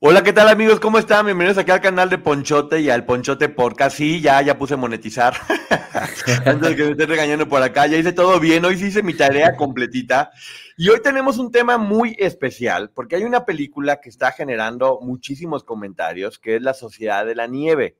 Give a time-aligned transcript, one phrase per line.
[0.00, 0.78] Hola, ¿qué tal amigos?
[0.78, 1.26] ¿Cómo están?
[1.26, 3.96] Bienvenidos aquí al canal de Ponchote y al Ponchote Podcast.
[3.96, 5.34] Sí, ya, ya puse monetizar.
[6.46, 8.64] Antes de que me estén regañando por acá, ya hice todo bien.
[8.64, 10.30] Hoy sí hice mi tarea completita.
[10.76, 15.64] Y hoy tenemos un tema muy especial, porque hay una película que está generando muchísimos
[15.64, 17.96] comentarios, que es La Sociedad de la Nieve.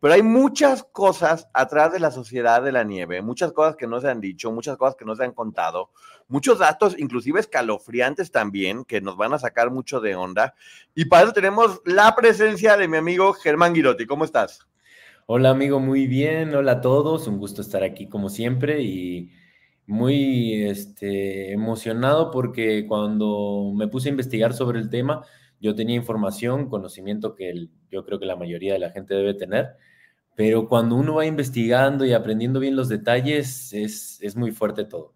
[0.00, 4.00] Pero hay muchas cosas atrás de la sociedad de la nieve, muchas cosas que no
[4.00, 5.90] se han dicho, muchas cosas que no se han contado,
[6.28, 10.54] muchos datos, inclusive escalofriantes también, que nos van a sacar mucho de onda.
[10.94, 14.06] Y para eso tenemos la presencia de mi amigo Germán Girotti.
[14.06, 14.68] ¿Cómo estás?
[15.26, 16.54] Hola amigo, muy bien.
[16.54, 17.26] Hola a todos.
[17.26, 19.30] Un gusto estar aquí como siempre y
[19.86, 25.24] muy este, emocionado porque cuando me puse a investigar sobre el tema,
[25.60, 29.76] yo tenía información, conocimiento que yo creo que la mayoría de la gente debe tener,
[30.36, 35.14] pero cuando uno va investigando y aprendiendo bien los detalles, es, es muy fuerte todo.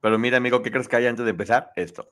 [0.00, 1.72] Pero mira, amigo, ¿qué crees que hay antes de empezar?
[1.76, 2.10] Esto.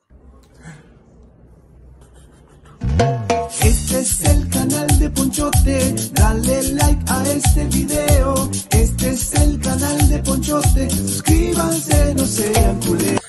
[3.62, 8.51] Este es el canal de Ponchote, dale like a este video.
[8.71, 13.21] Este es el canal de Ponchote, suscríbanse, no sean culés.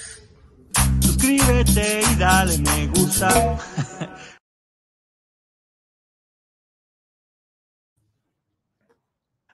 [1.02, 3.58] Suscríbete y dale me gusta.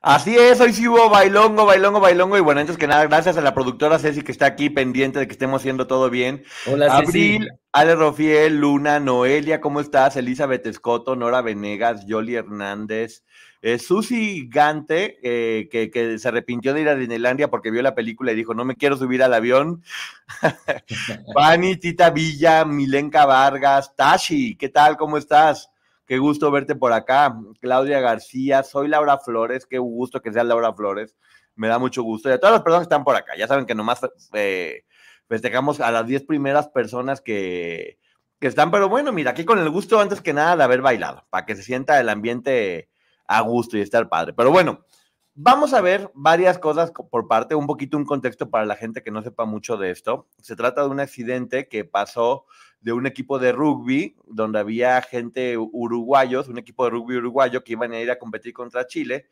[0.01, 2.37] Así es, hoy sí hubo bailongo, bailongo, bailongo.
[2.37, 5.27] Y bueno, antes que nada, gracias a la productora Ceci que está aquí pendiente de
[5.27, 6.43] que estemos haciendo todo bien.
[6.67, 7.47] Hola, Abril, Ceci.
[7.71, 10.15] Ale Rofiel, Luna, Noelia, ¿cómo estás?
[10.15, 13.23] Elizabeth Escoto, Nora Venegas, Yoli Hernández,
[13.61, 17.95] eh, Susi Gante, eh, que, que, se arrepintió de ir a Disneylandia porque vio la
[17.95, 19.83] película y dijo, no me quiero subir al avión.
[21.33, 24.95] Fanny, Tita Villa, Milenka Vargas, Tashi, ¿qué tal?
[24.95, 25.71] ¿Cómo estás?
[26.07, 27.37] Qué gusto verte por acá.
[27.59, 31.15] Claudia García, soy Laura Flores, qué gusto que seas Laura Flores.
[31.55, 32.29] Me da mucho gusto.
[32.29, 33.99] Y a todas las personas que están por acá, ya saben que nomás
[34.33, 34.85] eh,
[35.27, 37.99] festejamos a las 10 primeras personas que,
[38.39, 41.25] que están, pero bueno, mira, aquí con el gusto antes que nada de haber bailado,
[41.29, 42.89] para que se sienta el ambiente
[43.27, 44.33] a gusto y estar padre.
[44.33, 44.85] Pero bueno,
[45.33, 49.11] vamos a ver varias cosas por parte, un poquito un contexto para la gente que
[49.11, 50.29] no sepa mucho de esto.
[50.41, 52.45] Se trata de un accidente que pasó
[52.81, 57.73] de un equipo de rugby donde había gente uruguayos, un equipo de rugby uruguayo que
[57.73, 59.27] iban a ir a competir contra Chile,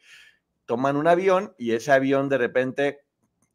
[0.65, 3.05] toman un avión y ese avión de repente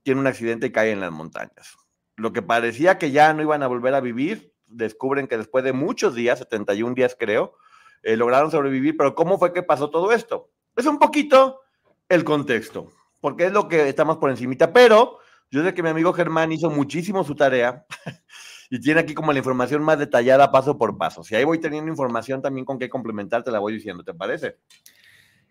[0.03, 1.77] tiene un accidente y cae en las montañas.
[2.17, 5.73] Lo que parecía que ya no iban a volver a vivir, descubren que después de
[5.73, 7.57] muchos días, 71 días creo,
[8.03, 10.51] eh, lograron sobrevivir, pero ¿cómo fue que pasó todo esto?
[10.77, 11.61] Es un poquito
[12.09, 12.91] el contexto,
[13.21, 15.19] porque es lo que estamos por encimita, pero
[15.51, 17.85] yo sé que mi amigo Germán hizo muchísimo su tarea
[18.71, 21.25] y tiene aquí como la información más detallada paso por paso.
[21.25, 24.59] Si ahí voy teniendo información también con qué complementar, te la voy diciendo, ¿te parece?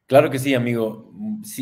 [0.08, 1.12] Claro que sí, amigo.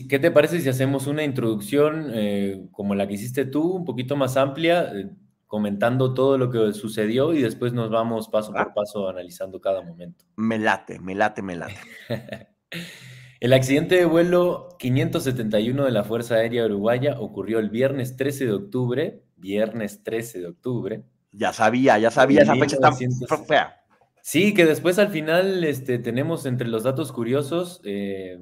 [0.08, 4.16] ¿Qué te parece si hacemos una introducción eh, como la que hiciste tú, un poquito
[4.16, 5.10] más amplia, eh,
[5.48, 8.64] comentando todo lo que sucedió y después nos vamos paso ah.
[8.64, 10.26] por paso analizando cada momento?
[10.36, 11.76] Me late, me late, me late.
[13.40, 18.52] El accidente de vuelo 571 de la Fuerza Aérea Uruguaya ocurrió el viernes 13 de
[18.52, 23.82] octubre, viernes 13 de octubre, ya sabía, ya sabía, esa fecha está fea.
[24.22, 28.38] Sí, que después al final este, tenemos entre los datos curiosos eh,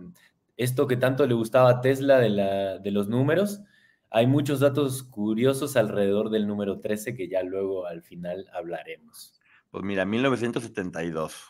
[0.58, 3.62] esto que tanto le gustaba a Tesla de, la, de los números.
[4.10, 9.40] Hay muchos datos curiosos alrededor del número 13 que ya luego al final hablaremos.
[9.70, 11.50] Pues mira, 1972.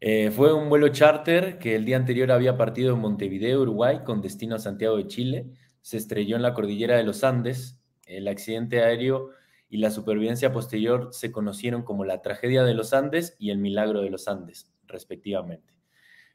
[0.00, 4.20] Eh, fue un vuelo charter que el día anterior había partido en Montevideo, Uruguay, con
[4.20, 5.46] destino a Santiago de Chile.
[5.80, 7.80] Se estrelló en la cordillera de los Andes.
[8.06, 9.30] El accidente aéreo
[9.74, 14.02] y la supervivencia posterior se conocieron como la tragedia de los Andes y el milagro
[14.02, 15.74] de los Andes, respectivamente.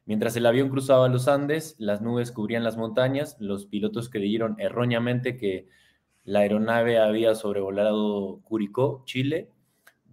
[0.04, 5.38] Mientras el avión cruzaba los Andes, las nubes cubrían las montañas, los pilotos creyeron erróneamente
[5.38, 5.70] que
[6.26, 9.50] la aeronave había sobrevolado Curicó, Chile,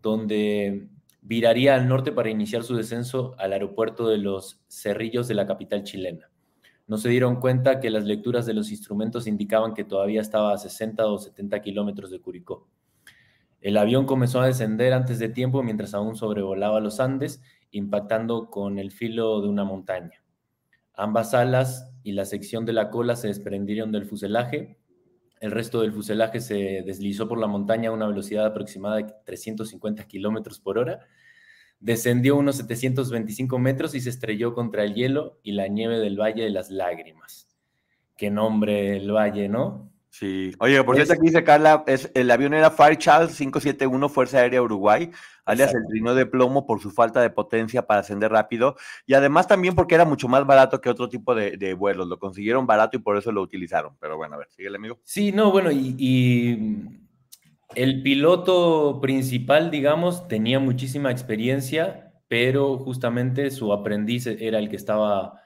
[0.01, 0.87] donde
[1.21, 5.83] viraría al norte para iniciar su descenso al aeropuerto de los Cerrillos de la capital
[5.83, 6.31] chilena.
[6.87, 10.59] No se dieron cuenta que las lecturas de los instrumentos indicaban que todavía estaba a
[10.59, 12.69] 60 o 70 kilómetros de Curicó.
[13.67, 18.79] El avión comenzó a descender antes de tiempo mientras aún sobrevolaba los Andes, impactando con
[18.79, 20.23] el filo de una montaña.
[20.95, 24.79] Ambas alas y la sección de la cola se desprendieron del fuselaje.
[25.41, 30.05] El resto del fuselaje se deslizó por la montaña a una velocidad aproximada de 350
[30.05, 31.01] kilómetros por hora.
[31.81, 36.45] Descendió unos 725 metros y se estrelló contra el hielo y la nieve del Valle
[36.45, 37.49] de las Lágrimas.
[38.17, 39.91] Qué nombre el valle, ¿no?
[40.19, 40.53] Sí.
[40.61, 45.11] Oye, por cierto, aquí dice Carla, es, el avión era Fairchild 571 Fuerza Aérea Uruguay,
[45.45, 48.77] alias el trino de plomo por su falta de potencia para ascender rápido
[49.07, 52.09] y además también porque era mucho más barato que otro tipo de, de vuelos.
[52.09, 53.97] Lo consiguieron barato y por eso lo utilizaron.
[54.01, 54.99] Pero bueno, a ver, síguele, amigo.
[55.05, 56.99] Sí, no, bueno, y, y
[57.75, 65.41] el piloto principal, digamos, tenía muchísima experiencia pero justamente su aprendiz era el que estaba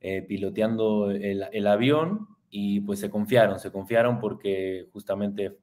[0.00, 5.58] eh, piloteando el, avión y pues se confiaron, se confiaron porque justamente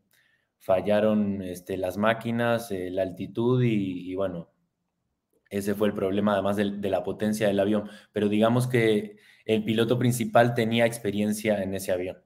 [0.59, 4.49] fallaron este, las máquinas, eh, la altitud y, bueno,
[5.49, 9.63] ese fue el problema además de, de, la potencia del avión, pero digamos que el
[9.63, 12.17] piloto principal tenía experiencia en ese avión.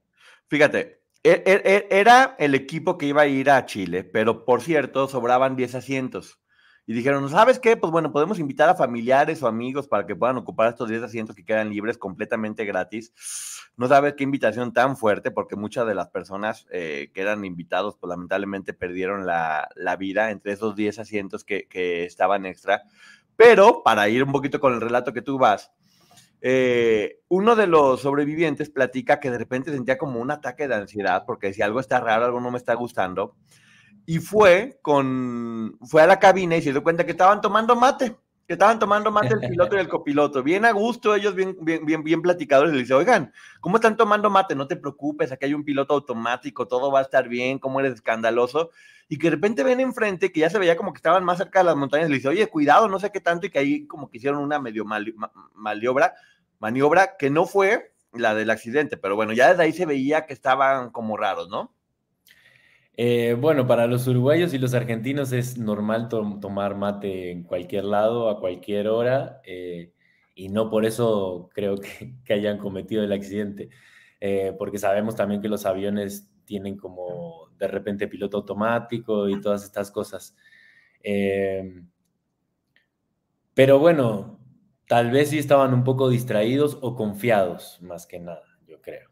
[0.47, 4.61] Fíjate, e, e, e, era el equipo que iba a ir a Chile, pero por
[4.61, 6.39] cierto, sobraban 10 asientos.
[6.87, 7.77] Y dijeron, ¿sabes qué?
[7.77, 11.35] Pues bueno, podemos invitar a familiares o amigos para que puedan ocupar estos 10 asientos
[11.35, 13.13] que quedan libres completamente gratis.
[13.79, 17.95] No sabes qué invitación tan fuerte, porque muchas de las personas eh, que eran invitados,
[17.97, 21.65] pues lamentablemente perdieron la, vida entre esos 10 asientos que,
[22.03, 22.83] estaban extra.
[23.37, 25.71] Pero para ir un poquito con el relato que tú vas,
[26.41, 31.23] eh, uno de los sobrevivientes platica que de repente sentía como un ataque de ansiedad
[31.25, 33.37] porque decía algo está raro, algo no me está gustando
[34.05, 38.17] y fue con, fue a la cabina y se dio cuenta que estaban tomando mate,
[38.49, 41.85] que estaban tomando mate el piloto y el copiloto, bien a gusto, ellos bien, bien,
[41.85, 43.31] bien, bien platicadores, le dice, oigan,
[43.61, 44.55] ¿cómo están tomando mate?
[44.55, 47.93] No te preocupes, aquí hay un piloto automático, todo va a estar bien, ¿cómo eres
[47.93, 48.71] escandaloso?
[49.07, 51.59] Y que de repente ven enfrente, que ya se veía como que estaban más cerca
[51.59, 54.09] de las montañas, le dice, oye, cuidado, no sé qué tanto, y que ahí como
[54.09, 54.83] que hicieron una medio
[55.53, 56.15] maniobra,
[56.57, 60.33] maniobra que no fue la del accidente, pero bueno, ya desde ahí se veía que
[60.33, 61.71] estaban como raros, ¿no?
[63.01, 68.29] Eh, bueno, para los uruguayos y los argentinos es normal tomar mate en cualquier lado,
[68.29, 69.93] a cualquier hora, eh,
[70.35, 73.69] y no por eso creo que, hayan cometido el accidente,
[74.19, 79.63] eh, porque sabemos también que los aviones tienen como de repente piloto automático y todas
[79.63, 80.35] estas cosas.
[83.53, 84.39] pero bueno,
[84.87, 89.09] tal vez sí estaban un poco distraídos o confiados, más que nada, yo creo.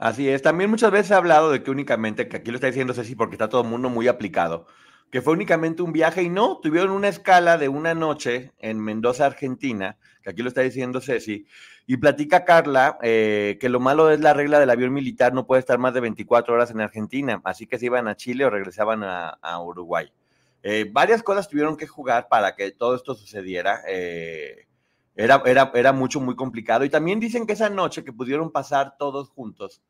[0.00, 0.40] Así es.
[0.40, 3.34] También muchas veces he hablado de que únicamente, que aquí lo está diciendo Ceci porque
[3.34, 4.66] está todo el mundo muy aplicado,
[5.10, 9.26] que fue únicamente un viaje y no, tuvieron una escala de una noche en Mendoza,
[9.26, 11.46] Argentina, que aquí lo está diciendo Ceci,
[11.86, 15.60] y platica Carla eh, que lo malo es la regla del avión militar, no puede
[15.60, 19.02] estar más de 24 horas en Argentina, así que se iban a Chile o regresaban
[19.04, 20.10] a, Uruguay.
[20.62, 23.82] Eh, varias cosas tuvieron que jugar para que todo esto sucediera.
[23.86, 24.66] Eh,
[25.20, 26.84] era, era, era mucho, muy complicado.
[26.84, 29.82] Y también dicen que esa noche que pudieron pasar todos juntos,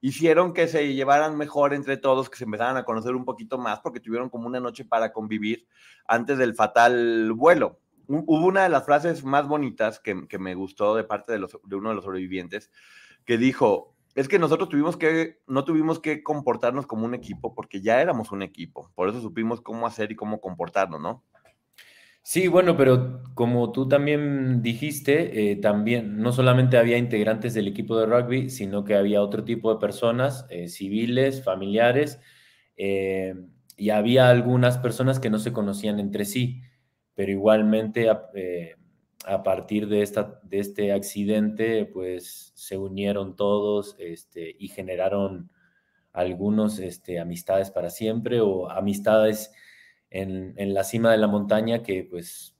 [0.00, 3.80] hicieron que se llevaran mejor entre todos, que se empezaran a conocer un poquito más,
[3.80, 5.66] porque tuvieron como una noche para convivir
[6.06, 7.80] antes del fatal vuelo.
[8.06, 11.74] Hubo una de las frases más bonitas que, me gustó de parte de, los, de
[11.74, 12.70] uno de los sobrevivientes,
[13.24, 17.80] que dijo, es que nosotros tuvimos que, no tuvimos que comportarnos como un equipo, porque
[17.80, 21.24] ya éramos un equipo, por eso supimos cómo hacer y cómo comportarnos, ¿no?
[22.28, 27.96] Sí, bueno, pero como tú también dijiste, eh, también no solamente había integrantes del equipo
[27.96, 32.18] de rugby, sino que había otro tipo de personas, eh, civiles, familiares,
[32.76, 33.36] eh,
[33.76, 36.62] y había algunas personas que no se conocían entre sí,
[37.14, 38.22] pero igualmente a,
[39.44, 45.48] partir de, esta, de este accidente, pues se unieron todos este, y generaron
[46.12, 49.52] algunos este, amistades para siempre o amistades
[50.22, 52.54] en, la cima de la montaña que pues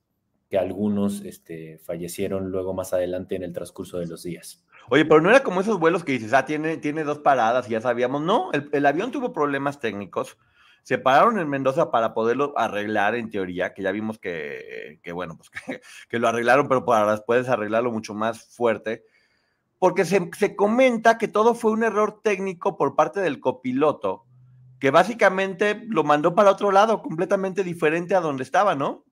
[0.49, 4.65] que algunos este, fallecieron luego más adelante en el transcurso de los días.
[4.89, 7.73] Oye, pero no era como esos vuelos que dices, ah, tiene, tiene dos paradas y
[7.73, 8.23] ya sabíamos.
[8.23, 10.39] No, el, avión tuvo problemas técnicos.
[10.85, 15.51] Se pararon en Mendoza para poderlo arreglar en teoría, que ya vimos que, bueno, pues
[16.09, 19.05] que, lo arreglaron, pero para después arreglarlo mucho más fuerte.
[19.81, 24.26] Porque se, se comenta que todo fue un error técnico por parte del copiloto,
[24.79, 29.05] que básicamente lo mandó para otro lado, completamente diferente a donde estaba, ¿no?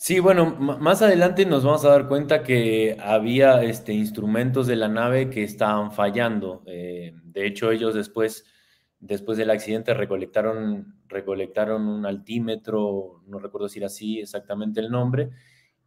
[0.00, 4.86] Sí, bueno, más adelante nos vamos a dar cuenta que había este, instrumentos de la
[4.86, 6.62] nave que estaban fallando.
[6.66, 8.44] Eh, de hecho, ellos después,
[9.00, 15.30] después del accidente recolectaron, recolectaron un altímetro, no recuerdo era así exactamente el nombre,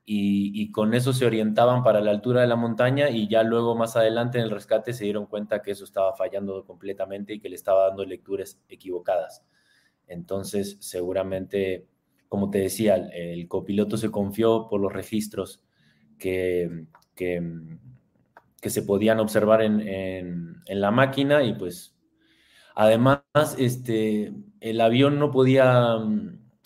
[0.06, 3.96] y, con eso se orientaban para la altura de la montaña y ya luego más
[3.96, 7.56] adelante en el rescate se dieron cuenta que eso estaba fallando completamente y que le
[7.56, 9.46] estaba dando lecturas equivocadas.
[10.08, 11.88] Entonces, seguramente,
[12.28, 15.64] como te decía, el copiloto se confió por los registros
[16.18, 17.42] que, que,
[18.70, 21.96] se podían observar en, en, en, la máquina y pues
[22.76, 23.22] además
[23.58, 25.98] este, el avión no podía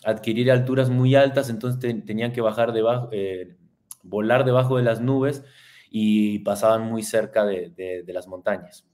[0.06, 3.58] adquirir alturas muy altas, entonces tenían que bajar debajo, eh,
[4.04, 5.44] volar debajo de las nubes
[5.90, 8.86] y pasaban muy cerca de, las montañas.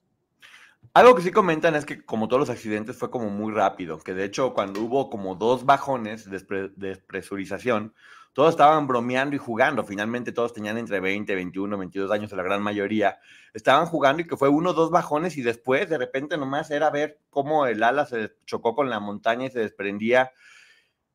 [0.94, 4.14] Algo que sí comentan es que como todos los accidentes fue como muy rápido, que
[4.14, 7.94] de hecho cuando hubo como dos bajones de despresurización,
[8.34, 12.62] todos estaban bromeando y jugando, finalmente todos tenían entre 20, 21, 22 años, la gran
[12.62, 13.20] mayoría,
[13.54, 17.20] estaban jugando y que fue uno, dos bajones y después de repente nomás era ver
[17.30, 20.32] cómo el ala se chocó con la montaña y se desprendía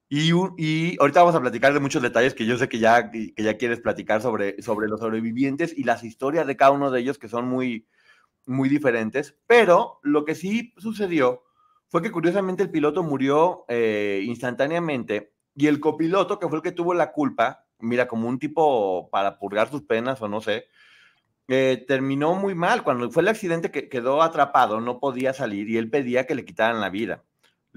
[0.09, 3.57] Y, ahorita vamos a platicar de muchos detalles que yo sé que ya, que ya
[3.57, 7.29] quieres platicar sobre, sobre los sobrevivientes y las historias de cada uno de ellos que
[7.29, 7.89] son muy,
[8.47, 9.37] muy diferentes.
[9.47, 11.43] Pero lo que sí sucedió
[11.89, 16.73] fue que curiosamente el piloto murió eh, instantáneamente y el copiloto, que fue el que
[16.73, 20.67] tuvo la culpa, mira, como un tipo para purgar sus penas o no sé,
[21.49, 22.83] eh, terminó muy mal.
[22.85, 26.45] Cuando fue el accidente que quedó atrapado, no podía salir y él pedía que le
[26.45, 27.25] quitaran la vida.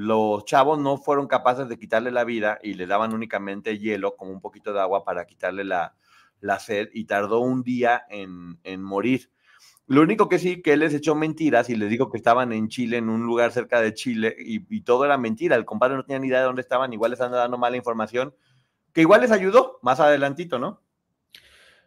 [0.02, 4.32] Los chavos no fueron capaces de quitarle la vida y le daban únicamente hielo, como
[4.32, 5.94] un poquito de agua para quitarle la,
[6.58, 9.30] sed y tardó un día en, en morir.
[9.88, 12.70] Lo único que sí, que él les echó mentiras y les dijo que estaban en
[12.70, 15.58] Chile, en un lugar cerca de Chile, y, todo era mentira.
[15.58, 18.34] El compadre no tenía ni idea de dónde estaban, igual les estaban dando mala información,
[18.94, 20.82] que igual les ayudó más adelantito, ¿no?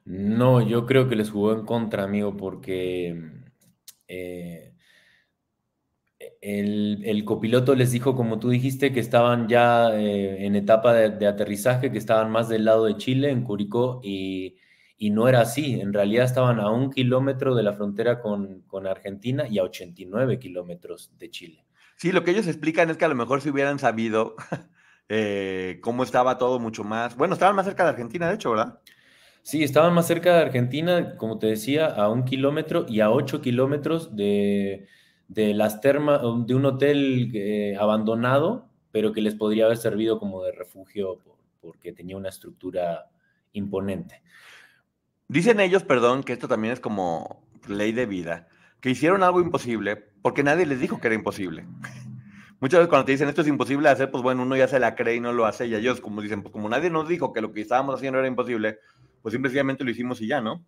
[0.04, 3.18] No, yo creo que les jugó en contra, amigo, porque
[4.06, 4.71] eh,
[6.40, 11.26] el, copiloto les dijo, como tú dijiste, que estaban ya eh, en etapa de, de,
[11.26, 14.56] aterrizaje, que estaban más del lado de Chile, en Curicó, y
[15.02, 15.80] y no era así.
[15.80, 21.10] En realidad estaban a un kilómetro de la frontera con, Argentina y a 89 kilómetros
[21.18, 21.64] de Chile.
[21.96, 24.36] Sí, lo que ellos explican es que a lo mejor si hubieran sabido
[25.08, 27.16] eh, cómo estaba todo mucho más.
[27.16, 28.78] Bueno, estaban más cerca de Argentina, de hecho, ¿verdad?
[29.42, 33.40] Sí, estaban más cerca de Argentina, como te decía, a un kilómetro y a ocho
[33.40, 34.86] kilómetros de,
[35.34, 40.52] las termas, de un hotel eh, abandonado, pero que les podría haber servido como de
[40.52, 41.18] refugio
[41.60, 43.10] porque tenía una estructura
[43.52, 44.22] imponente.
[45.28, 48.48] Dicen ellos, perdón, que esto también es como ley de vida,
[48.80, 51.66] que hicieron algo imposible porque nadie les dijo que era imposible.
[52.60, 54.78] Muchas veces cuando te dicen esto es imposible de hacer, pues bueno, uno ya se
[54.78, 55.66] la cree y no lo hace.
[55.66, 58.28] Y ellos, como dicen, pues como nadie nos dijo que lo que estábamos haciendo era
[58.28, 58.78] imposible,
[59.20, 60.64] pues simplemente lo hicimos y ya, ¿no?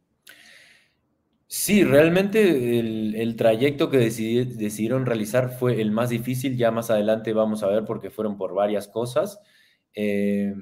[1.47, 6.57] Sí, realmente el, trayecto que decidieron realizar fue el más difícil.
[6.57, 9.41] Ya más adelante vamos a ver porque fueron por varias cosas.
[9.95, 10.55] Eh,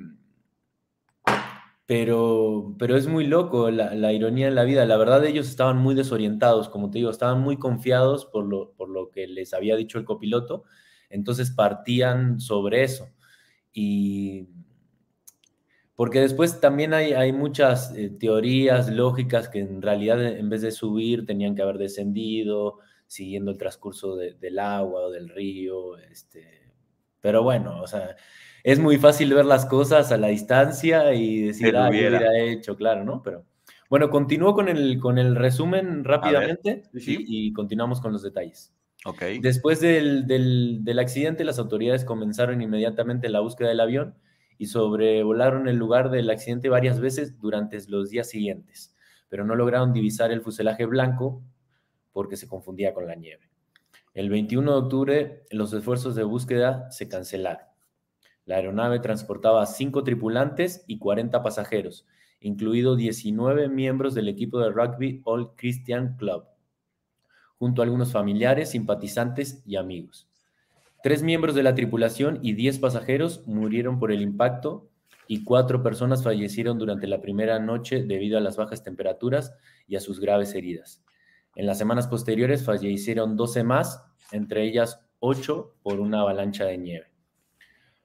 [1.86, 4.86] pero, pero es muy loco la, ironía en la vida.
[4.86, 8.88] La verdad, ellos estaban muy desorientados, como te digo, estaban muy confiados por lo, por
[8.88, 10.64] lo que les había dicho el copiloto,
[11.10, 13.08] entonces partían sobre eso.
[13.72, 14.48] Y
[16.02, 20.73] porque después también hay, hay muchas eh, teorías lógicas que en realidad en vez de
[20.73, 25.97] subir tenían que haber descendido, siguiendo el transcurso del agua o del río.
[25.99, 26.73] Este,
[27.21, 28.16] pero bueno, o sea,
[28.64, 32.75] es muy fácil ver las cosas a la distancia y decir, ah, yo hubiera hecho,
[32.75, 33.23] claro, ¿no?
[33.23, 33.47] Pero
[33.88, 38.75] bueno, continúo con el, con el resumen rápidamente Y, continuamos con los detalles.
[39.04, 39.38] Okay.
[39.38, 44.16] Después del, del, accidente, las autoridades comenzaron inmediatamente la búsqueda del avión
[44.62, 48.95] y sobrevolaron el lugar del accidente varias veces durante los días siguientes,
[49.28, 51.42] pero no lograron divisar el fuselaje blanco
[52.12, 53.50] porque se confundía con la nieve.
[54.14, 57.66] El 21 de octubre, los esfuerzos de búsqueda se cancelaron.
[58.45, 62.07] La aeronave transportaba cinco tripulantes y 40 pasajeros,
[62.38, 66.45] incluidos 19 miembros del equipo de rugby All Christian Club,
[67.59, 70.31] junto a algunos familiares, simpatizantes y amigos.
[71.02, 74.88] Tres miembros de la tripulación y 10 pasajeros murieron por el impacto
[75.26, 79.52] y cuatro personas fallecieron durante la primera noche debido a las bajas temperaturas
[79.88, 81.02] y a sus graves heridas.
[81.56, 87.06] En las semanas posteriores fallecieron 12 más, entre ellas 8 por una avalancha de nieve.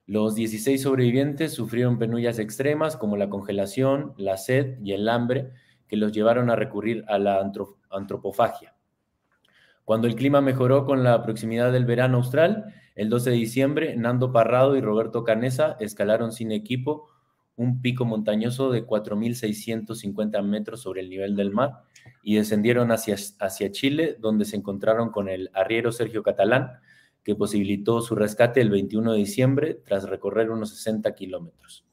[0.08, 5.52] Los 16 sobrevivientes sufrieron penurias extremas como la congelación, la sed y el hambre
[5.88, 7.48] que los llevaron a recurrir a la
[7.92, 8.74] antropofagia.
[9.86, 14.32] Cuando el clima mejoró con la proximidad del verano austral, el 12 de diciembre, Nando
[14.32, 17.08] Parrado y Roberto Canesa escalaron sin equipo
[17.56, 21.84] un pico montañoso de 4.650 metros sobre el nivel del mar
[22.24, 26.72] y descendieron hacia, hacia Chile, donde se encontraron con el arriero Sergio Catalán,
[27.24, 31.86] que posibilitó su rescate el 21 de diciembre tras recorrer unos 60 kilómetros.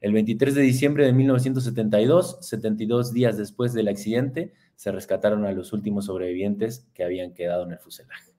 [0.00, 5.74] El 23 de diciembre de 1972, 72 días después del accidente, se rescataron a los
[5.74, 8.37] últimos sobrevivientes que habían quedado en el fuselaje.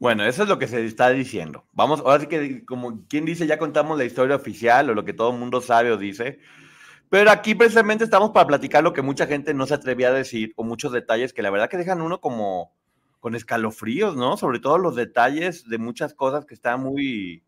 [0.00, 1.66] Bueno, eso es lo que se está diciendo.
[1.72, 5.12] Vamos, ahora sí que, como quien dice, ya contamos la historia oficial o lo que
[5.12, 6.38] todo el mundo sabe o dice.
[7.10, 10.54] Pero aquí precisamente estamos para platicar lo que mucha gente no se atrevía a decir
[10.56, 12.72] o muchos detalles que la verdad que dejan uno como,
[13.20, 14.38] con escalofríos, ¿no?
[14.38, 17.44] Sobre todo los detalles de muchas cosas que está muy,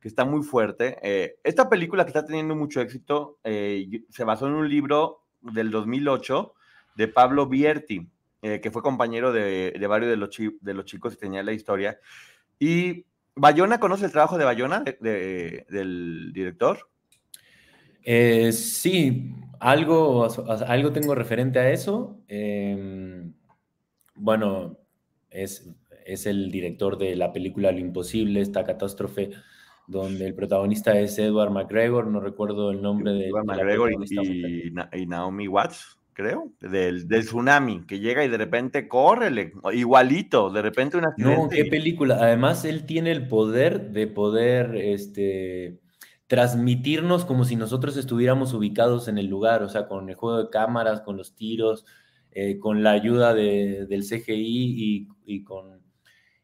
[0.00, 0.98] que está muy fuerte.
[1.02, 5.70] Eh, esta película que está teniendo mucho éxito eh, se basó en un libro del
[5.70, 6.54] 2008
[6.96, 8.08] de Pablo Bierti,
[8.42, 10.30] eh, que fue compañero de, varios de los,
[10.60, 11.98] de los chicos y tenía la historia.
[12.58, 16.88] Y Bayona, ¿conoce el trabajo de Bayona, del director?
[18.52, 20.28] sí, algo,
[20.66, 22.22] algo tengo referente a eso.
[22.28, 23.32] Em,
[24.14, 24.78] bueno,
[25.30, 25.70] es,
[26.06, 29.30] es el director de la película Lo Imposible, esta catástrofe
[29.90, 33.26] donde el protagonista es Edward McGregor, no recuerdo el nombre de...
[33.26, 38.88] Edward McGregor y, y, Naomi Watts, creo, del, del, tsunami, que llega y de repente
[38.88, 41.14] córrele, igualito, de repente una...
[41.16, 42.18] No, qué película.
[42.20, 45.80] Además, él tiene el poder de poder, este
[46.30, 50.48] transmitirnos como si nosotros estuviéramos ubicados en el lugar, o sea, con el juego de
[50.48, 51.84] cámaras, con los tiros,
[52.30, 55.82] eh, con la ayuda de, del CGI y, con,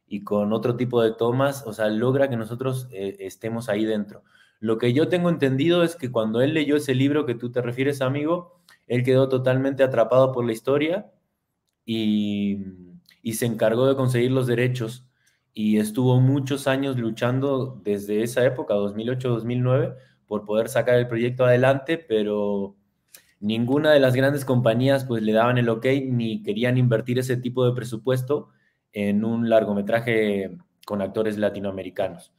[0.08, 4.24] y con otro tipo de tomas, o sea, logra que nosotros eh, estemos ahí dentro.
[4.58, 7.62] Lo que yo tengo entendido es que cuando él leyó ese libro que tú te
[7.62, 8.55] refieres, amigo,
[8.86, 11.10] él quedó totalmente atrapado por la historia
[11.84, 12.58] y,
[13.32, 15.08] se encargó de conseguir los derechos
[15.52, 21.98] y estuvo muchos años luchando desde esa época, 2008-2009, por poder sacar el proyecto adelante,
[21.98, 22.76] pero
[23.40, 27.66] ninguna de las grandes compañías pues le daban el ok ni querían invertir ese tipo
[27.66, 28.48] de presupuesto
[28.92, 32.32] en un largometraje con actores latinoamericanos.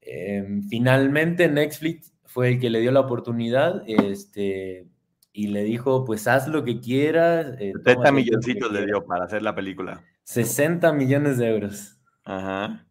[0.00, 4.88] Em, finalmente Netflix fue el que le dio la oportunidad este,
[5.32, 7.56] y le dijo, pues haz lo que quieras.
[7.58, 10.04] 70 eh, milloncitos le dio para hacer la película.
[10.24, 11.98] 60 millones de euros.
[12.24, 12.86] Ajá.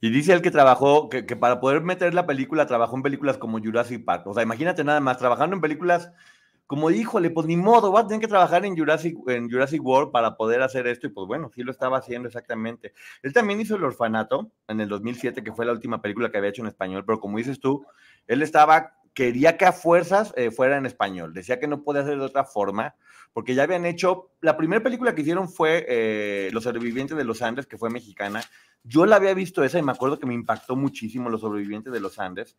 [0.00, 3.58] Y dice él que trabajó, que, para poder meter la película, trabajó en películas como
[3.58, 4.26] Jurassic Park.
[4.26, 6.10] O sea, imagínate nada más, trabajando en películas
[6.66, 10.12] como, híjole, pues ni modo, va a tener que trabajar en Jurassic, en Jurassic World
[10.12, 11.08] para poder hacer esto.
[11.08, 12.94] Y pues bueno, sí lo estaba haciendo exactamente.
[13.22, 16.50] Él también hizo El Orfanato en el 2007, que fue la última película que había
[16.50, 17.04] hecho en español.
[17.04, 17.84] Pero como dices tú,
[18.28, 21.34] él estaba, quería que a fuerzas eh, fuera en español.
[21.34, 22.94] Decía que no podía hacer de otra forma
[23.34, 27.42] porque ya habían hecho, la primera película que hicieron fue eh, Los sobrevivientes de los
[27.42, 28.42] Andes, que fue mexicana.
[28.82, 32.00] Yo la había visto esa y me acuerdo que me impactó muchísimo Los sobrevivientes de
[32.00, 32.56] los Andes.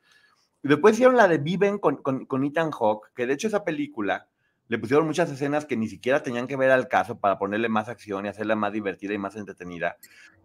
[0.62, 3.64] Y después hicieron la de Viven con, con, con Ethan Hawke, que de hecho esa
[3.64, 4.28] película
[4.72, 7.90] le pusieron muchas escenas que ni siquiera tenían que ver al caso para ponerle más
[7.90, 9.98] acción y hacerla más divertida y más entretenida.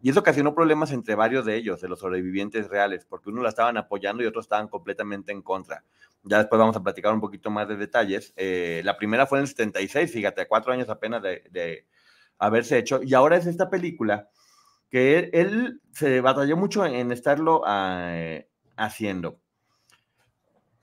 [0.03, 3.51] Y eso ocasionó problemas entre varios de ellos, de los sobrevivientes reales, porque uno la
[3.51, 5.85] estaban apoyando y otros estaban completamente en contra.
[6.25, 8.33] Ya después vamos a platicar un poquito más de detalles.
[8.35, 11.87] Eh, la primera fue en el 76, fíjate, cuatro años apenas de,
[12.41, 13.05] haberse hecho.
[13.05, 14.29] Y ahora es esta película
[14.91, 18.13] que él, se batalló mucho en estarlo ah,
[18.77, 19.39] haciendo.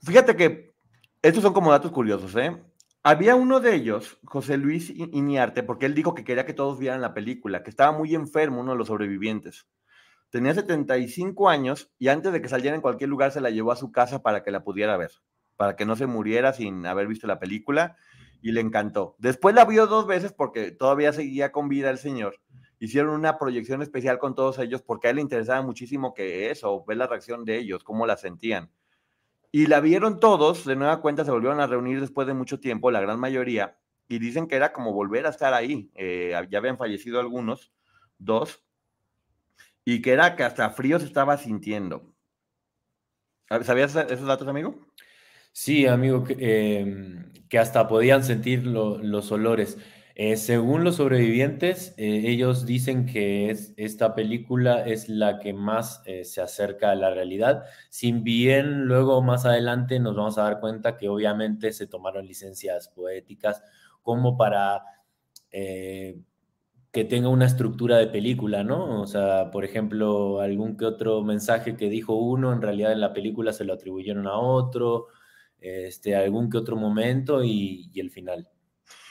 [0.02, 0.72] Fíjate que
[1.20, 2.58] estos son como datos curiosos, ¿eh?
[3.06, 7.02] Había uno de ellos, José Luis Iniarte, porque él dijo que quería que todos vieran
[7.02, 9.66] la película, que estaba muy enfermo uno de los sobrevivientes.
[10.30, 13.76] Tenía 75 años y antes de que saliera en cualquier lugar se la llevó a
[13.76, 15.10] su casa para que la pudiera ver,
[15.56, 17.98] para que no se muriera sin haber visto la película
[18.40, 19.16] y le encantó.
[19.18, 22.40] Después la vio dos veces porque todavía seguía con vida el señor.
[22.78, 26.82] Hicieron una proyección especial con todos ellos porque a él le interesaba muchísimo que eso,
[26.86, 28.70] ver la reacción de ellos, cómo la sentían.
[29.54, 32.90] Y la vieron todos, de nueva cuenta se volvieron a reunir después de mucho tiempo,
[32.90, 35.92] la gran mayoría, y dicen que era como volver a estar ahí.
[35.94, 37.72] Eh, ya habían fallecido algunos,
[38.18, 38.64] dos,
[39.84, 42.12] y que era que hasta frío se estaba sintiendo.
[43.62, 44.88] ¿Sabías esos datos, amigo?
[45.52, 49.78] Sí, amigo, que, em, que hasta podían sentir los olores.
[50.16, 56.02] Eh, según los sobrevivientes, eh, ellos dicen que es, esta película es la que más
[56.06, 60.60] eh, se acerca a la realidad, sin bien luego más adelante nos vamos a dar
[60.60, 63.60] cuenta que obviamente se tomaron licencias poéticas
[64.02, 64.82] como para
[66.92, 69.00] que tenga una estructura de película, ¿no?
[69.02, 73.12] O sea, por ejemplo, algún que otro mensaje que dijo uno, en realidad en la
[73.12, 75.08] película se lo atribuyeron a otro,
[75.60, 78.48] este, algún que otro momento y el final.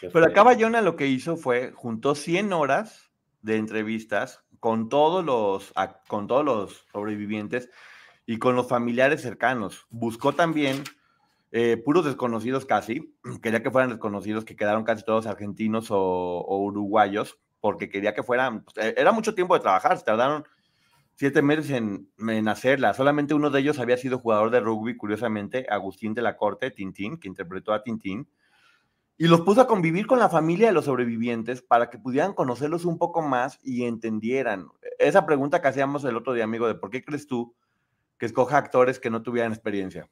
[0.02, 5.74] Pero acá Bayona lo que hizo fue, juntó 100 horas de entrevistas con todos los,
[6.08, 7.70] con todos los sobrevivientes
[8.26, 9.86] y con los familiares cercanos.
[9.90, 10.84] Buscó también
[11.52, 17.40] eh, puros desconocidos casi, quería que fueran desconocidos, que quedaron casi todos argentinos o, uruguayos,
[17.60, 20.46] porque quería que fueran, pues, e, era mucho tiempo de trabajar, se tardaron
[21.16, 22.94] siete meses en, en, hacerla.
[22.94, 27.20] Solamente uno de ellos había sido jugador de rugby, curiosamente, Agustín de la Corte, Tintín,
[27.20, 28.28] que interpretó a Tintín
[29.18, 32.86] y los puso a convivir con la familia de los sobrevivientes para que pudieran conocerlos
[32.86, 34.68] un poco más y entendieran.
[35.00, 37.56] Esa pregunta que hacíamos el otro día, amigo, de por qué crees tú
[38.18, 40.10] que escoja actores que no tuvieran experiencia.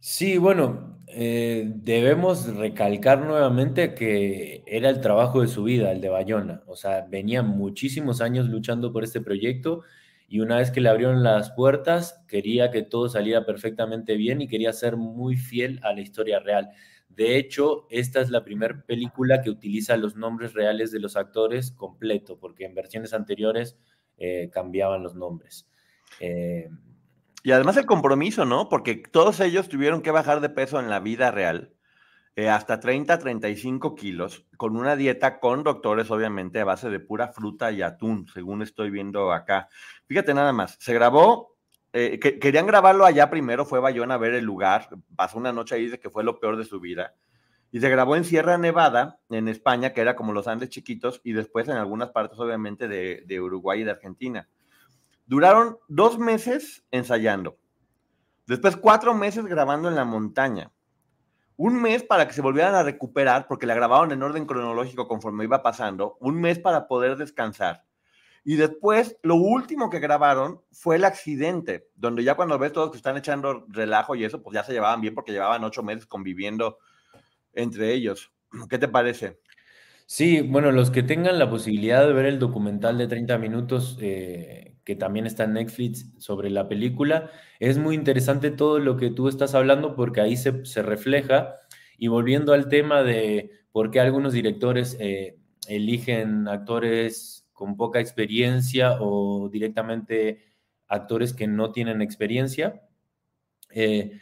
[0.00, 6.08] Sí, bueno, eh, debemos recalcar nuevamente que era el trabajo de su vida, el de
[6.08, 6.62] Bayona.
[6.66, 9.82] O sea, venía muchísimos años luchando por este proyecto
[10.28, 14.46] y una vez que le abrieron las puertas, quería que todo saliera perfectamente bien y
[14.46, 16.70] quería ser muy fiel a la historia real.
[17.18, 21.72] De hecho, esta es la primera película que utiliza los nombres reales de los actores
[21.72, 23.76] completo, porque en versiones anteriores
[24.18, 25.68] eh, cambiaban los nombres.
[26.20, 26.70] Eh,
[27.42, 28.68] y además el compromiso, ¿no?
[28.68, 31.74] Porque todos ellos tuvieron que bajar de peso en la vida real,
[32.36, 37.32] eh, hasta 30, 35 kilos, con una dieta con doctores, obviamente, a base de pura
[37.32, 39.68] fruta y atún, según estoy viendo acá.
[40.06, 41.57] Fíjate nada más, se grabó
[41.98, 45.74] eh, que, querían grabarlo allá primero, fue Bayona a ver el lugar, pasó una noche
[45.74, 47.14] ahí, dice que fue lo peor de su vida.
[47.72, 51.32] Y se grabó en Sierra Nevada, en España, que era como los Andes chiquitos, y
[51.32, 54.48] después en algunas partes, obviamente, de, de Uruguay y de Argentina.
[55.26, 57.58] Duraron dos meses ensayando.
[58.46, 60.70] Después cuatro meses grabando en la montaña.
[61.56, 65.42] Un mes para que se volvieran a recuperar, porque la grabaron en orden cronológico conforme
[65.42, 66.16] iba pasando.
[66.20, 67.87] Un mes para poder descansar.
[68.48, 72.96] Y después, lo último que grabaron fue el accidente, donde ya cuando ves todos que
[72.96, 76.78] están echando relajo y eso, pues ya se llevaban bien porque llevaban ocho meses conviviendo
[77.52, 78.32] entre ellos.
[78.70, 79.38] ¿Qué te parece?
[80.06, 84.78] Sí, bueno, los que tengan la posibilidad de ver el documental de 30 minutos, eh,
[84.82, 87.30] que también está en Netflix sobre la película,
[87.60, 91.56] es muy interesante todo lo que tú estás hablando porque ahí se, refleja.
[91.98, 98.98] Y volviendo al tema de por qué algunos directores eh, eligen actores con poca experiencia
[99.00, 100.44] o directamente
[100.86, 102.82] actores que no tienen experiencia,
[103.70, 104.20] eh,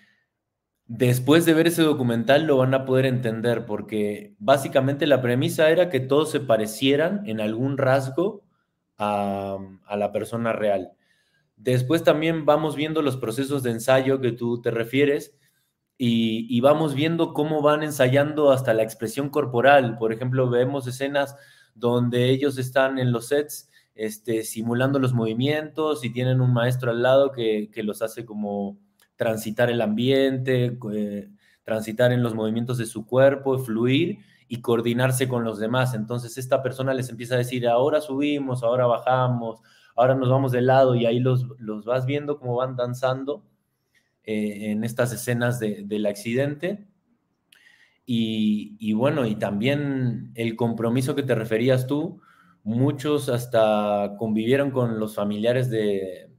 [0.88, 5.90] Después de ver ese documental lo van a poder entender porque básicamente la premisa era
[5.90, 8.44] que todos se parecieran en algún rasgo
[8.96, 9.58] a,
[9.96, 10.92] la persona real.
[11.56, 15.36] Después también vamos viendo los procesos de ensayo que tú te refieres
[15.98, 19.98] y, vamos viendo cómo van ensayando hasta la expresión corporal.
[19.98, 21.36] Por ejemplo, vemos escenas
[21.76, 27.02] donde ellos están en los sets este, simulando los movimientos y tienen un maestro al
[27.02, 28.78] lado que los hace como
[29.16, 31.30] transitar el ambiente, eh,
[31.64, 35.94] transitar en los movimientos de su cuerpo, fluir y coordinarse con los demás.
[35.94, 39.60] Entonces esta persona les empieza a decir, ahora subimos, ahora bajamos,
[39.96, 43.42] ahora nos vamos de lado y ahí los, los vas viendo cómo van danzando
[44.22, 46.86] eh, en estas escenas del accidente.
[48.08, 52.20] Y, bueno, y también el compromiso que te referías tú,
[52.62, 56.30] muchos hasta convivieron con los familiares de,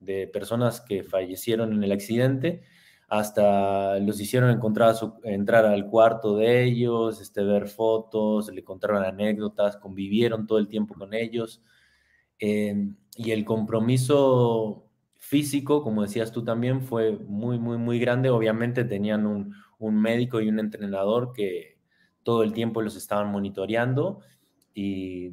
[0.00, 2.62] de personas que fallecieron en el accidente,
[3.08, 9.78] hasta los hicieron encontrar entrar al cuarto de ellos, este, ver fotos, le contaron anécdotas,
[9.78, 11.62] convivieron todo el tiempo con ellos.
[12.38, 14.86] Em, y el compromiso
[15.16, 18.30] físico, como decías tú también, fue muy, muy, muy grande.
[18.30, 21.78] Obviamente tenían un, un médico y un entrenador que
[22.22, 24.20] todo el tiempo los estaban monitoreando
[24.72, 25.32] y,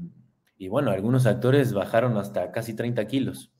[0.57, 3.51] y bueno, algunos actores bajaron hasta casi 30 kilos.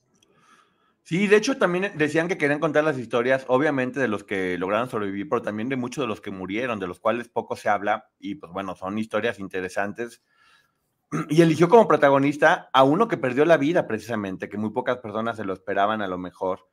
[1.08, 4.90] Sí, de hecho también decían que querían contar las historias, obviamente de los que lograron
[4.90, 8.10] sobrevivir, pero también de muchos de los que murieron, de los cuales poco se habla,
[8.18, 10.22] y pues bueno, son historias interesantes.
[11.30, 15.38] Y eligió como protagonista a uno que perdió la vida precisamente, que muy pocas personas
[15.38, 16.68] se lo esperaban a lo mejor.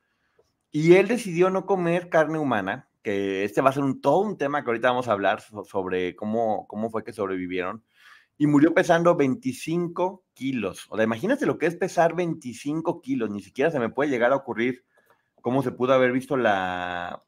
[0.70, 4.64] Y él decidió no comer carne humana, que este va a ser todo un tema
[4.64, 7.84] que ahorita vamos a hablar sobre cómo, cómo fue que sobrevivieron
[8.36, 10.88] y murió pesando 25 kilos.
[10.90, 14.32] O sea, imagínate lo que es pesar 25 kilos, ni siquiera se me puede llegar
[14.32, 14.84] a ocurrir
[15.40, 17.22] cómo se pudo haber visto la,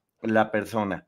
[0.50, 1.06] persona.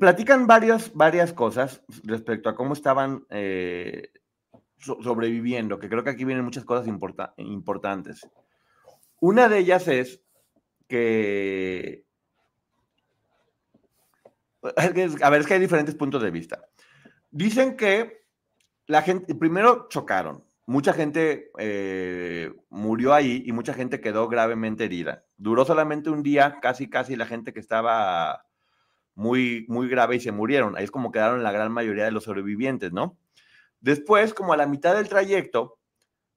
[0.00, 4.12] Platican varias, varias cosas respecto a cómo estaban eh,
[4.78, 8.26] sobreviviendo, que creo que aquí vienen muchas cosas importantes.
[9.20, 10.22] Una de ellas es
[10.88, 12.06] que...
[14.62, 16.64] A ver, es que hay diferentes puntos de vista.
[17.30, 18.26] Dicen que
[18.86, 20.44] la gente, primero chocaron.
[20.66, 25.24] Mucha gente eh, murió ahí y mucha gente quedó gravemente herida.
[25.36, 28.46] Duró solamente un día, casi, casi la gente que estaba
[29.14, 30.76] muy, muy grave y se murieron.
[30.76, 33.18] Ahí es como quedaron la gran mayoría de los sobrevivientes, ¿no?
[33.80, 35.78] Después, como a la mitad del trayecto,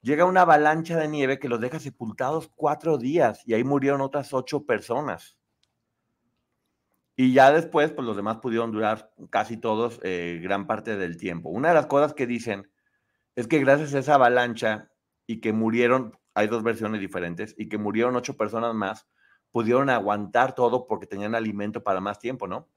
[0.01, 4.33] llega una avalancha de nieve que los deja sepultados cuatro días y ahí murieron otras
[4.33, 5.38] ocho personas.
[7.15, 11.49] Y ya después, pues los demás pudieron durar casi todos eh, gran parte del tiempo.
[11.49, 12.69] Una de las cosas que dicen
[13.36, 14.91] es que gracias a esa avalancha
[15.25, 19.08] y que murieron, hay dos versiones diferentes, y que murieron ocho personas más,
[19.51, 22.69] pudieron aguantar todo porque tenían alimento para más tiempo, ¿no?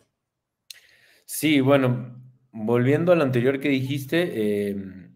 [1.24, 2.16] Sí, bueno,
[2.52, 5.14] volviendo a lo anterior que dijiste, em,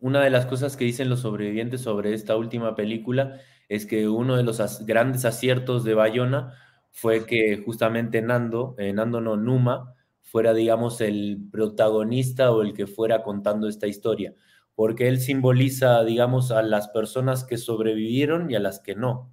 [0.00, 4.36] una de las cosas que dicen los sobrevivientes sobre esta última película es que uno
[4.36, 6.54] de los grandes aciertos de Bayona
[7.00, 12.88] fue que justamente Nando, eh, Nando no Numa, fuera, digamos, el protagonista o el que
[12.88, 14.34] fuera contando esta historia,
[14.74, 19.32] porque él simboliza, digamos, a las personas que sobrevivieron y a las que no,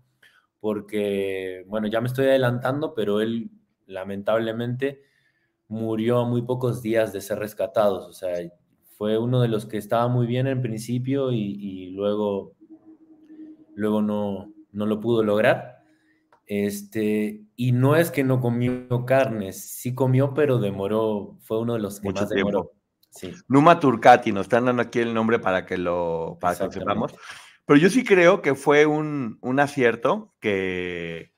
[0.60, 3.49] porque, bueno, ya me estoy adelantando, pero él
[3.88, 5.01] lamentablemente
[5.67, 8.38] murió a muy pocos días de ser rescatados, o sea,
[8.95, 12.54] fue uno de los que estaba muy bien en principio y, luego,
[13.73, 15.80] luego no, no lo pudo lograr.
[16.45, 21.80] Este, y no es que no comió carnes, sí comió, pero demoró, fue uno de
[21.80, 22.72] los que más demoró.
[23.10, 23.34] Sí.
[23.48, 27.13] Numa Turcati, nos están dando aquí el nombre para que lo, para que sepamos.
[27.65, 31.32] Pero yo sí creo que fue un, un acierto que,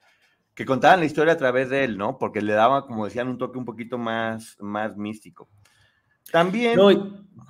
[0.56, 2.18] que contaban la historia a través de él, ¿no?
[2.18, 5.50] Porque le daba, como decían, un toque un poquito más, más místico.
[6.32, 6.76] También.
[6.76, 6.90] No,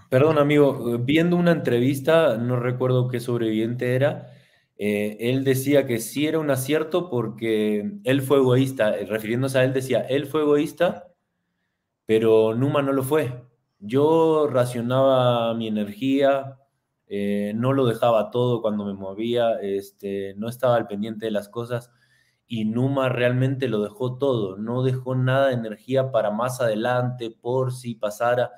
[0.10, 4.30] perdón, amigo, viendo una entrevista, no recuerdo qué sobreviviente era,
[4.78, 9.74] eh, él decía que sí era un acierto porque él fue egoísta, refiriéndose a él
[9.74, 11.08] decía, él fue egoísta,
[12.06, 13.44] pero Numa no lo fue.
[13.80, 16.60] Yo racionaba mi energía,
[17.08, 21.50] eh, no lo dejaba todo cuando me movía, este, no estaba al pendiente de las
[21.50, 21.92] cosas
[22.48, 27.74] y Numa realmente lo dejó todo, no dejó nada de energía para más adelante por
[27.74, 28.52] si pasara.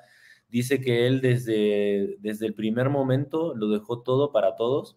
[0.48, 4.96] Dice que él desde, desde el primer momento lo dejó todo para todos,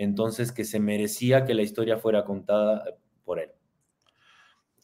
[0.00, 2.82] entonces que se merecía que la historia fuera contada
[3.22, 3.50] por él.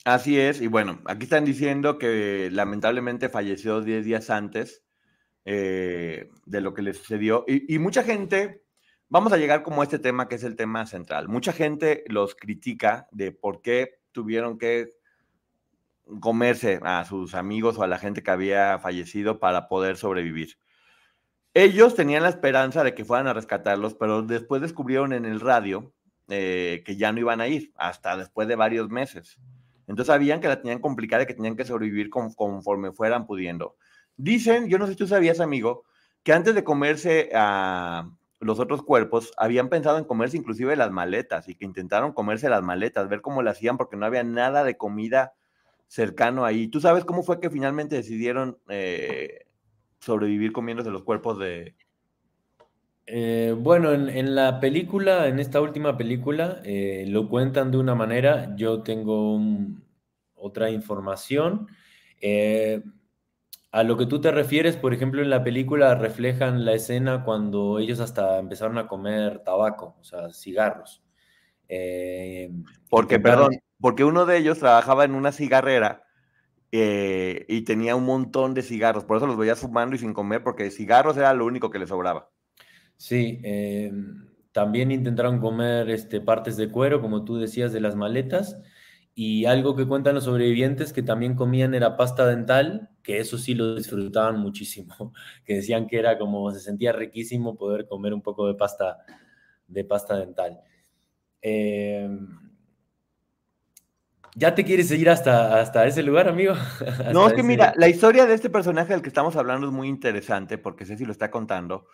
[0.04, 4.84] Así es, y bueno, aquí están diciendo que lamentablemente falleció 10 días antes
[5.46, 7.46] eh, de lo que le sucedió.
[7.48, 8.62] Y, mucha gente,
[9.08, 11.28] vamos a llegar como a este tema que es el tema central.
[11.28, 14.92] Mucha gente los critica de por qué tuvieron que
[16.20, 20.58] comerse a sus amigos o a la gente que había fallecido para poder sobrevivir.
[21.58, 25.90] Ellos tenían la esperanza de que fueran a rescatarlos, pero después descubrieron en el radio
[26.28, 29.38] eh, que ya no iban a ir, hasta después de varios meses.
[29.86, 33.76] Entonces sabían que la tenían complicada y que tenían que sobrevivir conforme fueran pudiendo.
[34.18, 35.84] Dicen, yo no sé si tú sabías, amigo,
[36.22, 38.06] que antes de comerse a
[38.38, 42.62] los otros cuerpos, habían pensado en comerse inclusive las maletas y que intentaron comerse las
[42.62, 45.32] maletas, ver cómo lo hacían porque no había nada de comida
[45.86, 46.68] cercano ahí.
[46.68, 49.45] ¿Tú sabes cómo fue que finalmente decidieron eh,
[50.06, 51.74] sobrevivir comiéndose los cuerpos de...
[53.08, 58.54] Eh, bueno, en, la película, en esta última película, eh, lo cuentan de una manera,
[58.56, 59.38] yo tengo
[60.34, 61.68] otra información.
[63.76, 67.78] A lo que tú te refieres, por ejemplo, en la película reflejan la escena cuando
[67.78, 71.02] ellos hasta empezaron a comer tabaco, o sea, cigarros.
[71.68, 72.50] Eh,
[72.88, 76.05] porque, perdón, porque uno de ellos trabajaba en una cigarrera
[76.72, 80.42] eh, y tenía un montón de cigarros, por eso los veía fumando y sin comer,
[80.42, 82.30] porque cigarros era lo único que le sobraba.
[82.96, 83.92] Sí, eh,
[84.52, 88.58] también intentaron comer este, partes de cuero, como tú decías, de las maletas,
[89.14, 93.54] y algo que cuentan los sobrevivientes que también comían era pasta dental, que eso sí
[93.54, 95.12] lo disfrutaban muchísimo,
[95.44, 98.98] que decían que era como se sentía riquísimo poder comer un poco de pasta,
[99.68, 100.60] de pasta dental.
[101.40, 102.45] Em,
[104.38, 106.52] ¿Ya te quieres seguir hasta, hasta ese lugar, amigo?
[107.14, 109.88] No, es que mira, la historia de este personaje del que estamos hablando es muy
[109.88, 111.86] interesante porque Ceci lo está contando.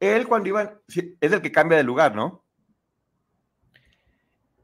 [0.00, 2.46] Él cuando iba, es el que cambia de lugar, ¿no?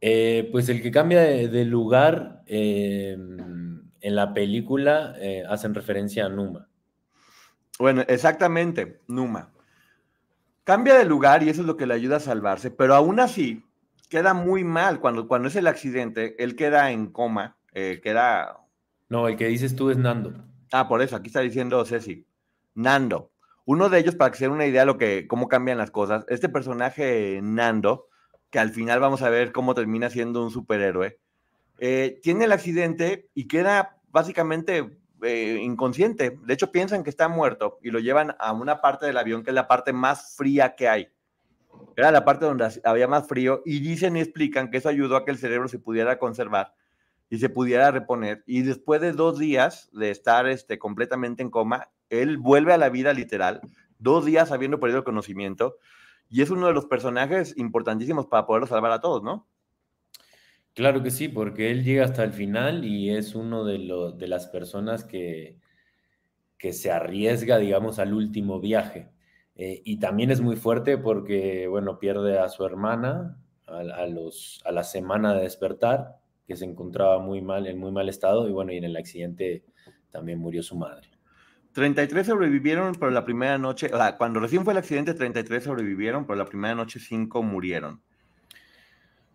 [0.00, 6.28] Eh, pues el que cambia de, lugar em, en la película eh, hacen referencia a
[6.30, 6.66] Numa.
[7.78, 9.52] Bueno, exactamente, Numa.
[10.64, 13.67] Cambia de lugar y eso es lo que le ayuda a salvarse, pero aún así
[14.08, 18.64] queda muy mal cuando, cuando es el accidente, él queda en coma, eh, queda...
[19.08, 20.34] No, el que dices tú es Nando.
[20.72, 22.26] Ah, por eso, aquí está diciendo Ceci.
[22.74, 23.32] Nando.
[23.64, 25.90] Uno de ellos, para que se den una idea de lo que, cómo cambian las
[25.90, 28.08] cosas, este personaje Nando
[28.50, 31.18] que al final vamos a ver cómo termina siendo un superhéroe,
[31.78, 36.38] eh, tiene el accidente y queda básicamente eh, inconsciente.
[36.44, 39.50] De hecho, piensan que está muerto y lo llevan a una parte del avión que
[39.50, 41.08] es la parte más fría que hay.
[41.96, 45.24] Era la parte donde había más frío y dicen y explican que eso ayudó a
[45.24, 46.74] que el cerebro se pudiera conservar
[47.30, 48.42] y se pudiera reponer.
[48.46, 52.88] Y después de dos días de estar este, completamente en coma, él vuelve a la
[52.88, 53.60] vida literal,
[53.98, 55.76] dos días habiendo perdido el conocimiento
[56.30, 59.46] y es uno de los personajes importantísimos para poderlo salvar a todos, ¿no?
[60.74, 63.78] Claro que sí, porque él llega hasta el final y es uno de,
[64.16, 65.58] de las personas que,
[66.56, 69.08] que se arriesga, digamos, al último viaje.
[69.58, 74.72] Eh, y también es muy fuerte porque, bueno, pierde a su hermana a, los, a
[74.72, 76.16] la semana de despertar,
[76.46, 79.64] que se encontraba muy mal, en muy mal estado, y bueno, y en el accidente
[80.10, 81.08] también murió su madre.
[81.72, 86.26] 33 sobrevivieron, pero la primera noche, o sea, cuando recién fue el accidente, 33 sobrevivieron,
[86.26, 88.00] pero la primera noche 5 murieron.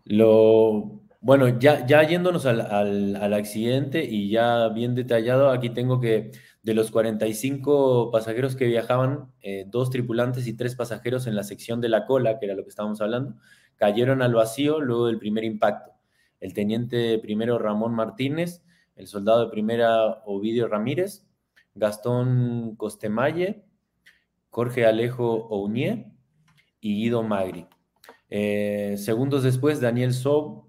[0.04, 6.32] Lo, bueno, ya, ya yéndonos al, al, accidente y ya bien detallado, aquí tengo que
[6.64, 11.82] de los 45 pasajeros que viajaban, eh, dos tripulantes y tres pasajeros en la sección
[11.82, 13.36] de la cola, que era lo que estábamos hablando,
[13.76, 15.92] cayeron al vacío luego del primer impacto.
[16.40, 18.62] El teniente primero Ramón Martínez,
[18.96, 21.26] el soldado de primera Ovidio Ramírez,
[21.74, 23.62] Gastón Costemalle,
[24.48, 26.06] Jorge Alejo Ounier
[26.80, 27.66] y Guido Magri.
[28.30, 30.64] Eh, segundos después, Daniel Sob,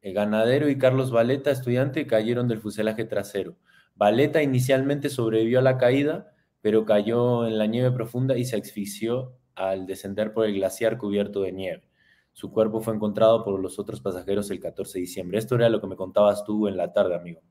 [0.00, 3.56] eh, ganadero, y Carlos Valeta, estudiante, cayeron del fuselaje trasero.
[4.00, 6.32] Valeta inicialmente sobrevivió a la caída,
[6.62, 11.42] pero cayó en la nieve profunda y se asfixió al descender por el glaciar cubierto
[11.42, 11.90] de nieve.
[12.32, 15.38] Su cuerpo fue encontrado por los otros pasajeros el 14 de diciembre.
[15.38, 17.42] Esto era lo que me contabas tú en la tarde, amigo.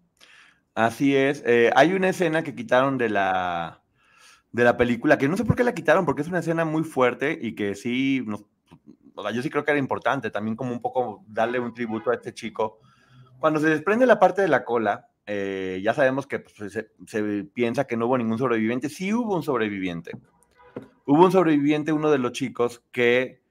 [0.74, 1.44] Así es.
[1.46, 3.84] Eh, hay una escena que quitaron de la,
[4.52, 6.84] de la película, que no sé por qué la quitaron, porque es una escena muy
[6.84, 11.60] fuerte y que sí, yo sí creo que era importante también como un poco darle
[11.60, 12.80] un tributo a este chico.
[13.38, 16.74] Cuando se desprende la parte de la cola, eh, ya sabemos que pues,
[17.06, 18.89] se, piensa que no hubo ningún sobreviviente.
[18.89, 20.13] Sí hubo un sobreviviente.
[21.06, 23.44] Hubo un sobreviviente, uno de los chicos, que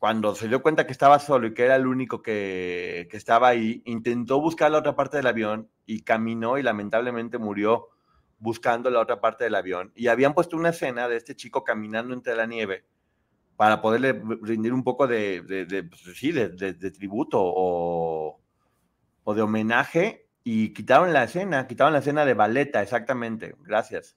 [0.00, 3.46] cuando se dio cuenta que estaba solo y que era el único que, que estaba
[3.46, 7.90] ahí, intentó buscar la otra parte del avión y caminó y lamentablemente murió
[8.40, 9.92] buscando la otra parte del avión.
[9.94, 12.86] Y habían puesto una escena de este chico caminando entre la nieve
[13.54, 15.44] para poderle rendir un poco de,
[15.88, 18.40] pues, sí, de, tributo o,
[19.22, 23.54] o, de homenaje y quitaron la escena, quitaron la escena de baleta, exactamente.
[23.64, 24.16] Gracias.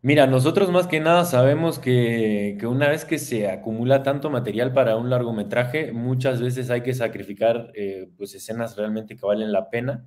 [0.00, 4.72] Mira, nosotros más que nada sabemos que, que, una vez que se acumula tanto material
[4.72, 9.70] para un largometraje, muchas veces hay que sacrificar eh, pues escenas realmente que valen la
[9.70, 10.06] pena.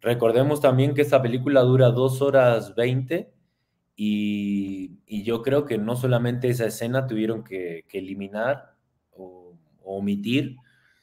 [0.00, 3.32] Recordemos también que esta película dura dos horas 20
[3.96, 8.74] y, yo creo que no solamente esa escena tuvieron que, eliminar
[9.12, 10.56] o, omitir,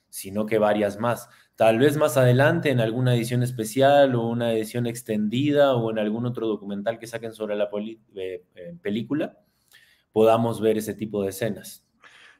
[0.09, 1.29] sino que varias más.
[1.61, 6.25] Tal vez más adelante en alguna edición especial o una edición extendida o en algún
[6.25, 7.69] otro documental que saquen sobre la
[8.15, 9.37] eh, eh, película,
[10.11, 11.85] podamos ver ese tipo de escenas.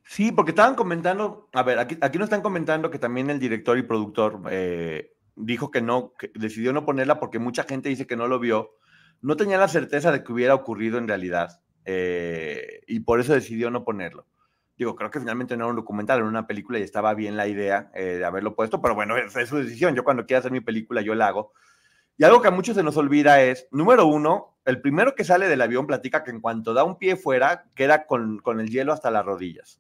[0.04, 3.78] Sí, porque estaban comentando, a ver, aquí, aquí nos están comentando que también el director
[3.78, 8.28] y productor eh, dijo que no, decidió no ponerla porque mucha gente dice que no
[8.28, 8.72] lo vio
[9.22, 13.84] no tenía la certeza de que hubiera ocurrido en realidad y por eso decidió no
[13.84, 14.26] ponerlo.
[14.82, 17.48] Digo, creo que finalmente no era un documental, era una película y estaba bien la
[17.48, 19.94] idea eh, de haberlo puesto, pero bueno, es, es su decisión.
[19.94, 21.54] Yo cuando quiera hacer mi película, yo la hago.
[22.18, 25.48] Y algo que a muchos se nos olvida es, número uno, el primero que sale
[25.48, 28.92] del avión platica que en cuanto da un pie fuera, queda con, con el hielo
[28.92, 29.80] hasta las rodillas.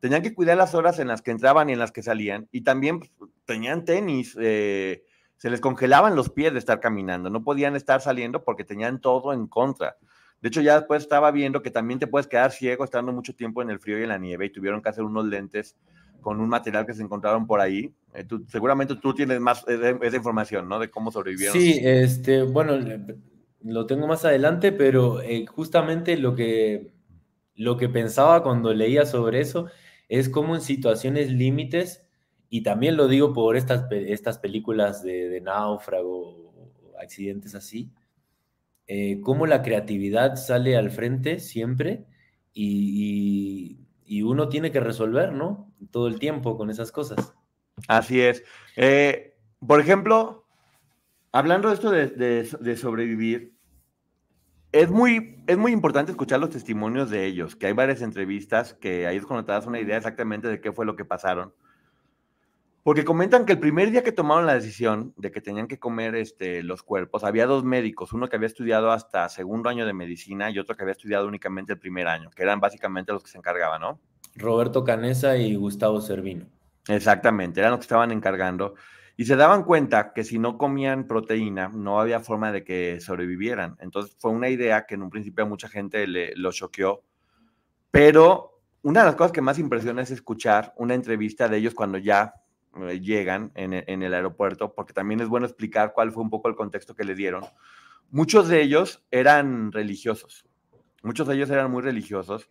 [0.00, 2.46] Tenían que cuidar las horas en las que entraban y en las que salían.
[2.52, 5.02] Y también pues, tenían tenis, eh,
[5.38, 9.32] se les congelaban los pies de estar caminando, no podían estar saliendo porque tenían todo
[9.32, 9.96] en contra.
[10.42, 13.62] De hecho, ya después estaba viendo que también te puedes quedar ciego estando mucho tiempo
[13.62, 15.76] en el frío y en la nieve y tuvieron que hacer unos lentes
[16.20, 17.94] con un material que se encontraron por ahí.
[18.12, 20.80] Eh, seguramente tú tienes más esa información, ¿no?
[20.80, 21.56] De cómo sobrevivieron.
[21.56, 22.76] Sí, este, bueno,
[23.62, 26.92] lo tengo más adelante, pero eh, justamente lo que,
[27.54, 29.68] lo que pensaba cuando leía sobre eso
[30.08, 32.06] es cómo en situaciones límites
[32.48, 35.80] y también lo digo por estas, estas películas de, o
[37.00, 37.90] accidentes así,
[38.94, 42.04] eh, cómo la creatividad sale al frente siempre
[42.52, 43.78] y,
[44.22, 45.72] uno tiene que resolver, ¿no?
[45.90, 47.34] Todo el tiempo con esas cosas.
[47.88, 48.44] Así es.
[48.76, 49.34] Eh,
[49.66, 50.46] por ejemplo,
[51.32, 53.56] hablando de esto de, sobrevivir,
[54.72, 59.06] es muy, es muy importante escuchar los testimonios de ellos, que hay varias entrevistas que
[59.06, 61.54] ahí es cuando te das una idea exactamente de qué fue lo que pasaron.
[62.82, 66.16] Porque comentan que el primer día que tomaron la decisión de que tenían que comer
[66.16, 70.50] este, los cuerpos, había dos médicos, uno que había estudiado hasta segundo año de medicina
[70.50, 73.38] y otro que había estudiado únicamente el primer año, que eran básicamente los que se
[73.38, 74.00] encargaban, ¿no?
[74.34, 76.46] Roberto Canesa y Gustavo Servino.
[76.88, 78.74] Exactamente, eran los que estaban encargando.
[79.16, 83.76] Y se daban cuenta que si no comían proteína, no había forma de que sobrevivieran.
[83.78, 87.04] Entonces fue una idea que en un principio a mucha gente le, lo choqueó.
[87.90, 91.98] Pero una de las cosas que más impresiona es escuchar una entrevista de ellos cuando
[91.98, 92.34] ya
[92.80, 96.48] eh, llegan en, en, el aeropuerto, porque también es bueno explicar cuál fue un poco
[96.48, 97.44] el contexto que le dieron.
[98.10, 100.46] Muchos de ellos eran religiosos,
[101.02, 102.48] muchos de ellos eran muy religiosos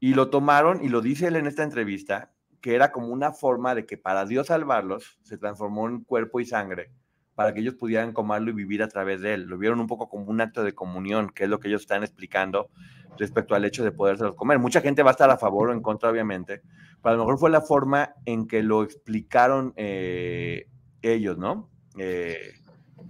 [0.00, 3.74] y lo tomaron, y lo dice él en esta entrevista, que era como una forma
[3.74, 6.90] de que para Dios salvarlos se transformó en cuerpo y sangre
[7.34, 9.42] para que ellos pudieran comerlo y vivir a través de él.
[9.44, 12.02] Lo vieron un poco como un acto de comunión, que es lo que ellos están
[12.02, 12.70] explicando
[13.18, 14.58] respecto al hecho de podérselos comer.
[14.58, 16.62] Mucha gente va a estar a favor o en contra, obviamente,
[17.02, 20.68] pero a lo mejor fue la forma en que lo explicaron eh,
[21.02, 21.70] ellos, ¿no?
[21.98, 22.54] Eh,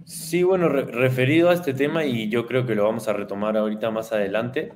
[0.05, 3.91] sí, bueno, referido a este tema, y yo creo que lo vamos a retomar ahorita
[3.91, 4.73] más adelante,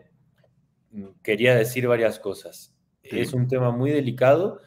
[1.21, 2.75] quería decir varias cosas.
[3.03, 4.61] Es un tema muy delicado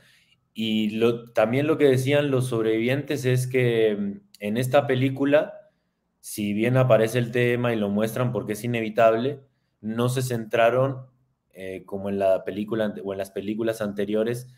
[0.54, 5.70] y lo, también lo que decían los sobrevivientes es que en esta película,
[6.18, 9.40] si bien aparece el tema y lo muestran porque es inevitable,
[9.80, 11.06] no se centraron
[11.52, 14.48] eh, como en la película o en las películas anteriores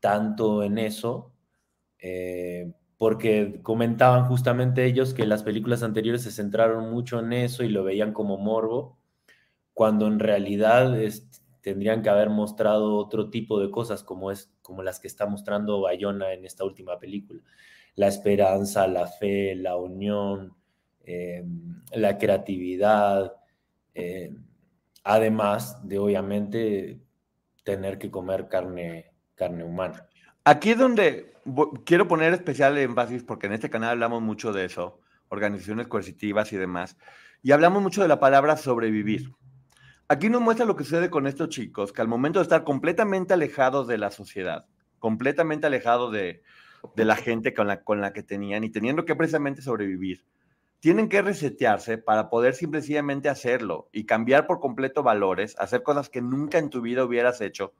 [0.00, 1.32] tanto en eso,
[2.00, 7.68] eh, porque comentaban justamente ellos que las películas anteriores se centraron mucho en eso y
[7.68, 8.98] lo veían como morbo,
[9.72, 10.98] cuando en realidad
[11.60, 15.80] tendrían que haber mostrado otro tipo de cosas como, es, como las que está mostrando
[15.80, 17.40] Bayona en esta última película
[17.98, 20.54] la esperanza, la fe, la unión,
[21.02, 21.44] eh,
[21.90, 23.32] la creatividad,
[23.92, 24.32] eh,
[25.02, 27.00] además de obviamente
[27.64, 30.06] tener que comer carne, carne humana.
[30.44, 31.34] Aquí es donde
[31.84, 36.56] quiero poner especial énfasis, porque en este canal hablamos mucho de eso, organizaciones coercitivas y
[36.56, 36.96] demás,
[37.42, 39.32] y hablamos mucho de la palabra sobrevivir.
[40.06, 43.34] Aquí nos muestra lo que sucede con estos chicos, que al momento de estar completamente
[43.34, 44.66] alejados de la sociedad,
[45.00, 46.44] completamente alejados de,
[46.96, 50.24] la gente con la, con la que tenían y teniendo que precisamente sobrevivir,
[50.80, 56.22] tienen que resetearse para poder simplemente hacerlo y cambiar por completo valores, hacer cosas que
[56.22, 57.72] nunca en tu vida hubieras hecho,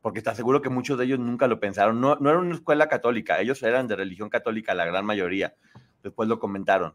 [0.00, 2.00] porque está seguro que muchos de ellos nunca lo pensaron.
[2.00, 5.54] No, no era una escuela católica, ellos eran de religión católica, la gran mayoría.
[6.02, 6.94] Después lo comentaron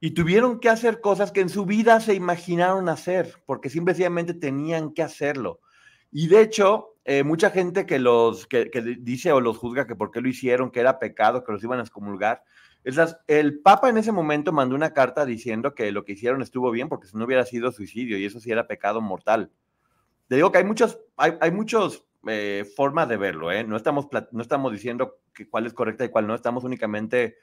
[0.00, 4.92] y tuvieron que hacer cosas que en su vida se imaginaron hacer, porque simplemente tenían
[4.92, 5.60] que hacerlo.
[6.12, 8.68] Y de hecho, eh, mucha gente que los que,
[9.00, 11.78] dice o los juzga que por qué lo hicieron, que era pecado, que los iban
[11.78, 12.42] a excomulgar.
[13.26, 16.88] El Papa en ese momento mandó una carta diciendo que lo que hicieron estuvo bien,
[16.88, 19.52] porque si no hubiera sido suicidio, y eso sí era pecado mortal.
[20.28, 23.62] Le digo que hay muchas hay muchos eh, formas de verlo, ¿eh?
[23.62, 27.36] No estamos, no estamos diciendo que cuál es correcta y cuál no, estamos únicamente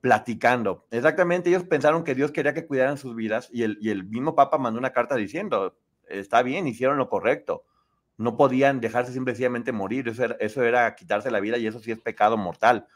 [0.00, 0.86] platicando.
[0.90, 4.34] Exactamente, ellos pensaron que Dios quería que cuidaran sus vidas y el, y el mismo
[4.34, 5.76] Papa mandó una carta diciendo,
[6.08, 7.64] está bien, hicieron lo correcto.
[8.16, 11.90] No podían dejarse simplemente morir, eso era, eso era quitarse la vida y eso sí
[11.90, 12.86] es pecado mortal.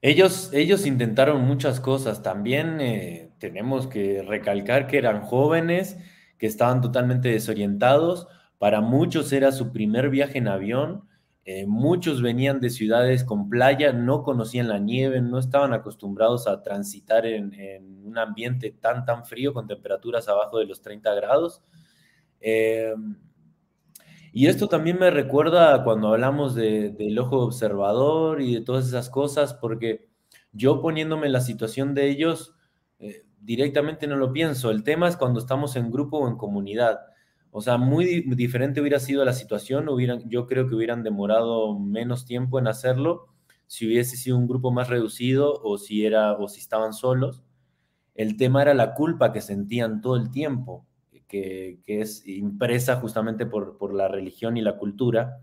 [0.00, 2.22] Ellos, ellos intentaron muchas cosas.
[2.22, 5.96] También eh, tenemos que recalcar que eran jóvenes,
[6.38, 8.28] que estaban totalmente desorientados.
[8.58, 11.08] Para muchos era su primer viaje en avión
[11.50, 16.62] eh, muchos venían de ciudades con playa, no conocían la nieve, no estaban acostumbrados a
[16.62, 21.62] transitar en, un ambiente tan, tan frío con temperaturas abajo de los 30 grados.
[22.42, 22.92] Eh,
[24.38, 29.52] y esto también me recuerda cuando hablamos del ojo observador y de todas esas cosas,
[29.52, 30.06] porque
[30.52, 32.54] yo poniéndome en la situación de ellos,
[33.00, 34.70] eh, directamente no lo pienso.
[34.70, 37.00] El tema es cuando estamos en grupo o en comunidad.
[37.50, 42.24] O sea, muy diferente hubiera sido la situación, hubieran, yo creo que hubieran demorado menos
[42.24, 43.26] tiempo en hacerlo
[43.66, 47.42] si hubiese sido un grupo más reducido o si, era, o si estaban solos.
[48.14, 50.86] El tema era la culpa que sentían todo el tiempo,
[51.28, 55.40] que, es impresa justamente por, por, la religión y la cultura.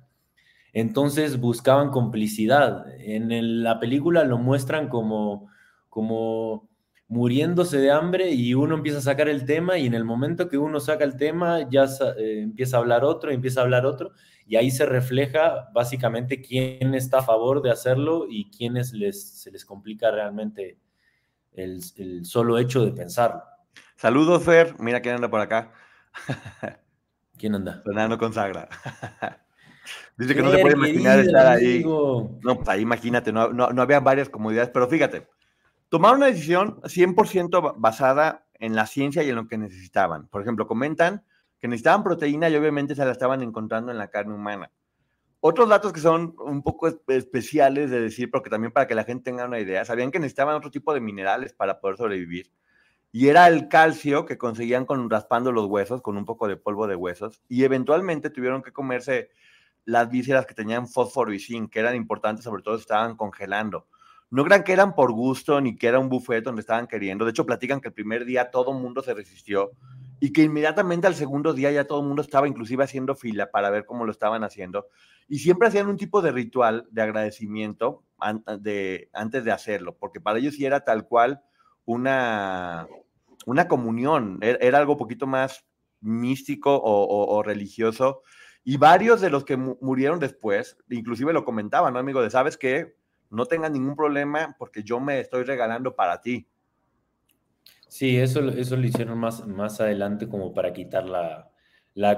[0.73, 2.85] Entonces buscaban complicidad.
[2.99, 5.47] En la película lo muestran como,
[5.89, 6.67] como
[7.07, 10.57] muriéndose de hambre y uno empieza a sacar el tema y en el momento que
[10.57, 11.85] uno saca el tema ya
[12.17, 14.11] eh, empieza a hablar otro, empieza a hablar otro
[14.47, 19.51] y ahí se refleja básicamente quién está a favor de hacerlo y quiénes les, se
[19.51, 20.77] les complica realmente
[21.53, 23.41] el, solo hecho de pensarlo.
[24.05, 24.75] Saludos, Fer.
[24.77, 25.71] Mira quién anda por acá.
[27.39, 27.81] ¿Quién anda?
[27.83, 28.69] Fernando Consagra.
[30.15, 31.83] Dice que no se puede imaginar estar ahí.
[31.83, 35.27] No, pues ahí imagínate, no, no, no había varias comodidades, pero fíjate,
[35.89, 40.27] Tomaron una decisión 100% basada en la ciencia y en lo que necesitaban.
[40.27, 41.23] Por ejemplo, comentan
[41.59, 44.69] que necesitaban proteína y obviamente se la estaban encontrando en la carne humana.
[45.39, 49.31] Otros datos que son un poco especiales de decir, porque también para que la gente
[49.31, 52.51] tenga una idea, sabían que necesitaban otro tipo de minerales para poder sobrevivir.
[53.17, 56.85] Y era el calcio que conseguían con raspando los huesos, con un poco de polvo
[56.85, 57.41] de huesos.
[57.47, 59.29] Y eventualmente tuvieron que comerse
[59.85, 63.87] las vísceras que tenían fósforo y zinc, que eran importantes, sobre todo estaban congelando.
[64.29, 67.23] No crean que eran por gusto ni que era un buffet donde estaban queriendo.
[67.23, 69.71] De hecho, platican que el primer día todo el mundo se resistió
[70.19, 73.69] y que inmediatamente al segundo día ya todo el mundo estaba inclusive haciendo fila para
[73.69, 74.89] ver cómo lo estaban haciendo.
[75.29, 78.03] Y siempre hacían un tipo de ritual de agradecimiento
[78.59, 81.41] de, antes de hacerlo, porque para ellos sí era tal cual
[81.85, 82.87] una,
[83.45, 85.65] una comunión, e-, era, algo poquito más
[86.01, 88.21] místico o, religioso.
[88.63, 92.21] Y varios de los que murieron después, inclusive lo comentaban, ¿no, amigo?
[92.21, 92.95] De, ¿sabes qué?
[93.29, 96.47] no tengas ningún problema porque yo me estoy regalando para ti.
[97.87, 101.51] Sí, eso, eso lo hicieron más, más adelante como para quitar la,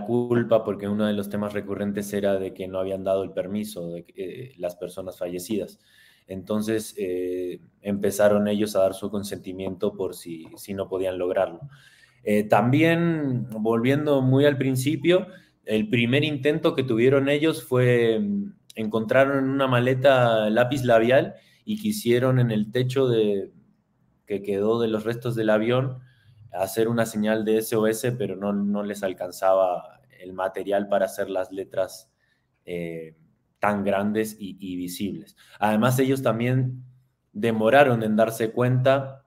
[0.06, 3.90] culpa, porque uno de los temas recurrentes era de que no habían dado el permiso
[3.90, 5.80] de eh, las personas fallecidas.
[6.28, 11.62] Entonces eh, empezaron ellos a dar su consentimiento por si, si no podían lograrlo.
[12.24, 15.28] Eh, también, volviendo muy al principio,
[15.66, 18.22] el primer intento que tuvieron ellos fue
[18.76, 23.52] encontraron en una maleta lápiz labial y quisieron en el techo de,
[24.26, 26.00] que quedó de los restos del avión
[26.54, 32.12] hacer una señal de SOS, pero no, les alcanzaba el material para hacer las letras
[32.66, 33.16] eh,
[33.60, 35.36] tan grandes y, visibles.
[35.60, 36.84] Además, ellos también
[37.34, 39.26] demoraron en darse cuenta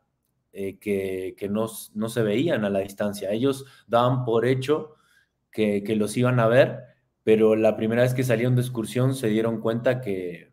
[0.52, 3.30] eh, que, no, se veían a la distancia.
[3.30, 4.94] Ellos daban por hecho
[5.50, 6.78] que, que los iban a ver,
[7.22, 10.50] pero la primera vez que salieron de excursión se dieron cuenta que,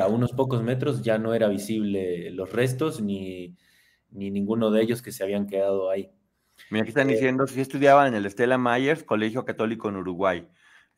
[0.00, 3.56] a unos pocos metros ya no era visible los restos ni,
[4.10, 6.10] ninguno de ellos que se habían quedado ahí.
[6.70, 10.48] Mira, aquí están eh, diciendo, si estudiaban en el Stella Myers, Colegio Católico en Uruguay.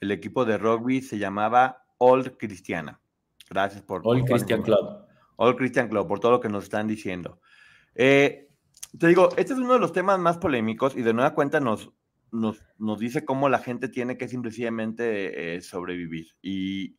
[0.01, 3.01] El equipo de rugby se llamaba Old Cristiana.
[3.49, 4.03] Gracias por...
[4.05, 5.07] Old Christian Club.
[5.37, 7.41] Old Christian Club, por todo lo que nos están diciendo.
[7.95, 8.49] Eh,
[8.99, 11.91] te digo, este es uno de los temas más polémicos y de nueva cuenta nos,
[12.31, 16.29] nos, nos dice cómo la gente tiene que simplemente eh, sobrevivir.
[16.43, 16.97] Y,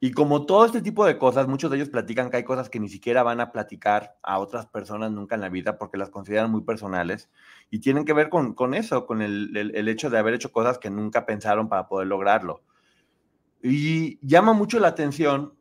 [0.00, 2.80] y como todo este tipo de cosas, muchos de ellos platican que hay cosas que
[2.80, 6.50] ni siquiera van a platicar a otras personas nunca en la vida porque las consideran
[6.50, 7.30] muy personales
[7.70, 10.52] y tienen que ver con, con eso, con el, el, el, hecho de haber hecho
[10.52, 12.62] cosas que nunca pensaron para poder lograrlo.
[13.66, 15.54] Y llama mucho la atención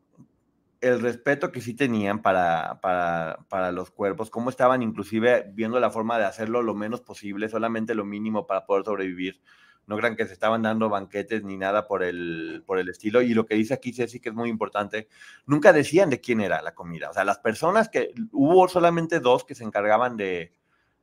[0.82, 5.89] el respeto que sí tenían para, para, para, los cuerpos, cómo estaban inclusive viendo la
[5.89, 9.39] forma de hacerlo lo menos posible, solamente lo mínimo para poder sobrevivir.
[9.88, 13.22] No crean que se estaban dando banquetes ni nada por el, por el estilo.
[13.22, 15.08] Y lo que dice aquí Ceci, que es muy importante,
[15.45, 17.10] nunca decían de quién era la comida.
[17.10, 20.54] O sea, las personas que, hubo solamente dos que se encargaban de,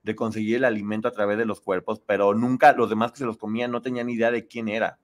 [0.02, 3.24] de conseguir el alimento a través de los cuerpos, pero nunca los demás que se
[3.24, 4.98] los comían no tenían idea de quién era.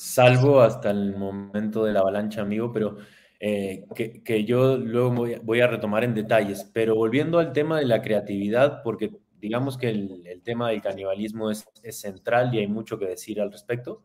[0.00, 2.96] Salvo hasta el momento de la avalancha, amigo, pero
[3.38, 6.64] eh, que, que, yo luego voy a, voy a, retomar en detalles.
[6.72, 11.50] Pero volviendo al tema de la creatividad, porque digamos que el, el tema del canibalismo
[11.50, 14.02] es, es, central y hay mucho que decir al respecto.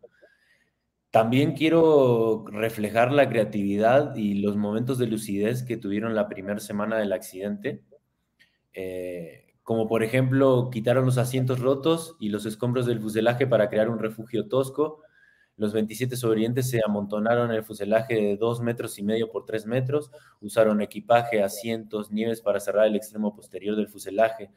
[1.12, 6.98] También quiero reflejar la creatividad y los momentos de lucidez que tuvieron la primera semana
[6.98, 7.86] del accidente.
[8.74, 13.90] Eh, como por ejemplo, quitaron los asientos rotos y los escombros del fuselaje para crear
[13.90, 15.05] un refugio tosco
[15.58, 19.66] los 27 sobrevivientes se amontonaron en el fuselaje de 2 metros y medio por 3
[19.66, 24.52] metros, usaron equipaje, asientos, nieves para cerrar el extremo posterior del fuselaje,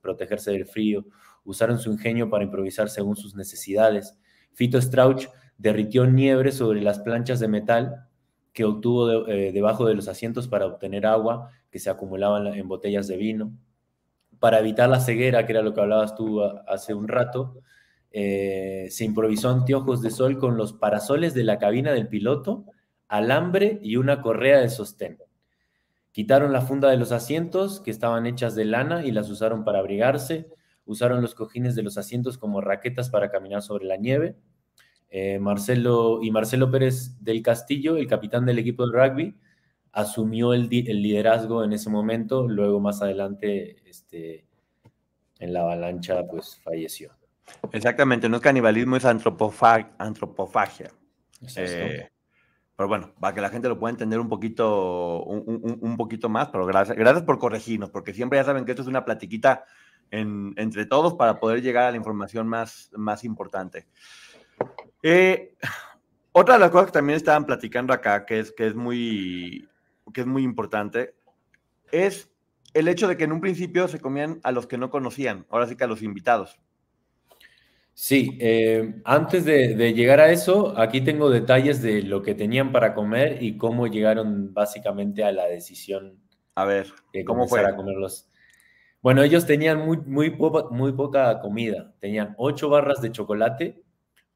[0.00, 1.04] protegerse del frío,
[1.44, 4.18] usaron su ingenio para improvisar según sus necesidades.
[4.52, 5.26] Fito Strauch
[5.56, 8.08] derritió nieve sobre las planchas de metal
[8.52, 13.06] que obtuvo eh, debajo de los asientos para obtener agua que se acumulaban en botellas
[13.08, 13.52] de vino.
[14.38, 17.60] Para evitar la ceguera, que era lo que hablabas tú hace un rato,
[18.16, 22.64] eh, se improvisó anteojos de sol con los parasoles de la cabina del piloto,
[23.08, 25.18] alambre y una correa de sostén.
[26.12, 29.80] Quitaron la funda de los asientos, que estaban hechas de lana, y las usaron para
[29.80, 30.48] abrigarse.
[30.86, 34.36] Usaron los cojines de los asientos como raquetas para caminar sobre la nieve.
[35.10, 39.34] Eh, Marcelo y Marcelo Pérez del Castillo, el capitán del equipo de rugby,
[39.90, 42.46] asumió el, liderazgo en ese momento.
[42.46, 44.46] Luego, más adelante, este,
[45.40, 47.10] en la avalancha, pues falleció.
[47.72, 50.90] Exactamente, no es canibalismo, es antropofag antropofagia.
[51.56, 52.08] Eh,
[52.76, 56.28] pero bueno, para que la gente lo pueda entender un poquito, un, un, un, poquito
[56.28, 59.64] más, pero gracias, gracias por corregirnos, porque siempre ya saben que esto es una platiquita
[60.10, 63.86] en, entre todos para poder llegar a la información más, más importante.
[65.02, 65.54] Eh,
[66.32, 69.68] otra de las cosas que también estaban platicando acá, que es, que es, muy,
[70.12, 71.14] que es muy importante,
[71.92, 72.30] es
[72.72, 75.68] el hecho de que en un principio se comían a los que no conocían, ahora
[75.68, 76.58] sí que a los invitados.
[77.94, 82.72] Sí, eh, antes de, de, llegar a eso, aquí tengo detalles de lo que tenían
[82.72, 86.18] para comer y cómo llegaron básicamente a la decisión.
[86.56, 87.64] A ver, de ¿cómo fue?
[87.64, 88.28] A comerlos.
[89.00, 91.94] Bueno, ellos tenían muy, muy, poca, muy poca comida.
[92.00, 93.82] Tenían ocho barras de chocolate,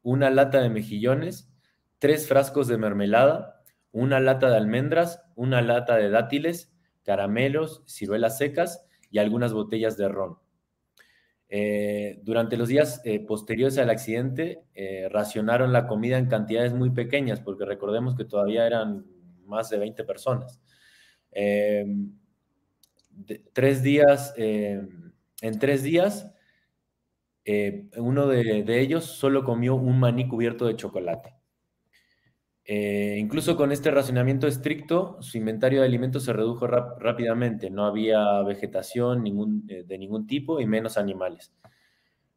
[0.02, 1.50] una lata de mejillones,
[1.98, 6.72] tres frascos de mermelada, una lata de almendras, una lata de dátiles,
[7.04, 10.38] caramelos, ciruelas secas y algunas botellas de ron.
[11.50, 16.90] Eh, durante los días eh, posteriores al accidente, eh, racionaron la comida en cantidades muy
[16.90, 19.06] pequeñas, porque recordemos que todavía eran
[19.46, 20.60] más de 20 personas.
[23.52, 26.30] Tres días, en tres días,
[27.96, 31.37] uno de, ellos solo comió un maní cubierto de chocolate.
[32.70, 37.70] Eh, incluso con este racionamiento estricto, su inventario de alimentos se redujo rápidamente.
[37.70, 41.50] No había vegetación ningún, eh, de ningún tipo y menos animales.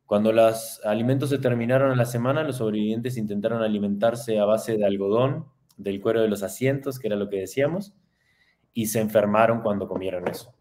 [0.05, 4.85] Cuando los alimentos se terminaron en la semana, los sobrevivientes intentaron alimentarse a base de
[4.85, 7.93] algodón, del cuero de los asientos, que era lo que decíamos,
[8.73, 10.55] y se enfermaron cuando comieron eso.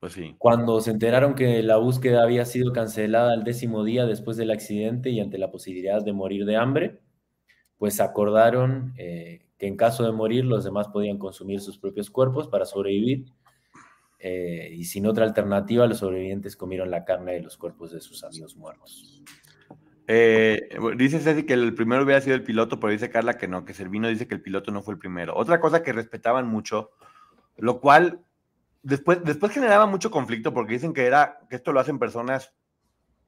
[0.00, 0.34] Pues sí.
[0.36, 5.10] Cuando se enteraron que la búsqueda había sido cancelada al décimo día después del accidente
[5.10, 7.00] y ante la posibilidad de morir de hambre,
[7.78, 12.48] pues acordaron eh, que en caso de morir los demás podían consumir sus propios cuerpos
[12.48, 13.26] para sobrevivir
[14.18, 18.24] eh, y sin otra alternativa los sobrevivientes comieron la carne de los cuerpos de sus
[18.24, 19.22] amigos muertos.
[20.08, 23.64] Eh, dice Ceci que el primero hubiera sido el piloto, pero dice Carla que no,
[23.64, 25.36] que Servino dice que el piloto no fue el primero.
[25.36, 26.90] Otra cosa que respetaban mucho,
[27.56, 28.20] lo cual
[28.82, 32.52] después, después generaba mucho conflicto porque dicen que, era, que esto lo hacen personas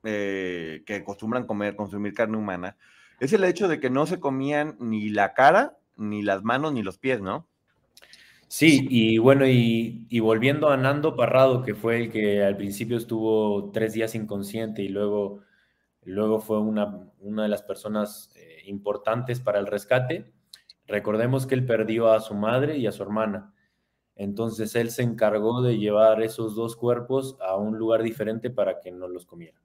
[0.03, 2.79] que acostumbran comer, consumir carne humana,
[3.21, 6.83] es el hecho de que no se comían ni la cara, ni las manos, ni
[6.83, 7.47] los pies, ¿no?
[8.49, 12.97] Sí, y bueno, y, y, volviendo a Nando Parrado, que fue el que al principio
[12.97, 15.43] estuvo tres días inconsciente y luego
[16.05, 20.33] luego fue una, una de las personas eh, importantes para el rescate.
[20.87, 23.55] Recordemos que él perdió a su madre y a su hermana.
[24.17, 28.91] Entonces él se encargó de llevar esos dos cuerpos a un lugar diferente para que
[28.91, 29.63] no los comieran.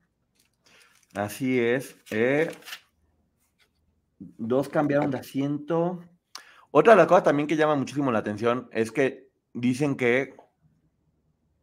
[1.13, 1.97] Así es.
[2.11, 2.49] eh,
[4.19, 6.03] dos cambiaron de asiento.
[6.71, 10.35] Otra de las cosas también que llama muchísimo la atención es que dicen que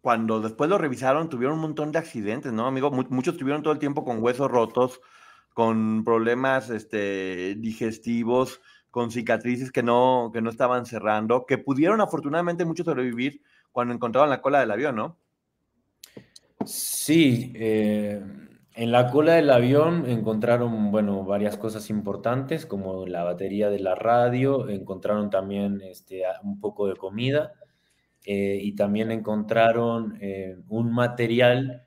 [0.01, 2.91] cuando después lo revisaron tuvieron un montón de accidentes, ¿no, amigo?
[2.91, 5.01] Mu- muchos tuvieron todo el tiempo con huesos rotos,
[5.55, 12.65] con problemas este, digestivos, con cicatrices que no, que no estaban cerrando, que pudieron afortunadamente
[12.65, 15.19] muchos sobrevivir cuando encontraron la cola del avión, ¿no?
[16.65, 18.23] Sí, eh,
[18.75, 23.95] en la cola del avión encontraron, bueno, varias cosas importantes, como la batería de la
[23.95, 27.53] radio, encontraron también este, un poco de comida
[28.25, 31.85] eh, y también encontraron eh, un material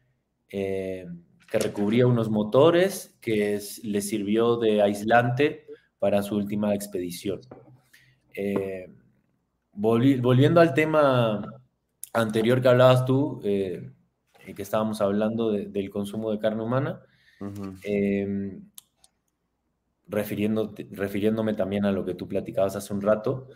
[0.49, 1.05] eh,
[1.51, 5.65] que recubría unos motores que es- les sirvió de aislante
[5.99, 7.41] para su última expedición.
[9.73, 11.41] Volvi- volviendo al tema
[12.13, 13.41] anterior que hablabas tú,
[14.45, 17.01] eh, que estábamos hablando de- del consumo de carne humana,
[17.83, 18.59] eh,
[20.07, 23.47] refiriéndote- refiriéndome también a lo que tú platicabas hace un rato,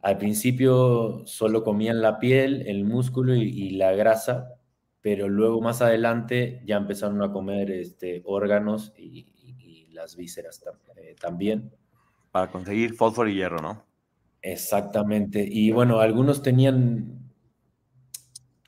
[0.00, 4.48] al principio solo comían la piel, el músculo y, y la grasa,
[5.00, 10.62] pero luego más adelante ya empezaron a comer este, órganos y, y- y las vísceras
[10.96, 11.72] eh, también.
[12.32, 13.84] Para conseguir fósforo y hierro, ¿no?
[14.42, 15.46] Exactamente.
[15.48, 17.21] Y bueno, algunos tenían,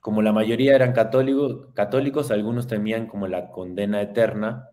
[0.05, 4.69] como la mayoría eran católicos, católicos, algunos temían como la condena eterna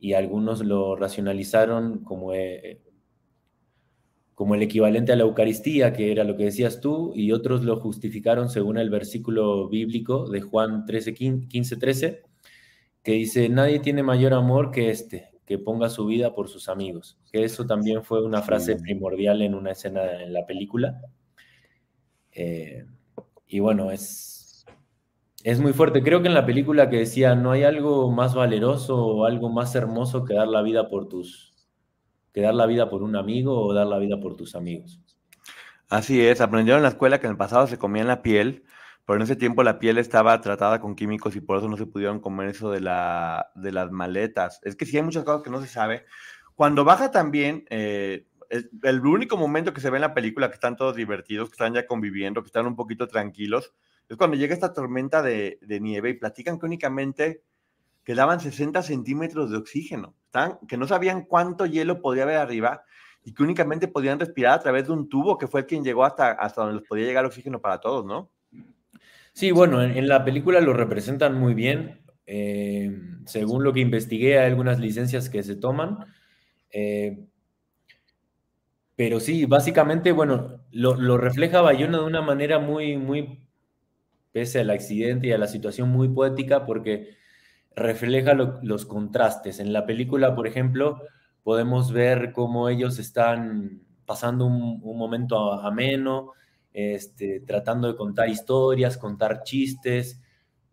[0.00, 2.82] y algunos lo racionalizaron como, eh,
[4.34, 7.78] como el equivalente a la Eucaristía, que era lo que decías tú, y otros lo
[7.78, 12.22] justificaron según el versículo bíblico de Juan 13, 15, 13,
[13.04, 17.16] que dice, nadie tiene mayor amor que este, que ponga su vida por sus amigos.
[17.30, 21.00] Que eso también fue una frase primordial en una escena en la película.
[22.32, 22.84] Eh,
[23.46, 24.33] y bueno, es,
[25.44, 26.02] es muy fuerte.
[26.02, 29.74] Creo que en la película que decía, no hay algo más valeroso o algo más
[29.74, 31.54] hermoso que dar la vida por tus,
[32.32, 35.00] que dar la vida por un amigo o dar la vida por tus amigos.
[35.90, 38.64] Así es, aprendieron en la escuela que en el pasado se comían la piel,
[39.04, 41.84] pero en ese tiempo la piel estaba tratada con químicos y por eso no se
[41.84, 44.60] pudieron comer eso de, la, de las maletas.
[44.62, 46.06] Es que sí hay muchas cosas que no se sabe.
[46.54, 48.26] Cuando baja también, eh,
[48.82, 51.74] el único momento que se ve en la película que están todos divertidos, que están
[51.74, 53.74] ya conviviendo, que están un poquito tranquilos,
[54.08, 57.42] es cuando llega esta tormenta de, nieve y platican que únicamente
[58.04, 60.14] quedaban 60 centímetros de oxígeno,
[60.68, 62.84] que no sabían cuánto hielo podía haber arriba
[63.24, 66.04] y que únicamente podían respirar a través de un tubo que fue el quien llegó
[66.04, 68.30] hasta, hasta donde les podía llegar oxígeno para todos, ¿no?
[69.32, 72.04] Sí, bueno, en, en la película lo representan muy bien.
[72.26, 72.96] Eh,
[73.26, 75.98] según lo que investigué, hay algunas licencias que se toman.
[76.70, 77.26] Eh,
[78.96, 83.43] pero sí, básicamente, bueno, lo, lo refleja Bayona de una manera muy, muy,
[84.34, 87.16] pese al accidente y a la situación muy poética, porque
[87.76, 89.58] refleja lo- los contrastes.
[89.60, 91.00] En la película, por ejemplo,
[91.42, 96.32] podemos ver cómo ellos están pasando un, un momento ameno,
[96.72, 100.20] este, tratando de contar historias, contar chistes,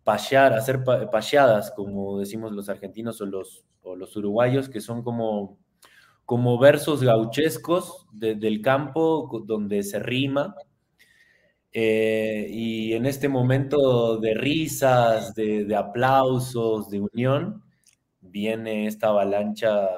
[0.04, 5.02] pasear, hacer pa- paseadas, como decimos los argentinos o los, o los uruguayos, que son
[5.02, 5.58] como,
[6.24, 10.54] como versos gauchescos de- del campo donde se rima.
[11.72, 17.62] Eh, y en este momento de risas, de, aplausos, de unión,
[18.20, 19.88] viene esta avalancha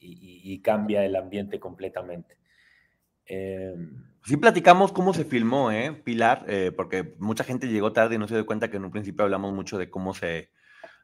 [0.00, 2.38] y cambia el ambiente completamente.
[3.26, 3.74] Eh,
[4.26, 6.44] Sí platicamos cómo se filmó, ¿eh, Pilar?
[6.48, 9.22] Eh, porque mucha gente llegó tarde y no se dio cuenta que en un principio
[9.22, 10.50] hablamos mucho de cómo se,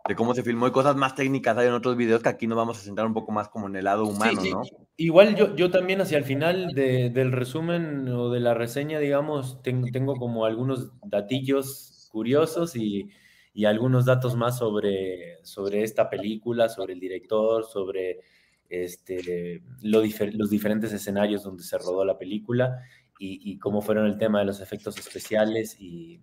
[0.08, 2.56] de cómo se filmó y cosas más técnicas hay en otros videos que aquí nos
[2.56, 4.50] vamos a centrar un poco más como en el lado humano, Sí, sí.
[4.52, 4.62] ¿no?
[4.96, 9.62] Igual yo, yo también hacia el final de- del resumen o de la reseña, digamos,
[9.62, 13.08] tengo, tengo como algunos datillos curiosos y,
[13.54, 18.20] y algunos datos más sobre, sobre esta película, sobre el director, sobre
[18.68, 22.82] este, lo difer- los diferentes escenarios donde se rodó la película
[23.18, 26.20] y, y cómo fueron el tema de los efectos especiales y,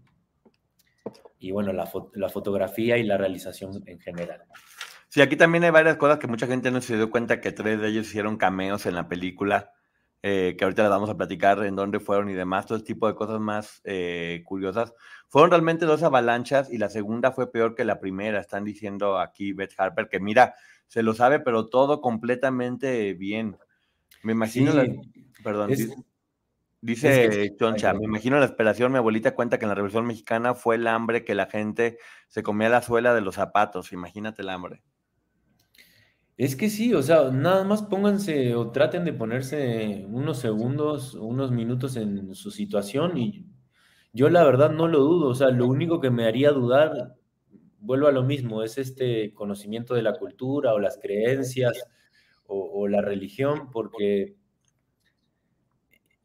[1.40, 4.42] y bueno, la, fo- la fotografía y la realización en general.
[5.08, 7.80] Sí, aquí también hay varias cosas que mucha gente no se dio cuenta que tres
[7.82, 9.72] de ellos hicieron cameos en la película,
[10.22, 13.16] eh, que ahorita les vamos a platicar en dónde fueron y demás, todo tipo de
[13.16, 14.94] cosas más eh, curiosas.
[15.30, 19.54] Fueron realmente dos avalanchas y la segunda fue peor que la primera, están diciendo aquí
[19.54, 20.56] Beth Harper, que mira,
[20.88, 23.58] se lo sabe, pero todo completamente bien.
[24.24, 25.00] Me imagino, la- Sí,
[25.44, 25.96] perdón, es- dice,
[26.82, 30.05] dice es que- Choncha, me imagino la esperación, mi abuelita cuenta que en la Revolución
[30.05, 34.41] Mexicana fue el hambre que la gente se comía la suela de los zapatos, imagínate
[34.41, 34.84] el hambre.
[36.38, 41.51] Es que sí, o sea, nada más pónganse o traten de ponerse unos segundos, unos
[41.51, 43.45] minutos en su situación y
[44.13, 47.15] yo la verdad no lo dudo, o sea, lo único que me haría dudar,
[47.80, 51.73] vuelvo a lo mismo, es este conocimiento de la cultura o las creencias
[52.47, 54.36] o, la religión, porque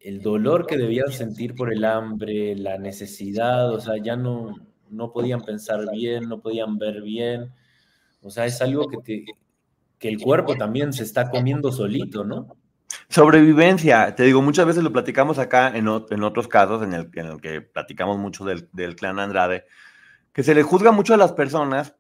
[0.05, 4.55] el dolor que debían sentir por el hambre, la necesidad, o sea, ya no,
[4.91, 7.51] no podían pensar bien, no podían ver bien,
[8.21, 9.25] o sea, es algo que, te,
[9.99, 12.55] que el cuerpo también se está comiendo solito, ¿no?
[13.09, 17.27] Sobrevivencia, te digo, muchas veces lo platicamos acá en, en otros casos en el, en
[17.27, 19.65] el, que platicamos mucho del, del clan Andrade,
[20.35, 21.97] que se le juzga mucho a las personas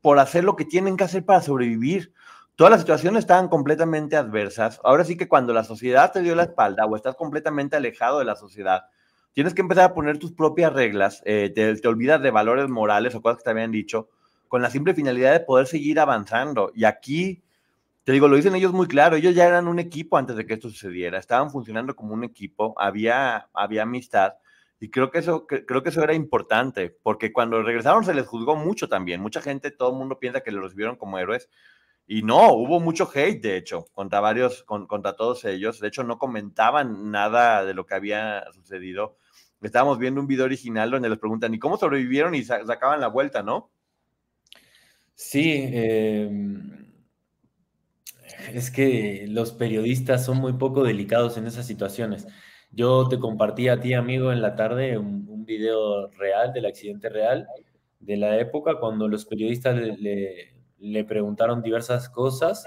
[0.00, 2.12] por hacer lo que tienen que hacer para sobrevivir.
[2.58, 4.80] Todas las situaciones estaban completamente adversas.
[4.82, 8.24] Ahora sí que cuando la sociedad te dio la espalda o estás completamente alejado de
[8.24, 8.86] la sociedad,
[9.32, 13.22] tienes que empezar a poner tus propias reglas, eh, te, olvidas de valores morales o
[13.22, 14.08] cosas que te habían dicho,
[14.48, 16.72] con la simple finalidad de poder seguir avanzando.
[16.74, 17.44] Y aquí
[18.02, 20.54] te digo, lo dicen ellos muy claro, ellos ya eran un equipo antes de que
[20.54, 24.32] esto sucediera, estaban funcionando como un equipo, había, había amistad
[24.80, 28.56] y creo que, eso, creo que eso era importante, porque cuando regresaron se les juzgó
[28.56, 31.48] mucho también, mucha gente, todo el mundo piensa que los recibieron como héroes
[32.10, 36.18] y no, hubo mucho hate, de hecho, contra varios, contra todos ellos, de hecho no
[36.18, 39.18] comentaban nada de lo que había sucedido.
[39.60, 42.34] Estábamos viendo un video original donde les preguntan, ¿y cómo sobrevivieron?
[42.34, 43.70] Y sacaban la vuelta, ¿no?
[45.14, 46.30] Sí, eh,
[48.54, 52.26] es que los periodistas son muy poco delicados en esas situaciones.
[52.70, 57.48] Yo te compartí a ti, amigo, en la tarde un, video real del accidente real
[58.00, 60.57] de la época cuando los periodistas le,
[61.06, 62.64] preguntaron diversas cosas,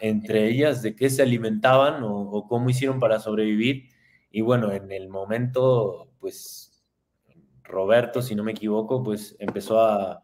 [0.00, 3.88] entre ellas de qué se alimentaban o, cómo hicieron para sobrevivir.
[4.30, 6.84] Y bueno, en el momento, pues
[7.64, 10.22] Roberto, si no me equivoco, pues empezó a,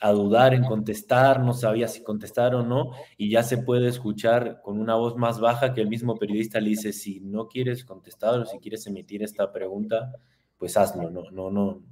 [0.00, 4.62] a dudar en contestar, no sabía si contestar o no, y ya se puede escuchar
[4.62, 8.40] con una voz más baja que el mismo periodista le dice, si no quieres contestar
[8.40, 10.10] o si quieres emitir esta pregunta,
[10.56, 11.82] pues hazlo, no, no, no,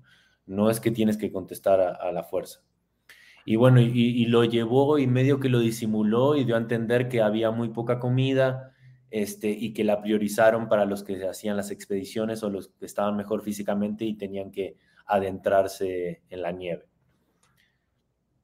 [0.46, 2.60] no es que tienes que contestar a, la fuerza.
[3.50, 7.22] Y bueno, y, lo llevó y medio que lo disimuló y dio a entender que
[7.22, 8.74] había muy poca comida
[9.10, 13.16] este, y que la priorizaron para los que hacían las expediciones o los que estaban
[13.16, 14.76] mejor físicamente y tenían que
[15.06, 16.84] adentrarse en la nieve.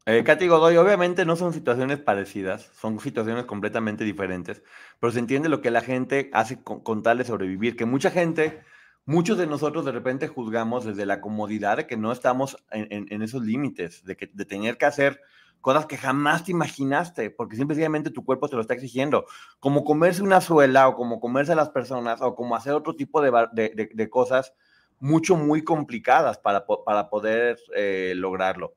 [0.07, 4.63] Eh, Katy Godoy, obviamente no son situaciones parecidas, son situaciones completamente diferentes,
[5.01, 8.63] pero se entiende lo que la gente hace con, tal de sobrevivir, que mucha gente,
[9.07, 13.43] muchos de nosotros de repente juzgamos desde la comodidad de que no estamos en, esos
[13.43, 15.21] límites, de, que, de tener que hacer
[15.61, 19.25] cosas que jamás te imaginaste, porque simplemente tu cuerpo te lo está exigiendo,
[19.61, 23.23] como comerse una suela o como comerse a las personas o como hacer otro tipo
[23.23, 24.53] de, cosas
[25.01, 28.75] mucho, muy complicadas para, para poder eh, lograrlo.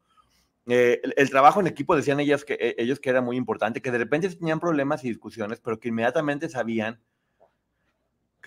[0.70, 3.92] Eh, el, trabajo en equipo decían ellos que, eh, ellos que era muy importante, que
[3.92, 7.00] de repente tenían problemas y discusiones, pero que inmediatamente sabían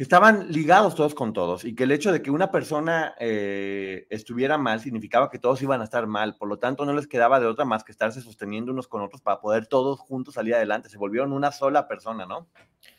[0.01, 4.07] que estaban ligados todos con todos y que el hecho de que una persona eh,
[4.09, 7.38] estuviera mal significaba que todos iban a estar mal, por lo tanto no les quedaba
[7.38, 10.88] de otra más que estarse sosteniendo unos con otros para poder todos juntos salir adelante,
[10.88, 12.48] se volvieron una sola persona, ¿no?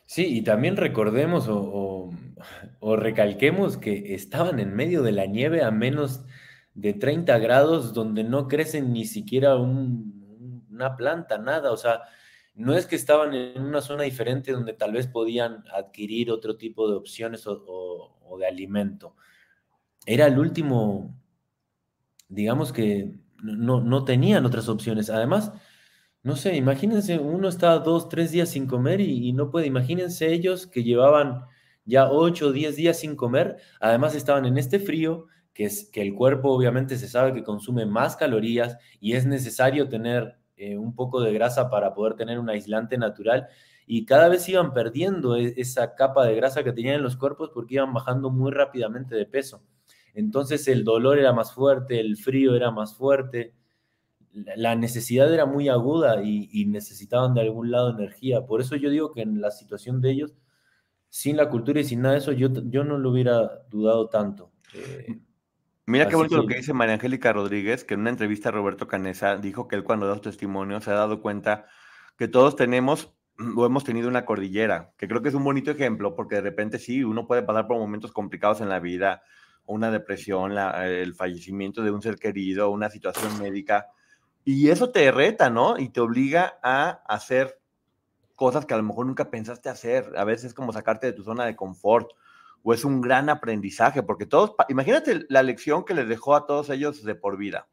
[0.05, 2.11] Sí, y también recordemos o,
[2.97, 6.23] recalquemos que estaban en medio de la nieve a menos
[6.75, 11.71] de 30 grados donde no crecen ni siquiera una planta, nada.
[11.71, 12.01] O sea,
[12.53, 16.89] no es que estaban en una zona diferente donde tal vez podían adquirir otro tipo
[16.89, 19.15] de opciones o, de alimento.
[20.05, 21.15] Era el último,
[22.27, 25.09] digamos que no, no tenían otras opciones.
[25.09, 25.53] Además,
[26.23, 30.67] no sé, imagínense, uno está dos, tres días sin comer y, no puede, imagínense ellos
[30.67, 31.45] que llevaban
[31.83, 36.01] ya ocho o diez días sin comer, además estaban en este frío, que es que
[36.01, 40.93] el cuerpo obviamente se sabe que consume más calorías y es necesario tener eh, un
[40.93, 43.47] poco de grasa para poder tener un aislante natural
[43.87, 47.49] y cada vez iban perdiendo e, esa capa de grasa que tenían en los cuerpos
[47.51, 49.63] porque iban bajando muy rápidamente de peso.
[50.13, 53.55] Entonces el dolor era más fuerte, el frío era más fuerte,
[54.33, 58.45] la necesidad era muy aguda y, necesitaban de algún lado energía.
[58.45, 60.35] Por eso yo digo que en la situación de ellos,
[61.09, 64.51] sin la cultura y sin nada de eso, yo, yo no lo hubiera dudado tanto.
[64.75, 65.19] Eh,
[65.85, 68.87] Mira qué bonito lo que dice María Angélica Rodríguez, que en una entrevista a Roberto
[68.87, 71.65] Canesa dijo que él cuando da su testimonio se ha dado cuenta
[72.17, 73.13] que todos tenemos
[73.55, 76.77] o hemos tenido una cordillera, que creo que es un bonito ejemplo, porque de repente
[76.77, 79.23] sí, uno puede pasar por momentos complicados en la vida,
[79.65, 83.87] una depresión, el fallecimiento de un ser querido, una situación médica,
[84.43, 85.79] y eso te reta, ¿no?
[85.79, 87.59] Y te obliga a hacer
[88.35, 90.13] cosas que a lo mejor nunca pensaste hacer.
[90.17, 92.11] A veces es como sacarte de tu zona de confort
[92.63, 94.03] o es un gran aprendizaje?
[94.03, 97.67] Porque todos, imagínate la lección que les dejó a todos ellos de por vida.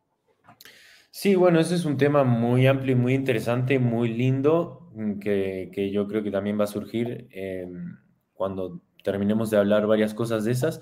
[1.11, 4.91] Sí, bueno, ese es un tema muy amplio y muy interesante, muy lindo.
[4.95, 7.97] mm, que, que yo creo que también va a surgir em,
[8.33, 10.81] cuando terminemos de hablar varias cosas de esas.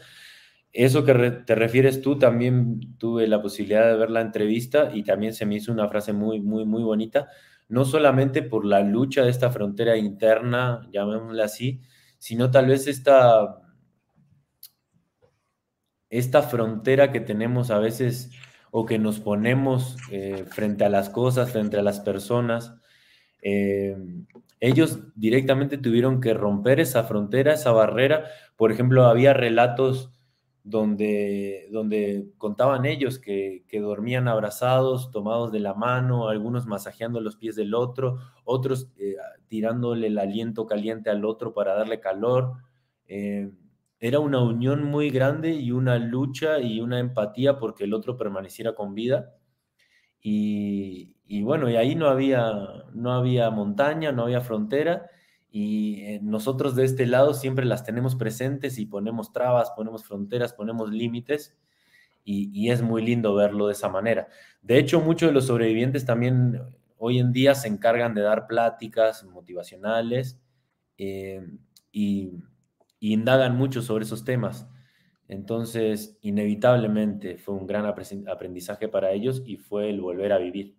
[0.72, 1.14] Eso que
[1.46, 5.56] te refieres tú, también tuve la posibilidad de ver la entrevista y también se me
[5.56, 7.28] hizo una frase muy, muy, muy bonita,
[7.68, 11.80] no solamente por la lucha de esta frontera interna, llamémosla así,
[12.18, 13.56] sino tal vez esta,
[16.18, 18.30] esta frontera que tenemos a veces
[18.70, 22.74] o que nos ponemos eh, frente a las cosas, frente a las personas.
[23.42, 23.96] Eh,
[24.60, 28.24] ellos directamente tuvieron que romper esa frontera, esa barrera.
[28.56, 30.10] Por ejemplo, había relatos
[30.62, 37.54] donde, donde contaban ellos que, dormían abrazados, tomados de la mano, algunos masajeando los pies
[37.54, 39.16] del otro, otros eh,
[39.48, 42.54] tirándole el aliento caliente al otro para darle calor.
[43.98, 48.74] Era una unión muy grande y una lucha y una empatía porque el otro permaneciera
[48.74, 49.34] con vida.
[50.20, 52.52] Y, y bueno, y ahí no había,
[52.94, 55.10] no había montaña, no había frontera,
[55.50, 60.52] y eh, nosotros de este lado siempre las tenemos presentes y ponemos trabas, ponemos fronteras,
[60.52, 61.56] ponemos límites,
[62.28, 64.26] y, es muy lindo verlo de esa manera.
[64.60, 66.60] De hecho, muchos de los sobrevivientes también
[66.98, 70.40] hoy en día se encargan de dar pláticas motivacionales
[70.98, 71.46] eh,
[71.92, 72.32] y,
[73.06, 74.66] y indagan mucho sobre esos temas.
[75.28, 80.76] Entonces, inevitablemente fue un gran aprendizaje para ellos y fue el volver a vivir.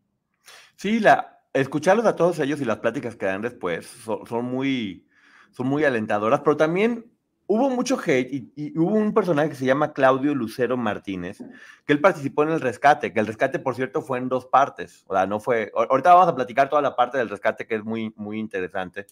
[0.76, 3.88] Sí, la, escucharlos a todos ellos y las pláticas que dan después
[4.28, 5.08] son, muy,
[5.52, 7.06] son muy alentadoras, pero también
[7.46, 11.38] hubo mucho hate y, hubo un personaje que se llama Claudio Lucero Martínez,
[11.86, 15.06] que él participó en el rescate, que el rescate, por cierto, fue en dos partes.
[15.08, 15.72] O sea, no fue.
[15.74, 19.08] Ahorita vamos a platicar toda la parte del rescate que es muy, muy interesante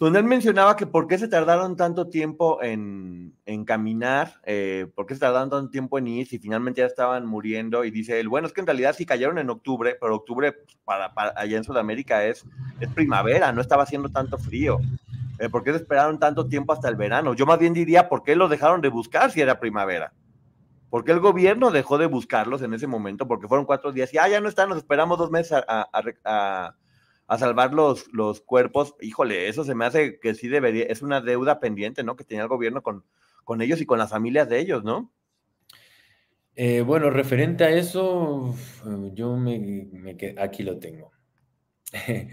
[0.00, 3.34] él mencionaba que por qué se tardaron tanto tiempo en,
[3.66, 7.84] caminar, eh, por qué se tardaron tanto tiempo en ir si finalmente ya estaban muriendo.
[7.84, 11.12] Y dice él, bueno, es que en realidad sí cayeron en octubre, pero octubre para,
[11.36, 12.44] allá en Sudamérica es,
[12.80, 14.78] es primavera, no estaba haciendo tanto frío.
[15.38, 17.34] Eh, ¿Por qué se esperaron tanto tiempo hasta el verano?
[17.34, 20.12] Yo más bien diría, ¿por qué lo dejaron de buscar si era primavera?
[20.90, 23.26] ¿Por qué el gobierno dejó de buscarlos en ese momento?
[23.26, 25.88] Porque fueron cuatro días y, ah, ya no están, nos esperamos dos meses a
[26.24, 26.74] a
[27.38, 31.60] salvar los, los cuerpos, híjole, eso se me hace que sí debería, es una deuda
[31.60, 32.16] pendiente, ¿no?
[32.16, 33.04] Que tenía el gobierno con,
[33.44, 35.10] con ellos y con las familias de ellos, ¿no?
[36.54, 38.54] Eh, bueno, referente a eso,
[39.14, 39.88] yo me,
[40.38, 41.10] aquí lo tengo.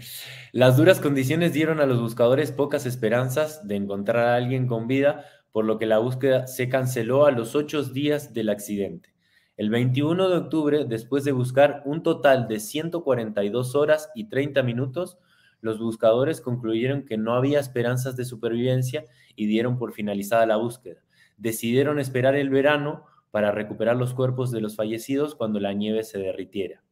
[0.52, 5.24] Las duras condiciones dieron a los buscadores pocas esperanzas de encontrar a alguien con vida,
[5.52, 9.14] por lo que la búsqueda se canceló a los ocho días del accidente.
[9.60, 15.18] El 21 de octubre, después de buscar un total de 142 horas y 30 minutos,
[15.60, 19.04] los buscadores concluyeron que no había esperanzas de supervivencia
[19.36, 21.02] y dieron por finalizada la búsqueda.
[21.36, 26.18] Decidieron esperar el verano para recuperar los cuerpos de los fallecidos cuando la nieve se
[26.18, 26.82] derritiera.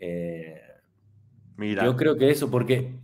[0.00, 0.58] Eh,
[1.58, 1.84] Mira.
[1.84, 2.98] Yo creo que eso, porque,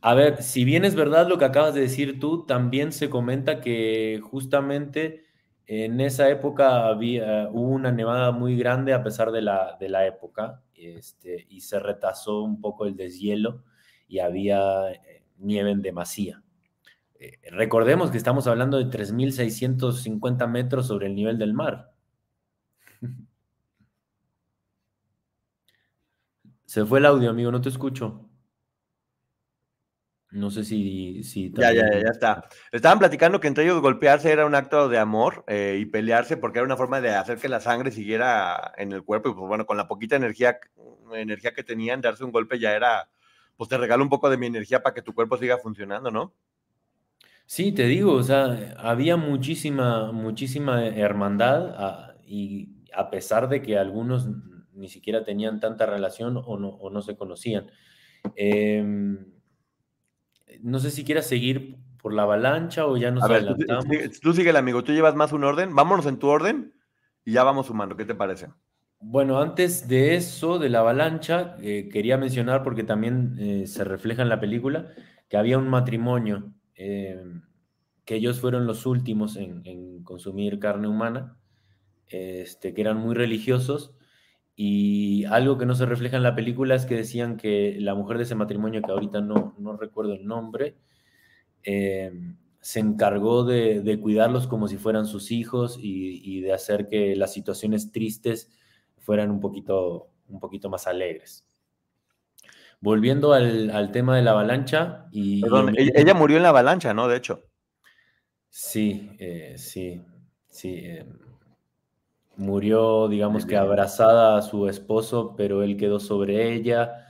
[0.00, 3.60] a ver, si bien es verdad lo que acabas de decir tú, también se comenta
[3.60, 5.28] que justamente
[5.72, 10.04] en esa época había, hubo una nevada muy grande a pesar de la, de la
[10.04, 13.62] época este, y se retrasó un poco el deshielo
[14.08, 16.42] y había eh, nieve en demasía.
[17.20, 21.92] Eh, recordemos que estamos hablando de 3.650 metros sobre el nivel del mar.
[26.64, 28.29] Se fue el audio, amigo, no te escucho.
[30.32, 31.24] No sé si...
[31.24, 32.48] si ya, ya, ya está.
[32.70, 36.58] Estaban platicando que entre ellos golpearse era un acto de amor eh, y pelearse porque
[36.58, 39.66] era una forma de hacer que la sangre siguiera en el cuerpo y pues bueno,
[39.66, 40.58] con la poquita energía,
[41.12, 43.10] energía que tenían, darse un golpe ya era,
[43.56, 46.32] pues te regalo un poco de mi energía para que tu cuerpo siga funcionando, ¿no?
[47.46, 53.76] Sí, te digo, o sea, había muchísima, muchísima hermandad ah, y a pesar de que
[53.76, 54.28] algunos
[54.72, 57.66] ni siquiera tenían tanta relación o no, o no se conocían.
[58.36, 59.16] Eh,
[60.62, 63.86] no sé si quieras seguir por la avalancha o ya nos adelantamos.
[64.20, 65.74] tú, sigue el amigo, tú llevas más un orden.
[65.74, 66.72] Vámonos en tu orden
[67.24, 67.96] y ya vamos sumando.
[67.96, 68.48] ¿Qué te parece?
[69.00, 74.22] Bueno, antes de eso, de la avalancha, eh, quería mencionar, porque también eh, se refleja
[74.22, 74.88] en la película,
[75.28, 77.22] que había un matrimonio, eh,
[78.04, 81.38] que ellos fueron los últimos en, en consumir carne humana,
[82.08, 83.94] este, que eran muy religiosos,
[84.62, 88.18] y algo que no se refleja en la película es que decían que la mujer
[88.18, 90.76] de ese matrimonio, que ahorita no, no recuerdo el nombre,
[91.62, 92.12] eh,
[92.60, 97.90] se encargó de, cuidarlos como si fueran sus hijos y, de hacer que las situaciones
[97.90, 98.50] tristes
[98.98, 101.46] fueran un poquito, un poquito más alegres.
[102.82, 105.40] Volviendo al, tema de la avalancha y...
[105.40, 107.08] Perdón, ella, murió en la avalancha, ¿no?
[107.08, 107.44] De hecho.
[108.50, 110.04] Sí, eh, sí,
[110.50, 110.82] sí.
[110.84, 111.06] Eh,
[112.40, 117.06] Murió, digamos que abrazada a su esposo, pero él quedó sobre ella.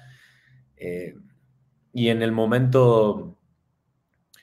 [0.76, 1.14] Eh,
[1.92, 3.38] Y en el momento,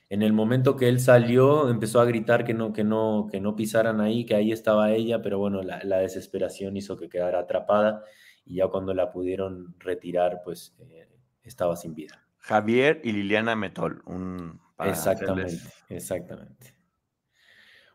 [0.09, 3.55] en el momento que él salió, empezó a gritar que no, que no, que no
[3.55, 8.03] pisaran ahí, que ahí estaba ella, pero bueno, la, la desesperación hizo que quedara atrapada
[8.45, 11.09] y ya cuando la pudieron retirar, pues eh,
[11.43, 12.23] estaba sin vida.
[12.37, 14.01] Javier y Liliana Metol.
[14.05, 15.57] Un, exactamente,
[15.89, 16.76] exactamente.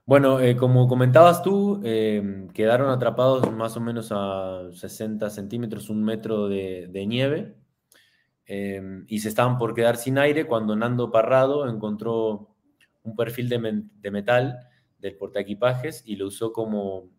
[0.05, 6.03] Bueno, eh, como comentabas tú, em, quedaron atrapados más o menos a 60 centímetros, un
[6.03, 7.55] metro de, nieve,
[8.47, 12.57] em, y se estaban por quedar sin aire cuando Nando Parrado encontró
[13.05, 14.59] un perfil de, metal
[14.99, 17.11] del portaequipajes y lo usó como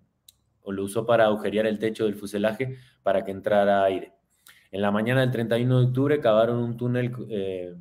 [0.62, 4.14] o lo usó para agujerear el techo del fuselaje para que entrara aire.
[4.72, 7.76] En la mañana del 31 de octubre cavaron un túnel eh,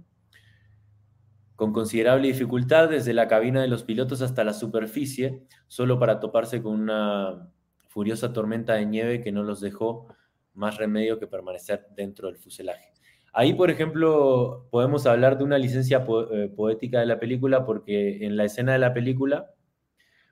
[1.63, 6.61] con considerable dificultad desde la cabina de los pilotos hasta la superficie, solo para toparse
[6.61, 7.53] con una
[7.87, 10.09] furiosa tormenta de nieve que no los dejó
[10.55, 12.91] más remedio que permanecer dentro del fuselaje.
[13.33, 18.37] Ahí, por ejemplo, podemos hablar de una licencia eh, poética de la película porque en
[18.37, 19.53] la escena de la película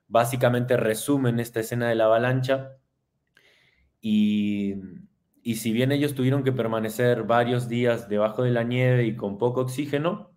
[0.09, 2.73] básicamente resumen esta escena de la avalancha
[4.01, 4.75] y,
[5.45, 9.39] y si bien ellos tuvieron que permanecer varios días debajo de la nieve y con
[9.39, 10.30] poco oxígeno,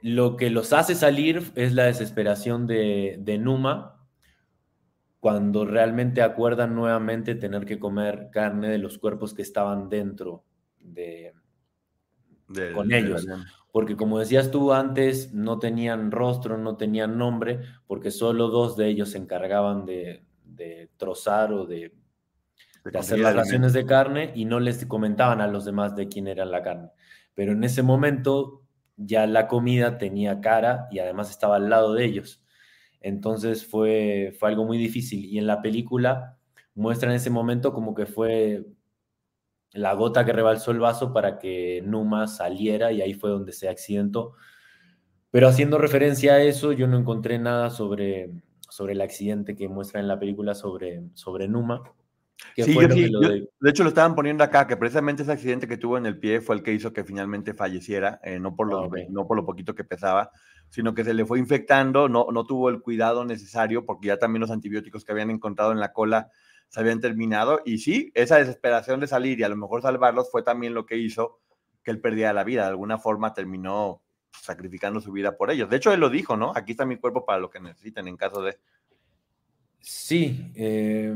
[0.00, 3.96] lo que los hace salir es la desesperación de, Numa
[5.20, 10.44] cuando realmente acuerdan nuevamente tener que comer carne de los cuerpos que estaban dentro
[10.78, 11.34] de,
[12.72, 13.26] con ellos.
[13.72, 18.88] porque como decías tú antes, no tenían rostro, no tenían nombre, porque solo dos de
[18.88, 20.24] ellos se encargaban de,
[20.96, 21.92] trozar o de,
[22.84, 26.28] de hacer las raciones de carne y no les comentaban a los demás de quién
[26.28, 26.90] era la carne.
[27.34, 28.67] Pero en ese momento
[28.98, 32.42] ya la comida tenía cara y además estaba al lado de ellos.
[33.00, 35.24] Entonces fue, fue algo muy difícil.
[35.24, 36.36] Y en la película
[36.74, 38.66] muestran ese momento como que fue
[39.72, 43.68] la gota que rebalsó el vaso para que Numa saliera y ahí fue donde se
[43.68, 44.34] accidentó.
[45.30, 48.30] Pero haciendo referencia a eso, yo no encontré nada sobre,
[48.70, 51.82] sobre el accidente que muestra en la película sobre, sobre Numa.
[52.56, 53.48] Sí, de...
[53.70, 56.56] hecho lo estaban poniendo acá, que precisamente ese accidente que tuvo en el pie fue
[56.56, 59.74] el que hizo que finalmente falleciera, eh, no, por lo, ah, no por lo poquito
[59.74, 60.30] que pesaba,
[60.68, 64.40] sino que se le fue infectando, no, no tuvo el cuidado necesario, porque ya también
[64.40, 66.30] los antibióticos que habían encontrado en la cola
[66.68, 70.42] se habían terminado, y sí, esa desesperación de salir y a lo mejor salvarlos fue
[70.42, 71.40] también lo que hizo
[71.82, 74.02] que él perdiera la vida, de alguna forma terminó
[74.42, 75.70] sacrificando su vida por ellos.
[75.70, 76.52] De hecho, él lo dijo, ¿no?
[76.54, 78.58] Aquí está mi cuerpo para lo que necesiten en caso de...
[79.80, 81.14] Sí, eh,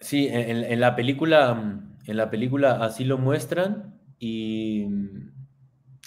[0.00, 4.86] Sí, en, la película, en la película así lo muestran y.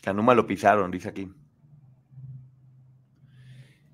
[0.02, 1.30] Canuma lo pisaron, dice aquí.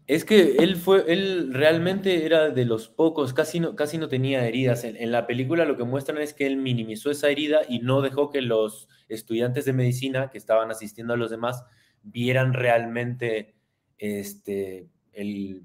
[0.07, 4.47] Es que él fue, él realmente era de los pocos, casi no, casi no tenía
[4.47, 4.83] heridas.
[4.83, 8.31] En, la película lo que muestran es que él minimizó esa herida y no dejó
[8.31, 11.63] que los estudiantes de medicina que estaban asistiendo a los demás
[12.01, 13.53] vieran realmente
[13.99, 15.61] este, el,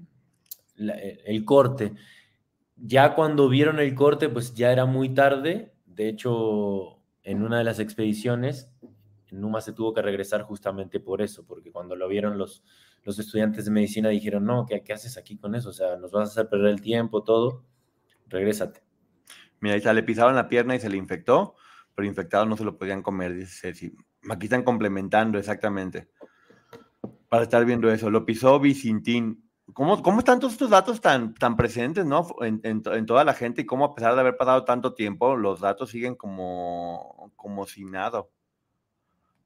[0.77, 1.93] el corte.
[2.77, 5.73] Ya cuando vieron el corte, pues ya era muy tarde.
[5.85, 8.69] De hecho, en una de las expediciones,
[9.31, 12.63] Numa se tuvo que regresar justamente por eso, porque cuando lo vieron los,
[13.03, 15.69] los estudiantes de medicina dijeron, no, ¿qué, ¿qué, haces aquí con eso?
[15.69, 17.65] O sea, nos vas a hacer perder el tiempo, todo.
[18.27, 18.81] Regrésate.
[19.59, 21.55] Mira, ahí le pisaban la pierna y se le infectó,
[21.93, 23.95] pero infectado no se lo podían comer, dice Ceci.
[24.29, 26.09] Aquí están complementando exactamente.
[27.29, 29.44] Para estar viendo eso, lo pisó Vicintín.
[29.73, 32.27] ¿Cómo, ¿Cómo, están todos estos datos tan, tan presentes ¿no?
[32.41, 35.59] En, en, toda la gente y cómo a pesar de haber pasado tanto tiempo, los
[35.59, 38.25] datos siguen como, como si nada?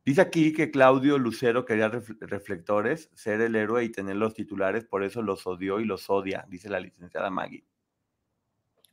[0.05, 5.03] Dice aquí que Claudio Lucero quería reflectores, ser el héroe y tener los titulares, por
[5.03, 7.65] eso los odió y los odia, dice la licenciada Maggie.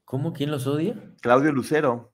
[0.04, 0.32] ¿Cómo?
[0.32, 0.94] ¿Quién los odia?
[1.20, 2.12] Claudio Lucero.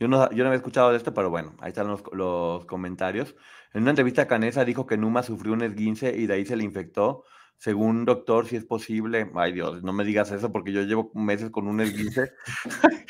[0.00, 3.34] Yo no, yo no había escuchado de esto, pero bueno, ahí están los, los comentarios.
[3.74, 6.64] En una entrevista Canesa dijo que Numa sufrió un esguince y de ahí se le
[6.64, 7.24] infectó.
[7.58, 9.30] Según doctor, si es posible.
[9.34, 12.32] Ay, Dios, no me digas eso porque yo llevo meses con un esguince.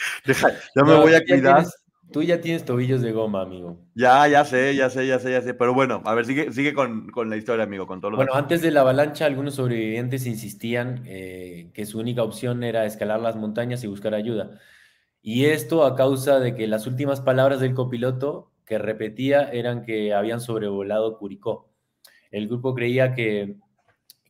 [0.74, 1.66] ya me voy a cuidar.
[2.10, 3.84] tú ya tienes tobillos de goma, amigo.
[3.94, 5.52] Ya, ya sé, ya sé, ya sé, ya sé.
[5.52, 8.32] Pero bueno, a ver, sigue, sigue con, con la historia, amigo, con todos los Bueno,
[8.32, 13.36] antes de la avalancha, algunos sobrevivientes insistían eh, que su única opción era escalar las
[13.36, 14.58] montañas y buscar ayuda.
[15.30, 20.14] Y esto a causa de que las últimas palabras del copiloto que repetía eran que
[20.14, 21.68] habían sobrevolado Curicó.
[22.30, 23.56] El grupo creía que,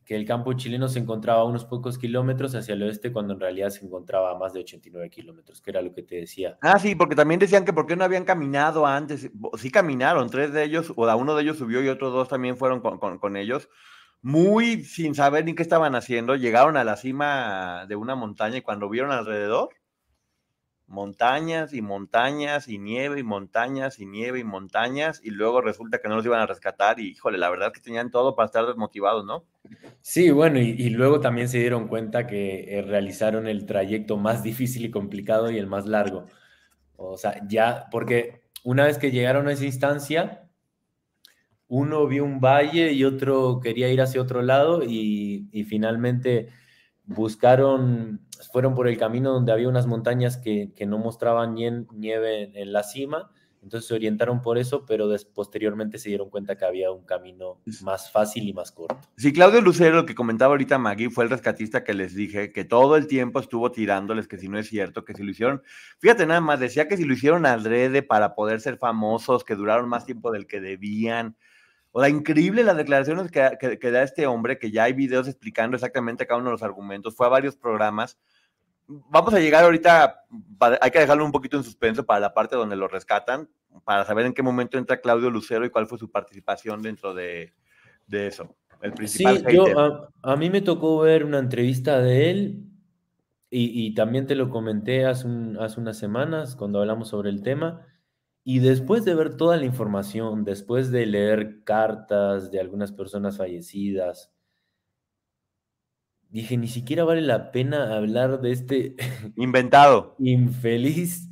[0.03, 3.39] que, el campo chileno se encontraba a unos pocos kilómetros hacia el oeste cuando en
[3.39, 6.57] realidad se encontraba a más de 89 kilómetros, que era lo que te decía.
[6.59, 9.31] Ah, sí, porque también decían que por qué no habían caminado antes.
[9.57, 12.81] Sí caminaron, tres de ellos, o uno de ellos subió y otros dos también fueron
[12.81, 13.69] con, con, con ellos
[14.21, 18.61] muy sin saber ni qué estaban haciendo, llegaron a la cima de una montaña y
[18.61, 19.69] cuando vieron alrededor,
[20.89, 26.09] montañas y montañas y nieve y montañas y nieve y montañas y luego resulta que
[26.09, 29.23] no los iban a rescatar y híjole, la verdad que tenían todo para estar desmotivados,
[29.23, 29.45] ¿no?
[30.01, 34.83] Sí, bueno, y, luego también se dieron cuenta que eh, realizaron el trayecto más difícil
[34.85, 36.25] y complicado y el más largo.
[36.95, 40.49] O sea, ya, porque una vez que llegaron a esa instancia,
[41.67, 46.49] uno vio un valle y otro quería ir hacia otro lado y, y finalmente
[47.05, 48.21] buscaron,
[48.51, 52.55] fueron por el camino donde había unas montañas que, que no mostraban nie- nieve en,
[52.55, 53.31] en la cima,
[53.61, 57.59] entonces se orientaron por eso, pero des- posteriormente se dieron cuenta que había un camino
[57.81, 58.97] más fácil y más corto.
[59.17, 62.63] Sí, Claudio Lucero, el que comentaba ahorita Maggie, fue el rescatista que les dije que
[62.63, 65.61] todo el tiempo estuvo tirándoles que si no es cierto, que si lo hicieron,
[65.99, 69.89] fíjate nada más, decía que si lo hicieron adrede para poder ser famosos, que duraron
[69.89, 71.35] más tiempo del que debían.
[71.91, 75.27] O sea, increíble las declaraciones que, que- que da este hombre, que ya hay videos
[75.27, 78.17] explicando exactamente cada uno de los argumentos, fue a varios programas.
[78.87, 80.23] Vamos a llegar ahorita,
[80.81, 83.47] hay que dejarlo un poquito en suspenso para la parte donde lo rescatan,
[83.83, 87.53] para saber en qué momento entra Claudio Lucero y cuál fue su participación dentro de,
[88.07, 88.55] de eso.
[88.81, 89.77] El Sí, principal yo, hater.
[89.77, 92.65] a, a mí me tocó ver una entrevista de él
[93.51, 97.41] y, y también te lo comenté hace, un- hace unas semanas cuando hablamos sobre el
[97.43, 97.85] tema.
[98.43, 104.33] Y después de ver toda la información, después de leer cartas de algunas personas fallecidas,
[106.29, 108.95] dije, ni siquiera vale la pena hablar de este
[109.35, 110.15] Inventado.
[110.19, 111.27] infeliz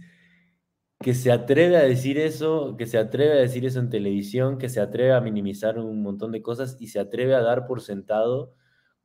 [1.02, 4.70] que se atreve a decir eso, que se atreve a decir eso en televisión, que
[4.70, 8.56] se atreve a minimizar un montón de cosas y se atreve a dar por sentado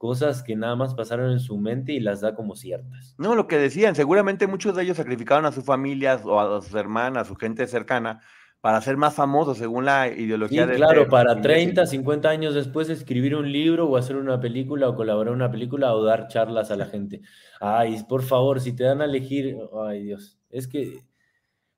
[0.02, 3.14] cosas que nada más pasaron en su mente y las da como ciertas.
[3.18, 6.74] No, lo que decían, seguramente muchos de ellos sacrificaron a sus familias o a sus
[6.74, 8.20] hermanas, a su gente cercana,
[8.60, 11.74] para ser más famosos según la Sí, ideología de claro, este para imbécil.
[11.76, 15.52] 30, 50 años después escribir un libro o hacer una película o colaborar en una
[15.52, 17.20] película o dar charlas a la gente.
[17.60, 21.04] Ay, por favor, si te dan a elegir, ay Dios, es que,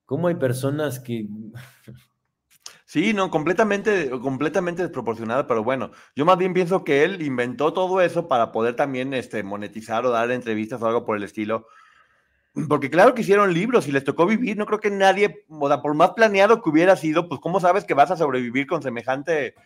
[0.07, 1.29] ¿cómo hay personas que...
[2.95, 8.01] Sí, no, completamente, completamente desproporcionada, pero bueno, yo más bien pienso que él inventó todo
[8.01, 11.67] eso para poder también este, monetizar o dar entrevistas o algo por el estilo.
[12.69, 15.83] Porque claro que hicieron libros y les tocó vivir, no creo que nadie, o sea,
[15.83, 19.57] por más planeado que hubiera sido, pues cómo sabes que vas a sobrevivir con semejante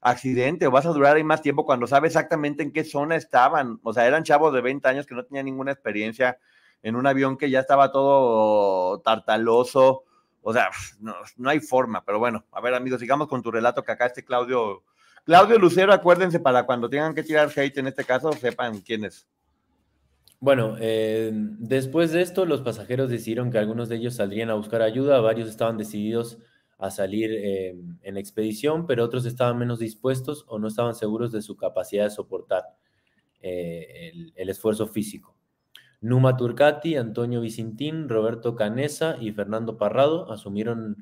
[0.00, 3.78] accidente o vas a durar ahí más tiempo cuando sabes exactamente en qué zona estaban.
[3.84, 6.36] O sea, eran chavos de 20 años que no tenían ninguna experiencia
[6.82, 10.02] en un avión que ya estaba todo tartaloso.
[10.42, 10.70] O sea,
[11.00, 14.06] no, no hay forma, pero bueno, a ver amigos, sigamos con tu relato que acá
[14.06, 14.82] este Claudio,
[15.24, 19.26] Claudio Lucero, acuérdense para cuando tengan que tirar hate en este caso, sepan quién es.
[20.40, 24.82] Bueno, eh, después de esto, los pasajeros decidieron que algunos de ellos saldrían a buscar
[24.82, 26.38] ayuda, varios estaban decididos
[26.78, 31.42] a salir eh, en expedición, pero otros estaban menos dispuestos o no estaban seguros de
[31.42, 32.64] su capacidad de soportar
[33.40, 35.36] eh, el, el esfuerzo físico.
[36.02, 40.96] Numa Turcati, Antonio Vicintín, Roberto Canesa y Fernando Parrado asumieron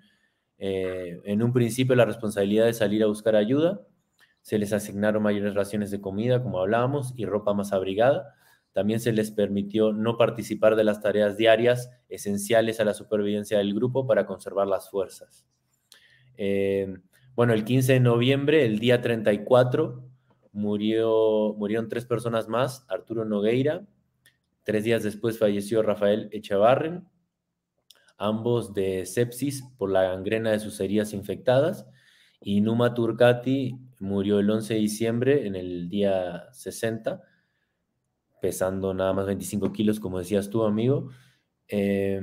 [0.59, 3.81] eh, en un principio la responsabilidad de salir a buscar ayuda.
[4.43, 8.35] Se les asignaron mayores raciones de comida, como hablábamos, y ropa más abrigada.
[8.73, 13.75] También se les permitió no participar de las tareas diarias esenciales a la supervivencia del
[13.75, 15.47] grupo para conservar las fuerzas.
[16.37, 16.95] Eh,
[17.35, 20.05] bueno, el 15 de noviembre, el día 34,
[20.53, 23.87] murió, murieron tres personas más, Arturo Nogueira,
[24.63, 27.09] tres días después falleció Rafael Echevarren,
[28.19, 31.87] ambos de sepsis por la gangrena de sus heridas infectadas,
[32.41, 37.23] y Numa Turcati murió el 11 de diciembre en el día 60,
[38.41, 41.11] pesando nada más 25 kilos, como decías tú, amigo.
[41.69, 42.21] Eh,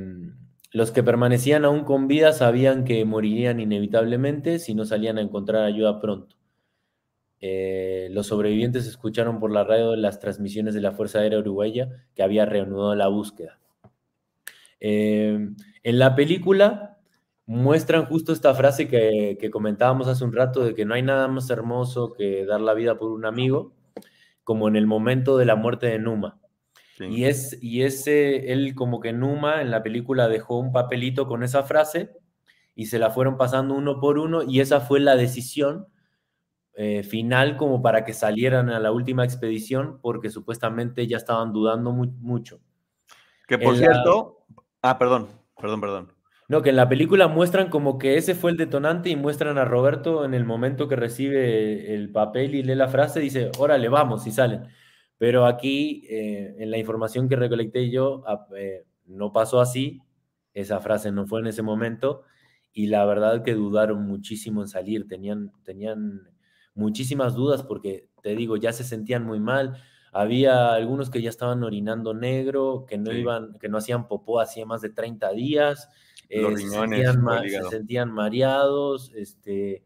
[0.71, 5.63] los que permanecían aún con vida sabían que morirían inevitablemente si no salían a encontrar
[5.63, 6.36] ayuda pronto.
[7.39, 12.23] Eh, los sobrevivientes escucharon por la radio las transmisiones de la Fuerza Aérea Uruguaya que
[12.23, 13.59] había reanudado la búsqueda.
[14.79, 15.49] Eh,
[15.83, 16.97] en la película
[17.45, 21.27] muestran justo esta frase que, que, comentábamos hace un rato de que no hay nada
[21.27, 23.73] más hermoso que dar la vida por un amigo,
[24.43, 26.39] como en el momento de la muerte de Numa.
[26.97, 27.05] Sí.
[27.05, 31.43] Y, es, y ese, él como que Numa en la película dejó un papelito con
[31.43, 32.11] esa frase
[32.75, 35.87] y se la fueron pasando uno por uno y esa fue la decisión
[36.79, 41.91] eh, final como para que salieran a la última expedición porque supuestamente ya estaban dudando
[41.91, 42.59] muy, mucho.
[43.47, 44.63] Que por en cierto, la...
[44.83, 45.27] ah, perdón,
[45.59, 46.13] perdón, perdón.
[46.47, 49.65] No, que en la película muestran como que ese fue el detonante y muestran a
[49.65, 54.27] Roberto en el momento que recibe el papel y lee la frase, dice, órale, vamos,
[54.27, 54.67] y salen.
[55.17, 58.23] Pero aquí, eh, en la información que recolecté yo,
[58.55, 59.99] eh, no pasó así,
[60.53, 62.21] esa frase no fue en ese momento,
[62.71, 66.29] y la verdad que dudaron muchísimo en salir, tenían, tenían
[66.77, 69.81] muchísimas dudas porque, te digo, ya se sentían muy mal.
[70.13, 73.17] Había algunos que ya estaban orinando negro, que no Sí.
[73.19, 75.89] iban, que no hacían popó hacía más de 30 días,
[76.29, 79.83] eh, Los se, riñones, sentían, se sentían mareados, este,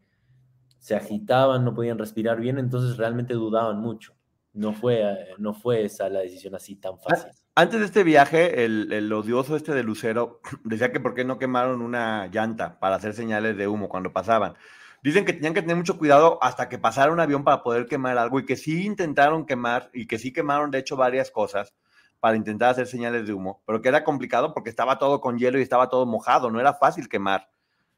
[0.78, 4.14] se agitaban, no podían respirar bien, entonces realmente dudaban mucho.
[4.54, 7.30] No fue, eh, no fue esa la decisión así tan fácil.
[7.54, 11.38] Antes de este viaje, el, el odioso este de Lucero decía que por qué no
[11.38, 14.54] quemaron una llanta para hacer señales de humo cuando pasaban.
[15.02, 18.18] Dicen que tenían que tener mucho cuidado hasta que pasara un avión para poder quemar
[18.18, 21.74] algo y que sí intentaron quemar y que sí quemaron de hecho varias cosas
[22.20, 25.58] para intentar hacer señales de humo, pero que era complicado porque estaba todo con hielo
[25.58, 27.48] y estaba todo mojado, no era fácil quemar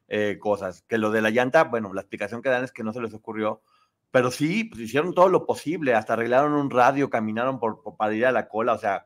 [0.07, 0.83] eh, cosas.
[0.87, 3.13] Que lo de la llanta, bueno, la explicación que dan es que no se les
[3.13, 3.61] ocurrió,
[4.11, 8.13] pero sí, pues hicieron todo lo posible, hasta arreglaron un radio, caminaron por, por- para
[8.15, 9.05] ir a la cola, o sea,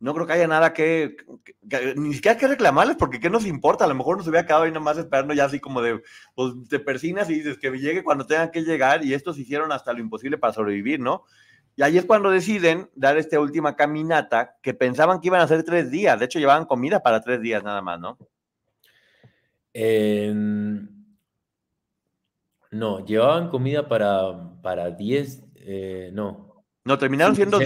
[0.00, 3.46] no creo que haya nada que, que- que- ni siquiera que reclamarles, porque ¿qué nos
[3.46, 3.84] importa?
[3.84, 6.02] A lo mejor nos hubiera quedado ahí nomás esperando ya así como de,
[6.34, 9.92] pues te persinas y dices que llegue cuando tengan que llegar, y estos hicieron hasta
[9.92, 11.24] lo imposible para sobrevivir, ¿no?
[11.76, 15.64] Y ahí es cuando deciden dar esta última caminata, que pensaban que iban a ser
[15.64, 18.18] tres días, de hecho llevaban comida para tres días nada más, ¿no?
[22.70, 26.64] No, llevaban comida para, para 10, eh, no.
[26.84, 27.64] No, terminaron siendo sí.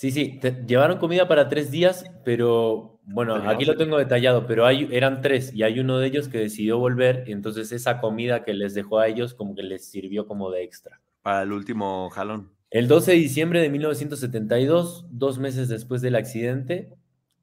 [0.00, 0.14] 10.
[0.14, 4.64] Sí, sí, te- llevaron comida para tres días, pero bueno, aquí lo tengo detallado, pero
[4.66, 8.44] hay, eran tres y hay uno de ellos que decidió volver y entonces esa comida
[8.44, 11.00] que les dejó a ellos como que les sirvió como de extra.
[11.22, 12.52] para el último jalón.
[12.70, 16.88] El 12 de diciembre de 1972, dos meses después del accidente,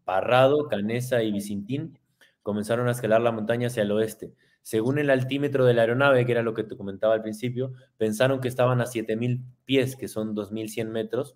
[0.05, 1.99] Parrado, Canesa y Vicintín
[2.41, 4.33] comenzaron a escalar la montaña hacia el oeste.
[4.61, 8.39] Según el altímetro de la aeronave, que era lo que te comentaba al principio, pensaron
[8.39, 11.35] que estaban a 7.000 pies, que son 2.100 metros,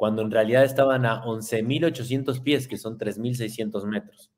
[0.00, 4.32] cuando en realidad estaban a 11.800 pies, que son 3.600 metros.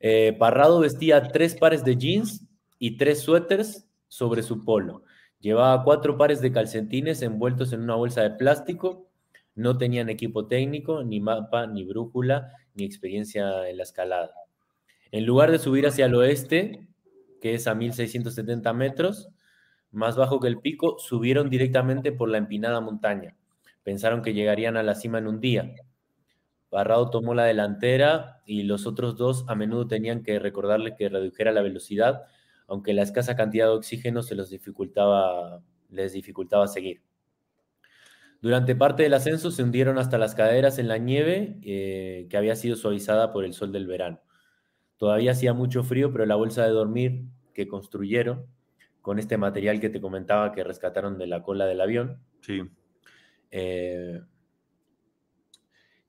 [0.00, 2.48] Eh, Parrado vestía tres pares de jeans
[2.78, 5.02] y tres suéteres sobre su polo.
[5.38, 9.06] Llevaba cuatro pares de calcetines envueltos en una bolsa de plástico.
[9.54, 14.32] No tenían equipo técnico, ni mapa, ni brújula, ni experiencia en la escalada.
[15.10, 16.88] En lugar de subir hacia el oeste,
[17.42, 19.28] que es a 1670 metros,
[19.90, 23.36] más bajo que el pico, subieron directamente por la empinada montaña.
[23.82, 25.74] Pensaron que llegarían a la cima en un día.
[26.70, 31.52] Barrado tomó la delantera y los otros dos a menudo tenían que recordarle que redujera
[31.52, 32.22] la velocidad,
[32.66, 37.02] aunque la escasa cantidad de oxígeno se los dificultaba, les dificultaba seguir.
[38.40, 42.56] Durante parte del ascenso se hundieron hasta las caderas en la nieve eh, que había
[42.56, 44.20] sido suavizada por el sol del verano.
[44.96, 48.46] Todavía hacía mucho frío, pero la bolsa de dormir que construyeron
[49.00, 52.62] con este material que te comentaba que rescataron de la cola del avión, Sí.
[53.52, 54.22] Eh,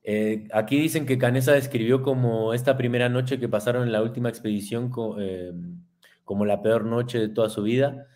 [0.02, 4.30] eh, aquí dicen que Canesa describió como esta primera noche que pasaron en la última
[4.30, 5.52] expedición eh,
[6.24, 8.06] como la peor noche de toda su vida.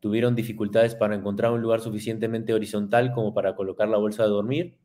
[0.00, 4.78] Tuvieron dificultades para encontrar un lugar suficientemente horizontal como para colocar la bolsa de dormir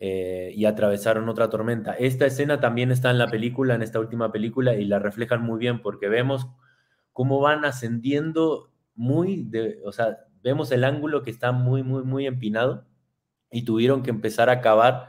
[0.00, 1.92] y atravesaron otra tormenta.
[1.94, 5.58] Esta escena también está en la película, en esta última película, y la reflejan muy
[5.58, 6.46] bien porque vemos
[7.12, 9.50] cómo van ascendiendo muy,
[9.84, 12.86] o sea, vemos el ángulo que está muy, muy, muy empinado
[13.50, 15.08] y tuvieron que empezar a cavar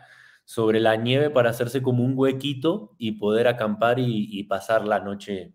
[0.49, 5.53] sobre la nieve para hacerse como un huequito y poder acampar y, pasar la noche,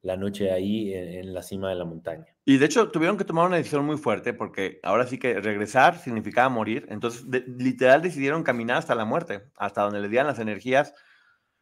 [0.00, 2.26] la noche ahí en, la cima de la montaña.
[2.44, 5.98] Y de hecho tuvieron que tomar una decisión muy fuerte porque ahora sí que regresar
[5.98, 6.86] significaba morir.
[6.88, 7.24] Entonces,
[7.58, 10.94] literal decidieron caminar hasta la muerte, hasta donde les dieran las energías,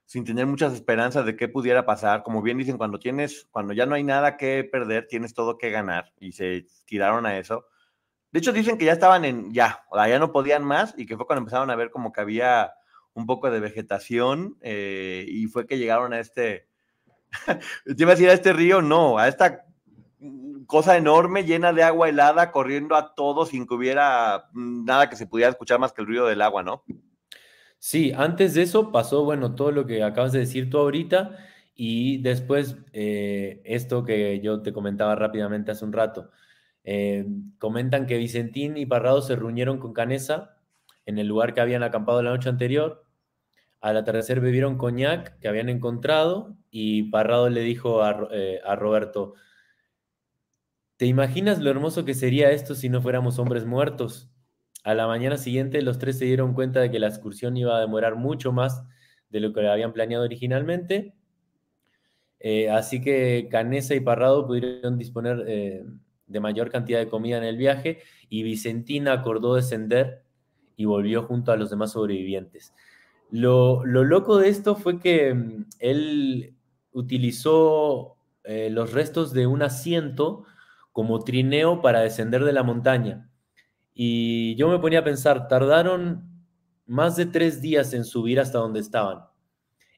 [0.04, 2.22] sin tener muchas esperanzas de qué pudiera pasar.
[2.22, 5.70] Como bien dicen, cuando tienes, cuando ya no hay nada que perder, tienes todo que
[5.70, 6.12] ganar.
[6.20, 7.64] Y se tiraron a eso.
[8.32, 11.06] De hecho, dicen que ya estaban en, ya, o sea, ya no podían más y
[11.06, 12.72] que fue cuando empezaron a ver como que había
[13.12, 16.68] un poco de vegetación eh, y fue que llegaron a este,
[17.84, 19.64] te iba a decir a este río, no, a esta
[20.20, 25.10] mm, cosa enorme llena de agua helada corriendo a todo sin que hubiera mm, nada
[25.10, 26.84] que se pudiera escuchar más que el ruido del agua, ¿no?
[27.78, 31.36] Sí, antes de eso pasó, bueno, todo lo que acabas de decir tú ahorita
[31.74, 36.30] y después eh, esto que yo te comentaba rápidamente hace un rato.
[36.92, 37.24] Eh,
[37.58, 40.56] comentan que Vicentín y Parrado se reunieron con Canesa
[41.06, 43.06] en el lugar que habían acampado la noche anterior.
[43.80, 48.00] Al atardecer bebieron coñac que habían encontrado y Parrado le dijo
[48.32, 49.34] eh, a Roberto,
[50.96, 54.28] ¿te imaginas lo hermoso que sería esto si no fuéramos hombres muertos?
[54.82, 57.80] A la mañana siguiente los tres se dieron cuenta de que la excursión iba a
[57.80, 58.82] demorar mucho más
[59.28, 61.14] de lo que habían planeado originalmente.
[62.40, 65.44] Eh, así que Canesa y Parrado pudieron disponer
[66.30, 70.22] de mayor cantidad de comida en el viaje y Vicentina acordó descender
[70.76, 72.72] y volvió junto a los demás sobrevivientes.
[73.30, 76.54] Lo, lo loco de esto fue que mm, él
[76.92, 80.44] utilizó eh, los restos de un asiento
[80.92, 83.30] como trineo para descender de la montaña.
[83.92, 86.30] Y yo me ponía a pensar, tardaron
[86.86, 89.20] más de tres días en subir hasta donde estaban.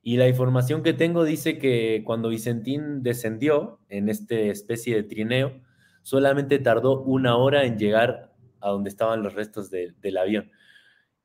[0.02, 5.62] Y la información que tengo dice que cuando Vicentín descendió en esta especie de trineo,
[6.02, 10.50] solamente tardó una hora en llegar a donde estaban los restos del avión.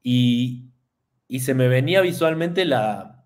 [0.01, 0.69] Y,
[1.27, 3.25] y, se me venía visualmente la,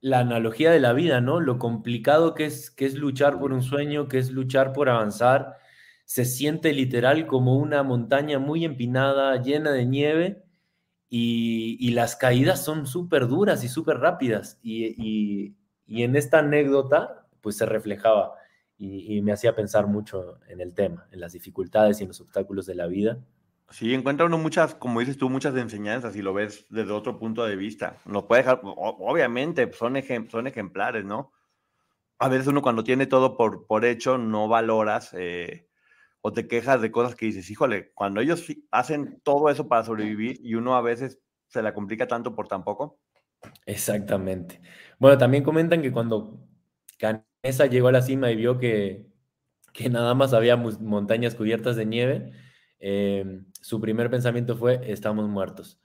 [0.00, 1.40] la analogía de la vida, ¿no?
[1.40, 5.56] Lo complicado que es, que es luchar por un sueño, que es luchar por avanzar.
[6.04, 10.44] Se siente literal como una montaña muy empinada, llena de nieve,
[11.08, 14.58] y, las caídas son súper duras y súper rápidas.
[14.62, 15.54] Y,
[15.88, 18.34] en esta anécdota, pues se reflejaba
[18.78, 22.66] y, me hacía pensar mucho en el tema, en las dificultades y en los obstáculos
[22.66, 23.18] de la vida.
[23.70, 27.44] Sí, encuentra uno muchas, como dices tú, muchas enseñanzas y lo ves desde otro punto
[27.44, 27.96] de vista.
[28.04, 29.96] No puede dejar, obviamente, son,
[30.30, 31.32] son ejemplares, ¿no?
[32.18, 35.68] A veces uno cuando tiene todo por, por hecho no valoras eh,
[36.20, 40.38] o te quejas de cosas que dices, híjole, cuando ellos hacen todo eso para sobrevivir
[40.42, 42.98] y uno a veces se la complica tanto por tan poco.
[43.64, 44.60] Exactamente.
[44.98, 46.40] Bueno, también comentan que cuando
[47.46, 49.06] Canesa llegó a la cima y vio que,
[49.72, 52.32] que nada más había montañas cubiertas de nieve,
[52.80, 55.80] em, su primer pensamiento fue, estamos muertos.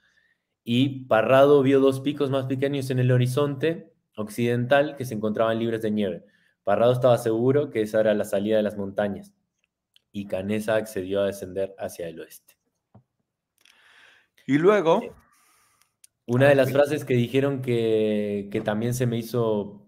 [0.64, 5.82] Y Parrado vio dos picos más pequeños en el horizonte occidental que se encontraban libres
[5.82, 6.24] de nieve.
[6.64, 9.32] Parrado estaba seguro que esa era la salida de las montañas
[10.12, 12.56] y Canesa accedió a descender hacia el oeste.
[14.46, 15.02] Y luego...
[15.02, 15.12] Eh,
[16.26, 19.81] una de las frases que dijeron que, también se me hizo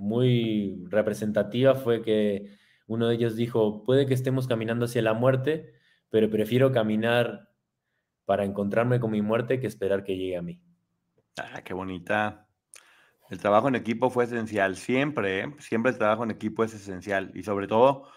[0.00, 2.56] muy representativa fue que
[2.86, 5.74] uno de ellos dijo, puede que estemos caminando hacia la muerte,
[6.08, 7.50] pero prefiero caminar
[8.24, 10.60] para encontrarme con mi muerte que esperar que llegue a mí.
[11.38, 12.48] Ah, qué bonita.
[13.28, 15.54] El trabajo en equipo fue esencial, siempre, ¿eh?
[15.58, 18.08] siempre el trabajo en equipo es esencial y sobre todo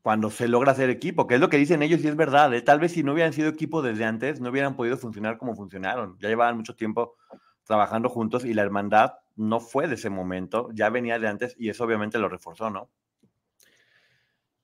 [0.00, 2.54] cuando se logra hacer equipo, que es lo que dicen ellos y es verdad.
[2.54, 2.62] ¿eh?
[2.62, 6.16] Tal vez si no hubieran sido equipo desde antes, no hubieran podido funcionar como funcionaron.
[6.20, 7.16] Ya llevaban mucho tiempo
[7.64, 11.68] trabajando juntos y la hermandad no fue de ese momento, ya venía de antes y
[11.68, 12.90] eso obviamente lo reforzó, ¿no?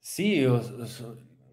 [0.00, 0.44] Sí,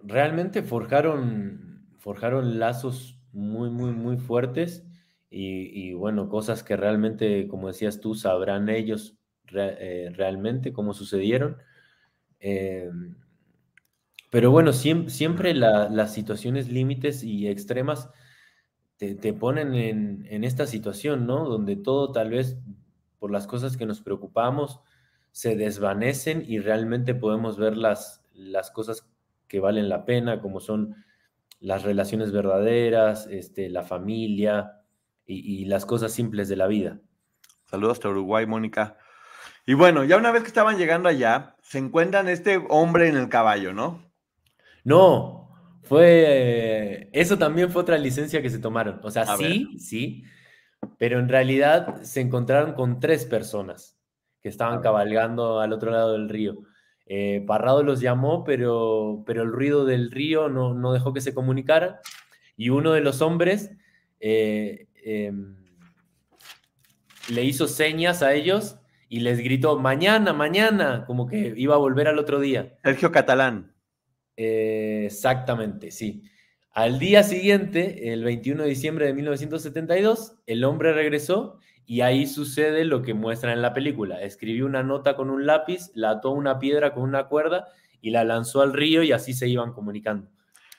[0.04, 4.86] realmente forjaron, forjaron lazos muy, muy, muy fuertes
[5.30, 9.16] y, bueno, cosas que realmente, como decías tú, sabrán ellos
[9.52, 11.58] eh, realmente cómo sucedieron.
[12.40, 12.90] Eh,
[14.32, 18.10] pero bueno, siempre, las situaciones límites y extremas
[18.98, 21.48] te, ponen en, esta situación, ¿no?
[21.48, 22.58] Donde todo tal vez
[23.20, 24.80] por las cosas que nos preocupamos
[25.32, 29.08] se desvanecen y realmente podemos ver las, las cosas
[29.48, 30.96] que valen la pena, como son
[31.60, 34.82] las relaciones verdaderas, este, la familia
[35.26, 37.00] y, y las cosas simples de la vida.
[37.66, 38.98] Saludos hasta Uruguay, Mónica.
[39.66, 43.30] Y bueno, ya una vez que estaban llegando allá, se encuentran este hombre en el
[43.30, 44.04] caballo, ¿no?
[44.84, 45.52] No,
[45.84, 47.10] fue.
[47.14, 49.00] Eso también fue otra licencia que se tomaron.
[49.04, 50.24] O sea, sí, sí,
[50.98, 53.98] pero en realidad se encontraron con tres personas
[54.42, 56.64] que estaban cabalgando al otro lado del río.
[57.06, 61.34] Eh, Parrado los llamó, pero, pero el ruido del río no, no, dejó que se
[61.34, 61.96] comunicaran.
[62.56, 63.72] Y uno de los hombres
[64.20, 65.56] eh, em,
[67.30, 68.78] le hizo señas a ellos
[69.10, 72.78] y les gritó, mañana, mañana, como que iba a volver al otro día.
[72.84, 73.74] Sergio Catalán.
[74.38, 76.24] Eh, exactamente, sí.
[76.72, 82.86] Al día siguiente, el 21 de diciembre de 1972, el hombre regresó y ahí sucede
[82.86, 84.22] lo que muestra en la película.
[84.22, 87.68] Escribió una nota con un lápiz, la ató a una piedra con una cuerda
[88.02, 90.30] y la lanzó al río y así se iban comunicando.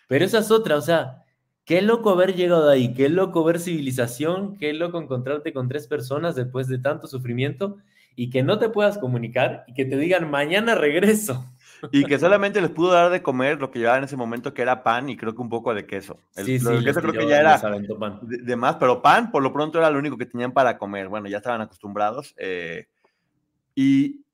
[0.06, 1.24] Pero esa es otra, o sea,
[1.64, 6.36] qué loco haber llegado ahí, qué loco ver civilización, qué loco encontrarte con tres personas
[6.36, 7.78] después de tanto sufrimiento
[8.14, 11.44] y que no te puedas comunicar y que te digan mañana regreso
[11.92, 14.62] y que solamente les pudo dar de comer lo que llevaba en ese momento, que
[14.62, 16.18] era pan y creo que un poco de queso.
[16.36, 17.60] El, sí, sí, queso creo que ya era
[18.22, 21.08] de, más, pero pan por lo pronto era lo único que tenían para comer.
[21.08, 22.34] Bueno, ya estaban acostumbrados.
[22.38, 22.88] Eh,
[23.74, 24.24] y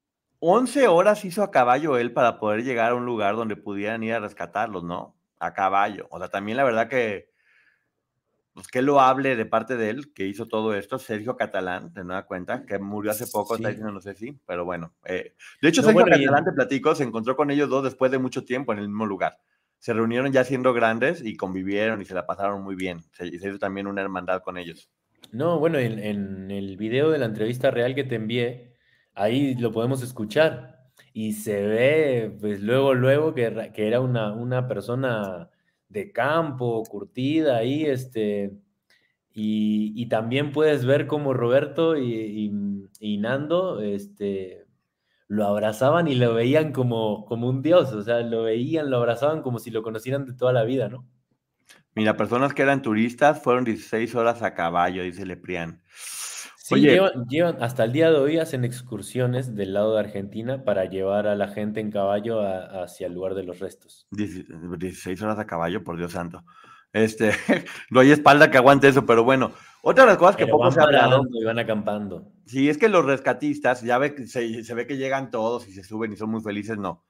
[0.40, 4.14] 11 horas hizo a caballo él para poder llegar a un lugar donde pudieran ir
[4.14, 5.14] a rescatarlos, ¿no?
[5.39, 6.09] A caballo.
[6.10, 7.28] O sea, también la verdad que
[8.57, 12.05] pues que lo hable de parte de él, que hizo todo esto, Sergio Catalán, de
[12.05, 14.95] nueva cuenta, que murió hace poco, no sé si, pero bueno.
[15.05, 18.47] Eh, de hecho, Sergio Catalán, te platico, se encontró con ellos dos después de mucho
[18.47, 19.37] tiempo en el mismo lugar.
[19.78, 23.01] Se reunieron ya siendo grandes y convivieron y se la pasaron muy bien.
[23.12, 24.89] Se, hizo también una hermandad con ellos.
[25.33, 28.73] No, bueno, en, el video de la entrevista real que te envié,
[29.12, 34.66] ahí lo podemos escuchar y se ve, pues luego, luego que, que era una, una
[34.66, 35.51] persona
[35.88, 38.52] de campo, curtida ahí, este,
[39.32, 42.50] y, también puedes ver cómo Roberto y,
[43.18, 44.66] Nando, este,
[45.28, 49.42] lo abrazaban y lo veían como, como un dios, o sea, lo veían, lo abrazaban
[49.42, 51.06] como si lo conocieran de toda la vida, ¿no?
[51.94, 55.82] Mira, personas que eran turistas fueron 16 horas a caballo, dice Leprián.
[56.66, 56.90] Sí, Oye.
[56.94, 61.28] llevan, llevan- hasta el día de hoy hacen excursiones del lado de Argentina para llevar
[61.28, 64.09] a la gente en caballo a- hacia el lugar de los restos.
[64.10, 66.43] 16 horas a caballo, por Dios santo.
[66.93, 67.30] Este,
[67.90, 69.52] no hay espalda que aguante eso, pero bueno.
[69.80, 72.32] Otra de las cosas que Pero poco se ha hablado, y van acampando.
[72.47, 75.72] sí, es que los rescatistas, ya ve, que se, se ve que llegan todos y
[75.72, 77.05] se suben y son muy felices, no.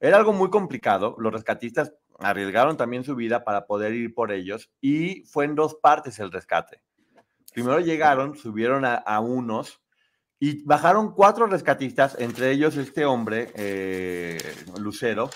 [0.00, 1.16] Era algo muy complicado.
[1.18, 5.74] Los rescatistas arriesgaron también su vida para poder ir por ellos y fue en dos
[5.82, 6.82] partes el rescate.
[7.52, 9.80] Primero llegaron, subieron a, unos
[10.38, 14.38] y bajaron cuatro rescatistas, entre ellos este hombre, eh,
[14.78, 15.30] Lucero,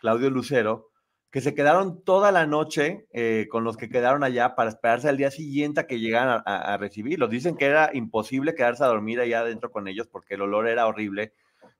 [0.00, 0.90] Claudio Lucero,
[1.30, 5.16] que se quedaron toda la noche eh, con los que quedaron allá para esperarse al
[5.16, 7.30] día siguiente a que llegaran a, a, a recibirlos.
[7.30, 10.86] Dicen que era imposible quedarse a dormir allá adentro con ellos porque el olor era
[10.86, 11.32] horrible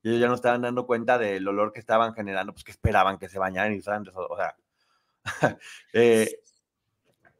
[0.03, 3.19] y ellos ya no estaban dando cuenta del olor que estaban generando, pues que esperaban
[3.19, 4.57] que se bañaran y usaran, o sea,
[5.93, 6.41] eh,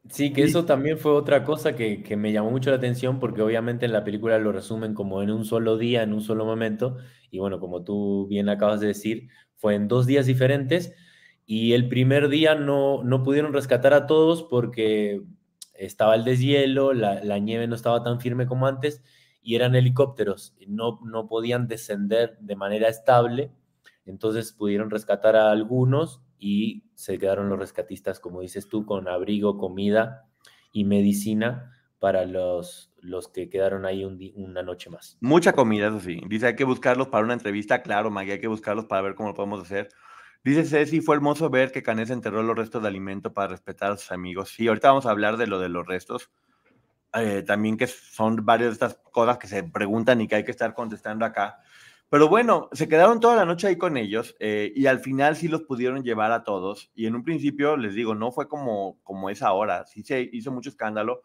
[0.09, 3.41] Sí, que eso también fue otra cosa que, que me llamó mucho la atención porque
[3.41, 6.97] obviamente en la película lo resumen como en un solo día, en un solo momento,
[7.31, 10.93] y bueno, como tú bien acabas de decir, fue en dos días diferentes
[11.45, 15.21] y el primer día no, no pudieron rescatar a todos porque
[15.73, 19.01] estaba el deshielo, la, la nieve no estaba tan firme como antes
[19.41, 23.51] y eran helicópteros, no, no podían descender de manera estable,
[24.05, 29.57] entonces pudieron rescatar a algunos y se quedaron los rescatistas, como dices tú, con abrigo,
[29.57, 30.27] comida
[30.73, 35.17] y medicina para los, los que quedaron ahí una noche más.
[35.21, 36.19] Mucha comida, eso sí.
[36.27, 37.81] Dice, hay que buscarlos para una entrevista.
[37.81, 39.87] Claro, Maggie, hay que buscarlos para ver cómo lo podemos hacer.
[40.43, 43.97] Dice Ceci, fue hermoso ver que Canes enterró los restos de alimento para respetar a
[43.97, 44.49] sus amigos.
[44.49, 46.29] Sí, ahorita vamos a hablar de lo de los restos.
[47.13, 50.51] Eh, también que son varias de estas cosas que se preguntan y que hay que
[50.51, 51.61] estar contestando acá.
[52.09, 55.47] Pero bueno, se quedaron toda la noche ahí con ellos eh, y al final sí
[55.47, 56.91] los pudieron llevar a todos.
[56.93, 59.85] Y en un principio, les digo, no fue como, como es ahora.
[59.87, 61.23] Sí se hizo mucho escándalo,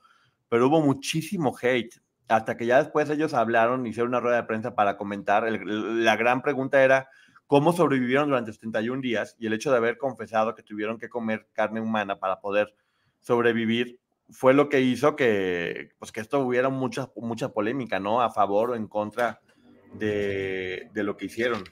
[0.49, 2.01] pero hubo muchísimo hate.
[2.29, 5.51] Hasta que ya después ellos hablaron, hicieron una rueda de prensa para comentar.
[5.51, 7.09] La gran pregunta era
[7.47, 11.49] cómo sobrevivieron durante 71 días y el hecho de haber confesado que tuvieron que comer
[11.53, 12.75] carne humana para poder
[13.21, 13.99] sobrevivir
[14.31, 18.21] fue lo que hizo que, pues, que esto hubiera mucha, mucha polémica, ¿no?
[18.21, 19.41] A favor o en contra
[19.95, 21.65] de, lo que hicieron.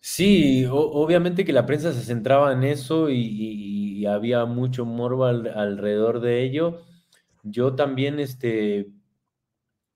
[0.00, 6.20] Sí, obviamente que la prensa se centraba en eso y había mucho morbo al- alrededor
[6.20, 6.82] de ello.
[7.42, 8.88] Yo también, este,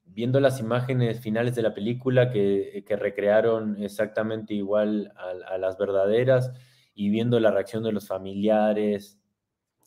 [0.05, 5.79] viendo las imágenes finales de la película que, que recrearon exactamente igual a, a las
[5.79, 6.53] verdaderas
[6.95, 9.19] y viendo la reacción de los familiares,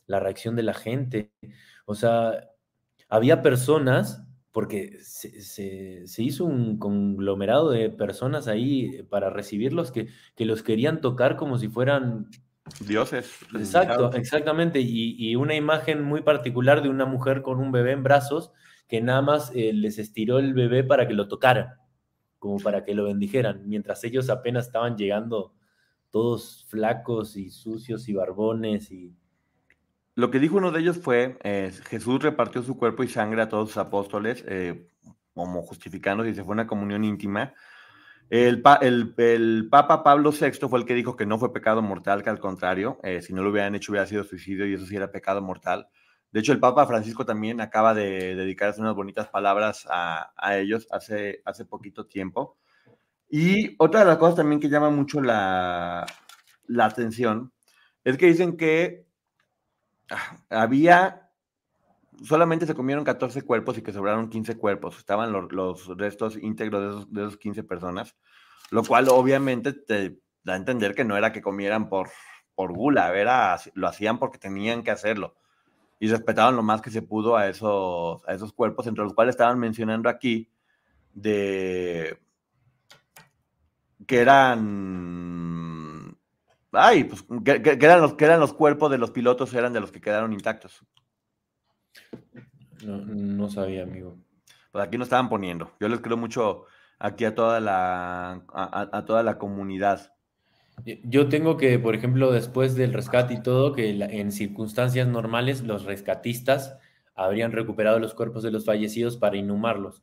[0.06, 1.32] la reacción de la gente,
[1.86, 2.50] o sea,
[3.10, 4.23] había personas,
[4.54, 10.62] porque se, se- se hizo un conglomerado de personas ahí para recibirlos que, que los
[10.64, 12.30] querían tocar como si fueran
[12.80, 13.38] Dioses.
[13.52, 14.80] Exacto, exactamente.
[14.80, 18.52] Y, y una imagen muy particular de una mujer con un bebé en brazos
[18.88, 21.74] que nada más eh, les estiró el bebé para que lo tocaran,
[22.38, 25.54] como para que lo bendijeran, mientras ellos apenas estaban llegando
[26.10, 29.14] todos flacos y sucios y barbones y
[30.16, 33.48] Lo que dijo uno de ellos fue, eh, Jesús repartió su cuerpo y sangre a
[33.48, 34.88] todos sus apóstoles, eh,
[35.34, 37.52] como justificando y se fue una comunión íntima.
[38.30, 41.82] El, pa- el- el Papa Pablo VI fue el que dijo que no fue pecado
[41.82, 44.86] mortal, que al contrario, eh, si no lo hubieran hecho hubiera sido suicidio y eso
[44.86, 45.88] sí era pecado mortal.
[46.32, 51.42] De hecho, el Papa Francisco también acaba de dedicarse unas bonitas palabras a, ellos hace,
[51.44, 52.56] hace poquito tiempo.
[53.30, 56.06] Y otra de las cosas también que llama mucho la,
[56.80, 57.52] atención
[58.04, 59.03] es que dicen que
[60.50, 61.30] había,
[62.22, 64.98] solamente se comieron 14 cuerpos y que sobraron 15 cuerpos.
[64.98, 68.16] Estaban los, restos íntegros de esos, de esos 15 personas,
[68.70, 72.10] lo cual obviamente te da a entender que no era que comieran por,
[72.54, 75.36] por gula, era, lo hacían porque tenían que hacerlo.
[75.98, 79.34] Y respetaban lo más que se pudo a esos, a esos cuerpos, entre los cuales
[79.34, 80.50] estaban mencionando aquí
[81.14, 82.18] de
[84.06, 85.64] que eran
[86.76, 89.72] ay, pues que, que- que eran los que eran los cuerpos de los pilotos eran
[89.72, 90.84] de los que quedaron intactos.
[92.84, 94.16] no, no sabía, amigo.
[94.72, 95.72] Pues aquí no estaban poniendo.
[95.80, 96.64] Yo les creo mucho
[96.98, 100.12] aquí a toda la a, toda la comunidad.
[101.04, 105.84] Yo- tengo que, por ejemplo, después del rescate y todo, que en circunstancias normales los
[105.84, 106.76] rescatistas
[107.14, 110.02] habrían recuperado los cuerpos de los fallecidos para inhumarlos.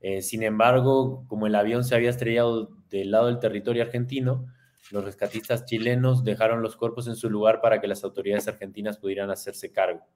[0.00, 4.46] Eh, sin embargo, como el avión se había estrellado del lado del territorio argentino,
[4.90, 9.30] los rescatistas chilenos dejaron los cuerpos en su lugar para que las autoridades argentinas pudieran
[9.30, 10.06] hacerse cargo.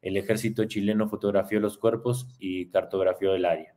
[0.00, 3.74] El ejército chileno fotografió los cuerpos y cartografió el área.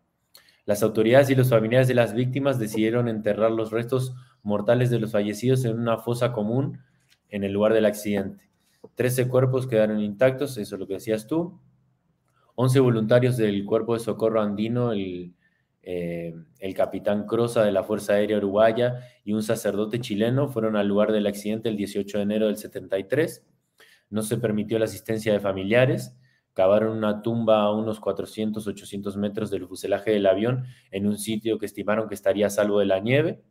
[0.65, 5.11] Las autoridades y los familiares de las víctimas decidieron enterrar los restos mortales de los
[5.11, 6.79] fallecidos en una fosa común
[7.29, 8.49] en el lugar del accidente.
[8.95, 11.59] 13 cuerpos quedaron intactos, eso es lo que decías tú.
[12.55, 15.33] 11 voluntarios del Cuerpo de Socorro Andino, el,
[15.83, 20.87] eh, el capitán Croza de la Fuerza Aérea Uruguaya y un sacerdote chileno fueron al
[20.87, 23.45] lugar del accidente el 18 de enero del 73.
[24.09, 26.15] No se permitió la asistencia de familiares.
[26.53, 31.57] Cavaron una tumba a unos 400, 800 metros del fuselaje del avión en un sitio
[31.57, 33.41] que estimaron que estaría a salvo de la nieve.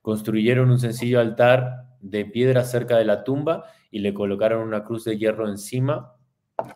[0.00, 5.04] Construyeron un sencillo altar de piedra cerca de la tumba y le colocaron una cruz
[5.04, 6.16] de hierro encima.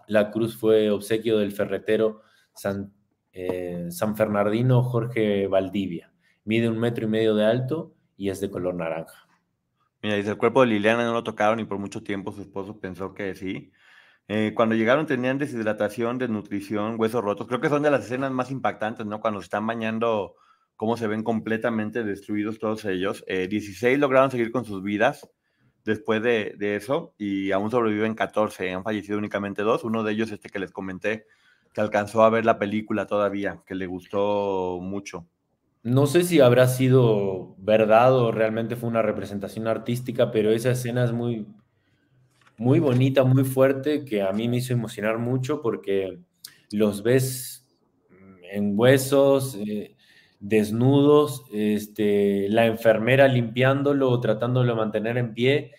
[0.06, 2.20] La cruz fue obsequio del ferretero
[2.52, 2.92] San,
[3.40, 6.12] eh, San Fernardino Jorge Valdivia.
[6.44, 9.28] Mide un metro y medio de alto y es de color naranja.
[10.02, 12.80] Mira, dice, el cuerpo de Liliana no lo tocaron y por mucho tiempo su esposo
[12.80, 13.70] pensó que sí.
[14.26, 17.46] Eh, cuando llegaron tenían deshidratación, desnutrición, huesos rotos.
[17.46, 19.20] Creo que son de las escenas más impactantes, ¿no?
[19.20, 20.34] Cuando se están bañando,
[20.74, 23.24] cómo se ven completamente destruidos todos ellos.
[23.28, 25.30] 16 eh, lograron seguir con sus vidas
[25.84, 28.72] después de, de, eso y aún sobreviven 14.
[28.72, 29.84] Han fallecido únicamente dos.
[29.84, 31.26] Uno de ellos, este que les comenté,
[31.78, 35.28] que alcanzó a ver la película todavía, que le gustó mucho.
[35.84, 41.04] No sé si habrá sido verdad o realmente fue una representación artística, pero esa escena
[41.04, 41.46] es muy,
[42.56, 46.18] muy bonita, muy fuerte, que a mí me hizo emocionar mucho porque
[46.72, 47.64] los ves
[48.50, 49.94] en huesos, eh,
[50.40, 55.70] desnudos, este, la enfermera limpiándolo, tratándolo de mantener en pie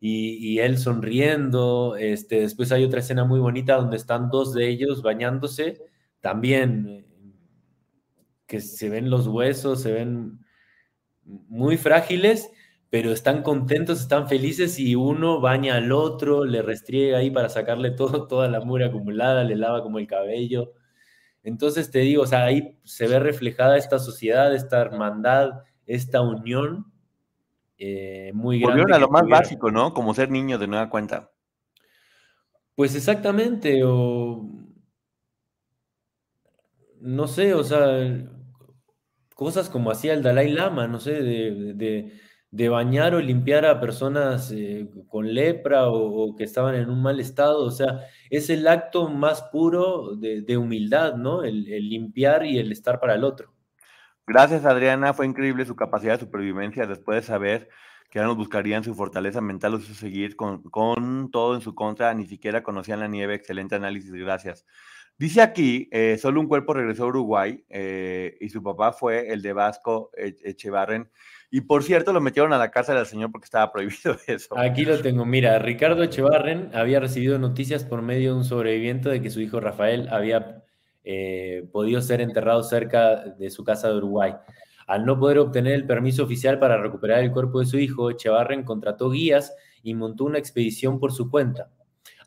[0.00, 1.96] y, él sonriendo.
[1.96, 5.82] Este, después hay otra escena muy bonita donde están dos de ellos bañándose,
[6.20, 7.06] también
[8.46, 10.38] que se ven los huesos, se ven
[11.24, 12.50] muy frágiles,
[12.90, 17.90] pero están contentos, están felices y uno baña al otro, le restriega ahí para sacarle
[17.90, 20.72] todo, toda la mugre acumulada, le lava como el cabello.
[21.42, 26.92] Entonces te digo, o sea, ahí se ve reflejada esta sociedad, esta hermandad, esta unión
[27.78, 28.82] eh, muy grande.
[28.82, 29.92] Volvieron a lo más básico, ¿no?
[29.92, 31.30] Como ser niño de nueva cuenta.
[32.74, 34.50] Pues exactamente, o
[37.00, 38.28] no sé, o sea,
[39.34, 44.88] cosas como hacía el Dalai Lama, no sé, de, bañar o limpiar a personas eh,
[45.08, 48.00] con lepra o, que estaban en un mal estado, o sea,
[48.30, 51.44] es el acto más puro de, humildad, ¿no?
[51.44, 53.55] el limpiar y el estar para el otro.
[54.26, 55.14] Gracias, Adriana.
[55.14, 57.68] Fue increíble su capacidad de supervivencia después de saber
[58.10, 62.12] que ya nos buscarían su fortaleza mental o su seguir con, todo en su contra.
[62.12, 63.34] Ni siquiera conocían la nieve.
[63.34, 64.66] Excelente análisis, gracias.
[65.18, 69.42] Dice aquí, eh, solo un cuerpo regresó a Uruguay eh, y su papá fue el
[69.42, 71.08] de Vasco Echevarren.
[71.50, 74.58] Y por cierto, lo metieron a la cárcel del señor porque estaba prohibido eso.
[74.58, 75.24] Aquí lo tengo.
[75.24, 79.60] Mira, Ricardo Echevarren había recibido noticias por medio de un sobreviviente de que su hijo
[79.60, 80.65] Rafael había
[81.06, 81.68] eh,
[82.00, 84.34] ser enterrado cerca de su casa de Uruguay.
[84.88, 88.64] Al no poder obtener el permiso oficial para recuperar el cuerpo de su hijo, Echevarren
[88.64, 91.70] contrató guías y montó una expedición por su cuenta.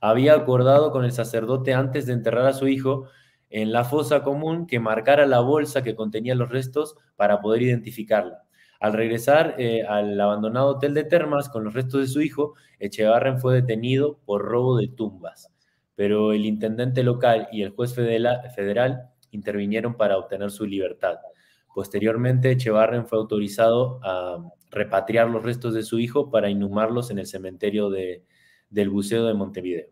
[0.02, 3.08] Había acordado con el sacerdote antes de enterrar a su hijo
[3.50, 8.44] en la fosa común que marcara la bolsa que contenía los restos para poder identificarla.
[8.80, 13.40] Al regresar eh, al abandonado hotel de Termas con los restos de su hijo, Echevarren
[13.40, 15.52] fue detenido por robo de tumbas
[16.00, 21.18] pero el intendente local y el juez federal intervinieron para obtener su libertad.
[21.76, 24.38] Posteriormente, Echevarren fue autorizado a
[24.72, 28.24] repatriar los restos de su hijo para inhumarlos en el cementerio de,
[28.70, 29.88] del Buceo de Montevideo.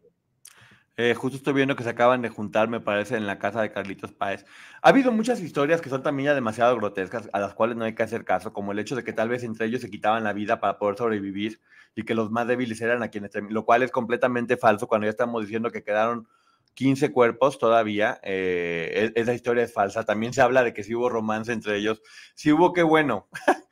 [0.95, 3.73] Eh, justo estoy viendo que se acaban de juntar, me parece, en la casa de
[3.73, 4.45] Carlitos Páez.
[4.81, 7.95] Ha habido muchas historias que son también ya demasiado grotescas, a las cuales no hay
[7.95, 10.31] que hacer caso, como el hecho de que tal vez entre ellos se quitaban la
[10.31, 11.59] vida para poder sobrevivir
[11.97, 15.09] y que los más débiles eran a quienes, lo cual es completamente falso cuando ya
[15.09, 16.27] estamos diciendo que quedaron
[16.75, 18.19] 15 cuerpos todavía.
[18.21, 20.05] Eh, e-, esa historia es falsa.
[20.05, 22.03] También se habla de que sí hubo romance entre ellos.
[22.35, 23.27] Sí hubo, qué bueno.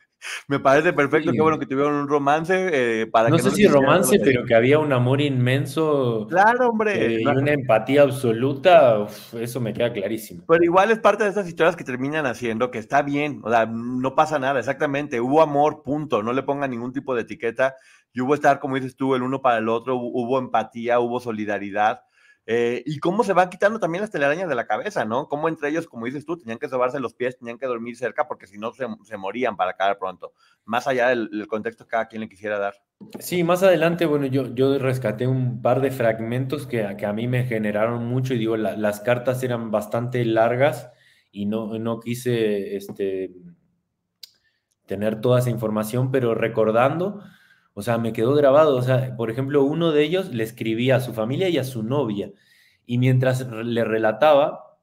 [0.48, 2.70] Me parece perfecto, qué bueno que tuvieron un romance.
[2.72, 6.26] Eh, para no sé si romance, pero que había un amor inmenso.
[6.30, 7.18] Claro, hombre.
[7.18, 9.06] Eh, y una empatía absoluta,
[9.40, 10.44] eso me queda clarísimo.
[10.48, 13.66] Pero igual es parte de esas historias que terminan haciendo que está bien, o sea,
[13.66, 15.22] no pasa nada, exactamente.
[15.22, 16.24] Hubo amor, punto.
[16.24, 17.76] No le pongan ningún tipo de etiqueta.
[18.16, 22.00] Y hubo estar, como dices tú, el uno para el otro, hubo empatía, hubo solidaridad.
[22.48, 25.28] Eh, y cómo se van quitando también las telarañas de la cabeza, ¿no?
[25.28, 28.26] Cómo entre ellos, como dices tú, tenían que sobarse los pies, tenían que dormir cerca,
[28.26, 30.32] porque si no se, morían para caer pronto.
[30.64, 32.76] Más allá del, contexto que cada quien le quisiera dar.
[33.20, 37.28] Sí, más adelante, bueno, yo, yo rescaté un par de fragmentos que, que a mí
[37.28, 40.90] me generaron mucho y digo, las cartas eran bastante largas
[41.32, 43.34] y no, no quise este,
[44.86, 47.22] tener toda esa información, pero recordando
[47.76, 48.78] o sea, me quedó grabado.
[48.78, 51.84] O sea, por ejemplo, uno de ellos le escribía a su familia y a su
[51.84, 52.32] novia.
[52.86, 54.80] Y mientras le relataba,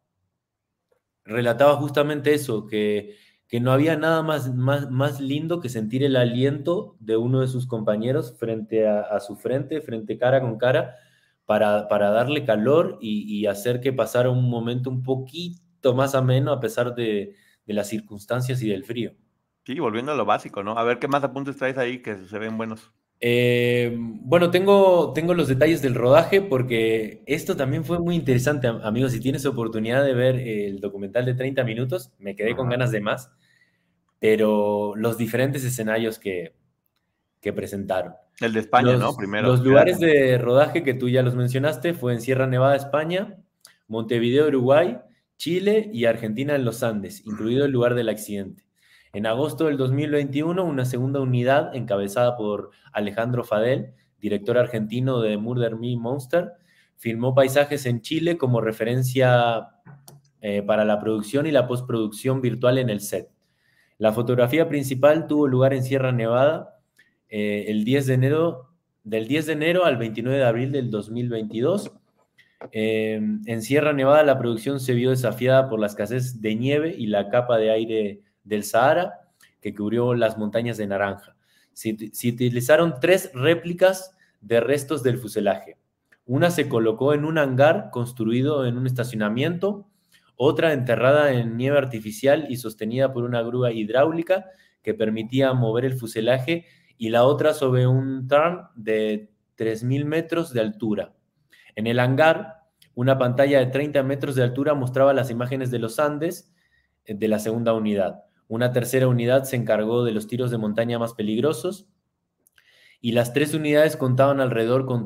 [1.24, 3.16] relataba justamente eso, que,
[3.48, 7.48] que no había nada más, más, más lindo que sentir el aliento de uno de
[7.48, 10.96] sus compañeros frente a, su frente, frente cara con cara,
[11.46, 16.60] para, para darle calor y, hacer que pasara un momento un poquito más ameno a
[16.60, 17.36] pesar de,
[17.66, 19.14] de las circunstancias y del frío.
[19.64, 20.76] Sí, volviendo a lo básico, ¿no?
[20.76, 22.92] A ver qué más apuntes traes ahí que se ven buenos.
[23.24, 29.12] Eh, bueno, tengo, tengo los detalles del rodaje porque esto también fue muy interesante, amigos.
[29.12, 33.00] Si tienes oportunidad de ver el documental de 30 minutos, me quedé con ganas de
[33.00, 33.30] más,
[34.18, 36.56] pero los diferentes escenarios que,
[37.40, 38.14] que presentaron.
[38.40, 39.14] El de España, ¿no?
[39.16, 39.46] Primero.
[39.46, 43.36] Los lugares de rodaje que tú ya los mencionaste fue en Sierra Nevada, España,
[43.86, 44.98] Montevideo, Uruguay,
[45.36, 48.64] Chile y Argentina en los Andes, incluido el lugar del accidente.
[49.14, 55.76] En agosto del 2021, una segunda unidad encabezada por Alejandro Fadel, director argentino de Murder
[55.76, 56.52] Me Monster,
[56.96, 59.68] filmó paisajes en Chile como referencia
[60.40, 63.28] eh, para la producción y la postproducción virtual en el set.
[63.98, 66.80] La fotografía principal tuvo lugar en Sierra Nevada
[67.28, 68.70] eh, el 10 de enero,
[69.04, 71.92] del 10 de enero al 29 de abril del 2022.
[72.70, 77.08] Eh, en Sierra Nevada la producción se vio desafiada por la escasez de nieve y
[77.08, 79.22] la capa de aire del Sahara
[79.60, 81.36] que cubrió las montañas de Naranja.
[81.72, 85.78] Se, utilizaron tres réplicas de restos del fuselaje.
[86.26, 89.88] Una se colocó en un hangar construido en un estacionamiento,
[90.36, 94.46] otra enterrada en nieve artificial y sostenida por una grúa hidráulica
[94.82, 96.66] que permitía mover el fuselaje
[96.98, 101.14] y la otra sobre un tarn de 3.000 metros de altura.
[101.76, 102.64] En el hangar,
[102.94, 106.52] una pantalla de 30 metros de altura mostraba las imágenes de los Andes
[107.04, 108.24] eh, de la segunda unidad.
[108.48, 111.86] Una tercera unidad se encargó de los tiros de montaña más peligrosos
[113.00, 115.04] y las tres unidades contaban alrededor con,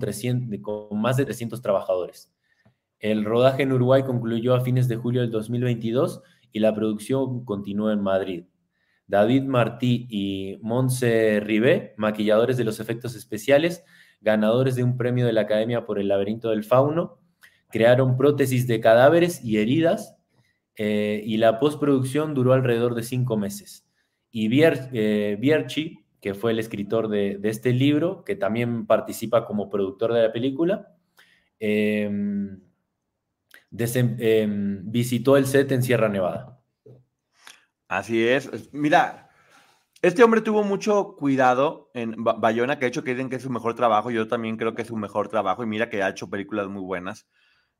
[0.92, 2.32] más de 300 trabajadores.
[2.98, 6.22] El rodaje en Uruguay concluyó a fines de julio del 2022
[6.52, 8.44] y la producción continuó en Madrid.
[9.06, 13.84] David Martí y Monse Ribé, maquilladores de los efectos especiales,
[14.20, 17.18] ganadores de un premio de la Academia por el laberinto del fauno,
[17.70, 20.15] crearon prótesis de cadáveres y heridas
[20.76, 23.86] eh, y la postproducción duró alrededor de cinco meses.
[24.30, 30.12] Y eh, Bierchi, que fue el escritor de, este libro, que también participa como productor
[30.12, 30.94] de la película,
[31.58, 32.60] em,
[33.78, 36.60] em, visitó el set en Sierra Nevada.
[37.88, 38.72] Así es.
[38.72, 39.30] Mira,
[40.02, 43.74] este hombre tuvo mucho cuidado en Bayona, que ha hecho dicen que es su mejor
[43.74, 44.10] trabajo.
[44.10, 45.62] Yo también creo que es su mejor trabajo.
[45.62, 47.26] Y mira que ha hecho películas muy buenas.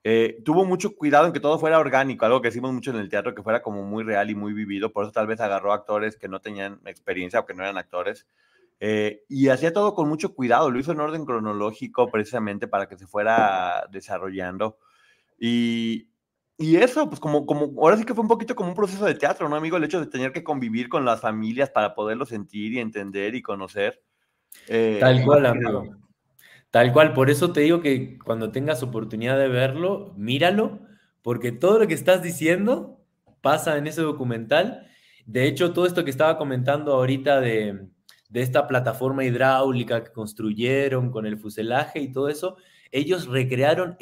[0.05, 3.09] Eh, tuvo mucho cuidado en que todo fuera orgánico, algo que decimos mucho en el
[3.09, 6.17] teatro, que fuera como muy real y muy vivido, por eso tal vez agarró actores
[6.17, 8.27] que no tenían experiencia o que no eran actores,
[8.79, 12.97] eh, y hacía todo con mucho cuidado, lo hizo en orden cronológico precisamente para que
[12.97, 14.79] se fuera desarrollando.
[15.39, 16.09] Y,
[16.59, 19.15] y eso, pues como, como, ahora sí que fue un poquito como un proceso de
[19.15, 19.77] teatro, ¿no, amigo?
[19.77, 23.43] El hecho de tener que convivir con las familias para poderlo sentir y entender y
[23.43, 24.03] conocer.
[24.69, 25.85] Eh, tal cual, amigo.
[26.77, 30.81] Tal cual, por eso te digo que cuando tengas oportunidad de verlo, míralo,
[31.23, 33.01] porque todo lo que estás diciendo
[33.41, 34.87] pasa en ese documental.
[35.25, 37.89] De hecho, todo esto que estaba comentando ahorita de,
[38.31, 42.59] esta plataforma hidráulica que construyeron con el fuselaje y todo eso,
[42.93, 43.97] ellos recrearon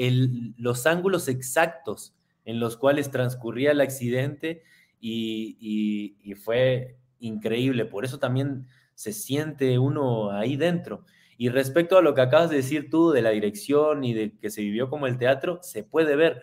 [0.57, 2.13] los ángulos exactos
[2.45, 4.65] en los cuales transcurría el accidente
[5.01, 7.85] y, y, fue increíble.
[7.85, 11.05] Por eso también se siente uno ahí dentro.
[11.37, 14.51] Y respecto a lo que acabas de decir tú de la dirección y de que
[14.51, 16.43] se vivió como el teatro, se puede ver.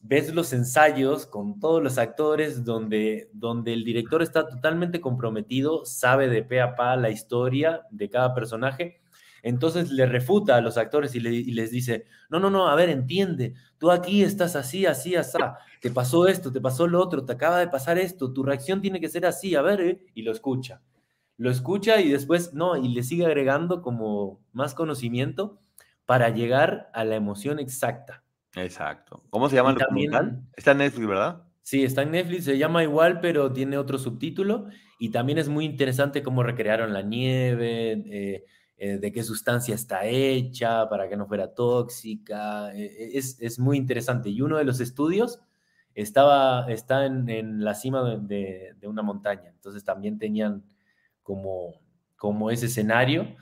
[0.00, 6.28] Ves los ensayos con todos los actores donde, donde el director está totalmente comprometido, sabe
[6.28, 9.00] de pe a pa la historia de cada personaje.
[9.42, 13.54] Entonces le refuta a los actores y, les dice, no, no, no, a ver, entiende,
[13.78, 15.38] tú aquí estás así, así, así,
[15.80, 19.00] te pasó esto, te pasó lo otro, te acaba de pasar esto, tu reacción tiene
[19.00, 20.80] que ser así, a ver, eh", y lo escucha
[21.38, 25.60] lo escucha y después, no, y le sigue agregando como más conocimiento
[26.06, 28.22] para llegar a la emoción exacta.
[28.54, 29.24] Exacto.
[29.28, 30.42] ¿Cómo se llama el documental?
[30.56, 31.42] Está en Netflix, ¿verdad?
[31.62, 34.68] Sí, está en Netflix, se llama igual, pero tiene otro subtítulo.
[34.98, 38.44] Y también es muy interesante cómo recrearon la nieve, eh,
[38.78, 42.72] eh, de qué sustancia está hecha, para que no fuera tóxica.
[42.74, 44.30] Eh, es, muy interesante.
[44.30, 45.40] Y uno de los estudios
[45.94, 49.50] estaba, está en, la cima de, de, una montaña.
[49.50, 50.62] Entonces también tenían
[51.26, 51.74] como,
[52.16, 53.36] como ese escenario.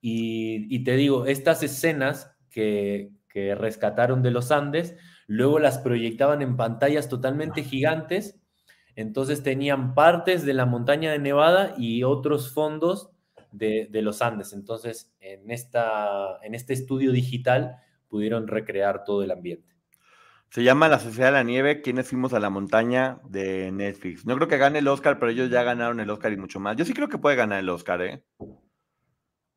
[0.00, 4.94] Y, te digo, estas escenas que, rescataron de los Andes,
[5.26, 8.40] luego las proyectaban en pantallas totalmente gigantes,
[8.94, 13.10] entonces tenían partes de la montaña de Nevada y otros fondos
[13.50, 14.52] de, los Andes.
[14.52, 19.73] Entonces, en, esta, en este estudio digital pudieron recrear todo el ambiente.
[20.54, 24.24] Se llama La Sociedad de la Nieve, quienes fuimos a la montaña de Netflix.
[24.24, 26.76] No creo que gane el Oscar, pero ellos ya ganaron el Oscar y mucho más.
[26.76, 28.22] Yo sí creo que puede ganar el Oscar, ¿eh?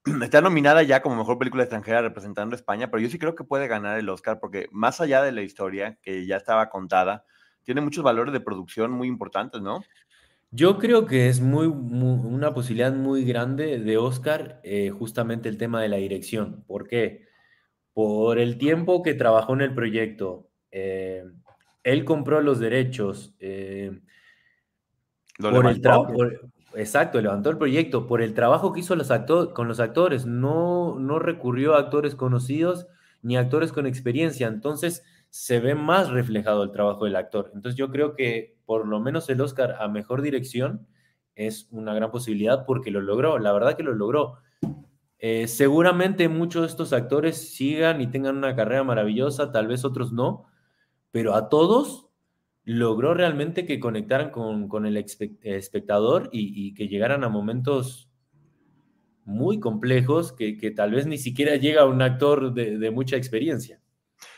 [0.23, 3.43] Está nominada ya como mejor película extranjera representando a España, pero yo sí creo que
[3.43, 7.25] puede ganar el Oscar porque más allá de la historia, que ya estaba contada,
[7.61, 9.83] tiene muchos valores de producción muy importantes, ¿no?
[10.49, 15.79] Yo creo que es muy, una posibilidad muy grande de Oscar eh, justamente el tema
[15.79, 16.63] de la dirección.
[16.65, 17.27] ¿Por qué?
[17.93, 20.46] Por el tiempo que trabajó en el proyecto.
[20.79, 21.23] Eh,
[21.83, 23.33] él compró los derechos.
[23.39, 23.99] eh,
[25.39, 28.05] Lo por el por- exacto, levantó el proyecto.
[28.07, 29.11] Por el trabajo que hizo los
[29.53, 30.25] con los actores.
[30.25, 32.87] No, no recurrió a actores conocidos
[33.21, 34.47] ni actores con experiencia.
[34.47, 37.51] Entonces se ve más reflejado el trabajo del actor.
[37.53, 40.87] Entonces yo creo que por lo menos el Oscar a mejor dirección
[41.35, 43.39] es una gran posibilidad porque lo logró.
[43.39, 44.37] La verdad que lo logró.
[45.19, 50.11] Eh, seguramente muchos de estos actores sigan y tengan una carrera maravillosa, tal vez otros
[50.13, 50.45] no,
[51.17, 52.11] pero a todos
[52.63, 58.11] logró realmente que conectaran con, con el espe- espectador y, y que llegaran a momentos
[59.25, 63.81] muy complejos que, que tal vez ni siquiera llega un actor de, de mucha experiencia.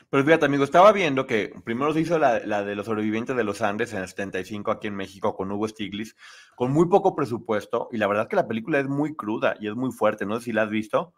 [0.10, 3.44] Pero fíjate, amigo, estaba viendo que primero se hizo la, la de los sobrevivientes de
[3.44, 6.16] los Andes en el 75 aquí en México con Hugo Stiglitz,
[6.56, 9.68] con muy poco presupuesto, y la verdad es que la película es muy cruda y
[9.68, 11.14] es muy fuerte, no sé si la has visto.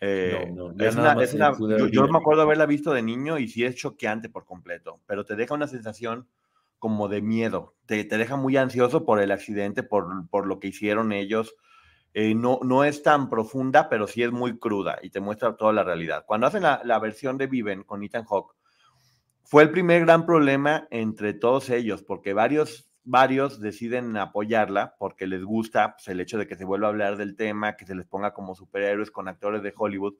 [0.00, 2.66] Eh, No, no, ya es nada una- más es una- pude yo, me acuerdo haberla
[2.66, 6.28] visto de niño y sí es choqueante por completo, pero te deja una sensación
[6.78, 10.68] como de miedo, te, te deja muy ansioso por el accidente, por, por lo que
[10.68, 11.54] hicieron ellos.
[12.12, 15.72] Eh, no, no es tan profunda, pero sí es muy cruda y te muestra toda
[15.72, 16.24] la realidad.
[16.26, 18.54] Cuando hacen la, la versión de Viven con Ethan Hawke,
[19.44, 25.44] fue el primer gran problema entre todos ellos, porque varios, varios deciden apoyarla porque les
[25.44, 28.06] gusta pues, el hecho de que se vuelva a hablar del tema, que se les
[28.06, 30.14] ponga como superhéroes con actores de Hollywood.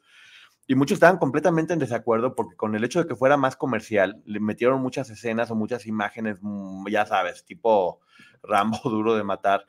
[0.66, 4.22] Y muchos estaban completamente en desacuerdo porque con el hecho de que fuera más comercial,
[4.24, 8.00] le metieron muchas escenas o muchas imágenes, mm, ya sabes, tipo
[8.42, 9.66] Rambo duro de matar,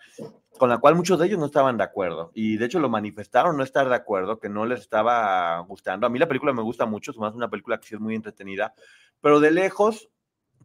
[0.57, 2.31] con la cual muchos de ellos no estaban de acuerdo.
[2.33, 6.07] Y de hecho lo manifestaron no estar de acuerdo, que no les estaba gustando.
[6.07, 8.73] A mí la película me gusta mucho, es una película que sí es muy entretenida,
[9.19, 10.09] pero de lejos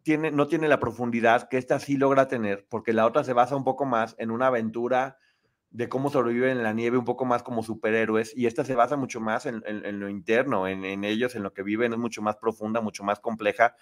[0.03, 3.55] tiene, no tiene la profundidad que esta sí logra tener, porque la otra se basa
[3.55, 5.17] un poco más en una aventura
[5.69, 8.97] de cómo sobreviven en la nieve, un poco más como superhéroes, y esta se basa
[8.97, 9.63] mucho más en,
[9.99, 13.75] lo interno, en, ellos, en lo que viven, es mucho más profunda, mucho más compleja,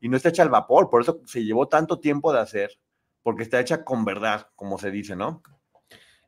[0.00, 2.78] y no está hecha al vapor, por eso se llevó tanto tiempo de hacer,
[3.22, 5.42] porque está hecha con verdad, como se dice, ¿no?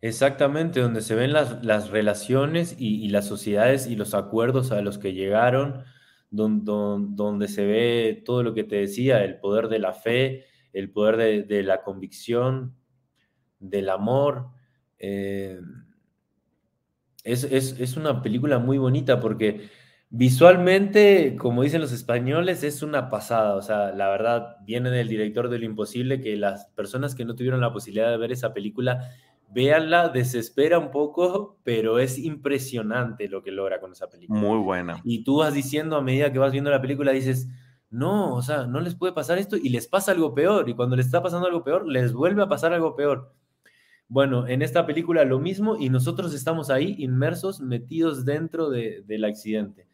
[0.00, 4.98] Exactamente, donde se ven las, las relaciones y las sociedades y los acuerdos a los
[4.98, 5.84] que llegaron,
[6.32, 10.44] don- don- donde se ve todo lo que te decía, el poder de la fe,
[10.72, 12.74] el poder de, de la convicción,
[13.60, 14.48] del amor.
[14.98, 15.60] eh,
[17.24, 19.68] es, es- es una película muy bonita porque
[20.10, 23.56] visualmente, como dicen los españoles, es una pasada.
[23.56, 27.34] O sea, la verdad, viene del director de Lo Imposible que las personas que no
[27.34, 29.08] tuvieron la posibilidad de ver esa película,
[29.52, 34.38] véanla, desespera un poco, pero es impresionante lo que logra con esa película.
[34.40, 35.00] Muy buena.
[35.04, 37.48] Y tú vas diciendo a medida que vas viendo la película, dices,
[37.90, 40.68] no, o sea, no les puede pasar esto y les pasa algo peor.
[40.68, 43.34] Y cuando les está pasando algo peor, les vuelve a pasar algo peor.
[44.08, 49.24] Bueno, en esta película lo mismo y nosotros estamos ahí inmersos, metidos dentro de- del
[49.24, 49.88] accidente.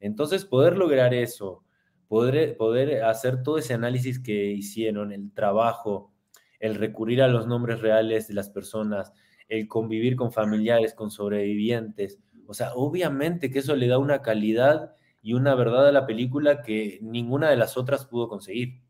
[0.00, 1.64] Entonces, poder lograr eso,
[2.08, 6.12] poder, poder hacer todo ese análisis que hicieron, el trabajo,
[6.60, 9.12] el recurrir a los nombres reales de las personas,
[9.48, 14.94] el convivir con familiares, con sobrevivientes, o sea, obviamente que eso le da una calidad
[15.22, 18.82] y una verdad a la película que ninguna de las otras pudo conseguir.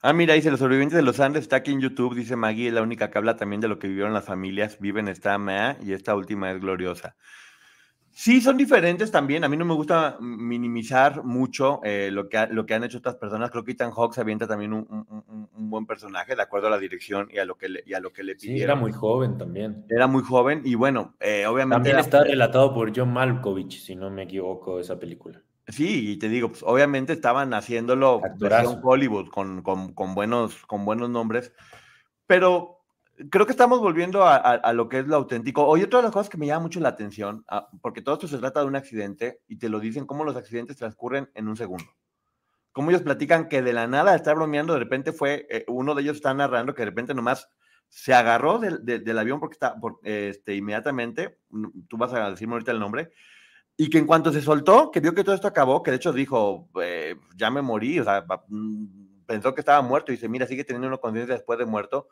[0.00, 2.74] Ah, mira, dice, los sobrevivientes de los Andes está aquí en YouTube, dice Maggie, es
[2.74, 5.92] la única que habla también de lo que vivieron las familias, viven esta mea y
[5.92, 7.16] esta última es gloriosa.
[8.20, 9.44] Sí, son diferentes también.
[9.44, 12.98] A mí no me gusta minimizar mucho eh, lo, que ha- lo que han hecho
[12.98, 13.48] otras personas.
[13.52, 16.70] Creo que Ethan Hawke se avienta también un, un- un- buen personaje, de acuerdo a
[16.70, 18.64] la dirección y a lo que le, y a lo que le Sí, pidieron.
[18.64, 19.84] era muy joven también.
[19.88, 21.76] Era muy joven y bueno, eh, obviamente...
[21.76, 25.40] También era- está relatado por John Malkovich, si no me equivoco, esa película.
[25.68, 30.84] Sí, y te digo, pues obviamente estaban haciéndolo versión Hollywood con, con- con buenos, con
[30.84, 31.52] buenos nombres,
[32.26, 32.77] pero
[33.30, 35.66] creo que estamos volviendo a, a- a lo que es lo auténtico.
[35.66, 38.28] Oye, otra de las cosas que me llama mucho la atención, ah, porque todo esto
[38.28, 41.56] se trata de un accidente y te lo dicen cómo los accidentes transcurren en un
[41.56, 41.84] segundo.
[42.72, 46.02] Como ellos platican que de la nada está bromeando, de repente fue, eh, uno de
[46.02, 47.48] ellos está narrando que de repente nomás
[47.88, 51.38] se agarró del, del- del avión porque está, por- este, inmediatamente,
[51.88, 53.10] tú vas a decirme ahorita el nombre,
[53.76, 56.12] y que en cuanto se soltó, que vio que todo esto acabó, que de hecho
[56.12, 60.46] dijo, eh, ya me morí, o sea, mm, pensó que estaba muerto y dice, mira,
[60.46, 62.08] sigue teniendo una conciencia después de muerto,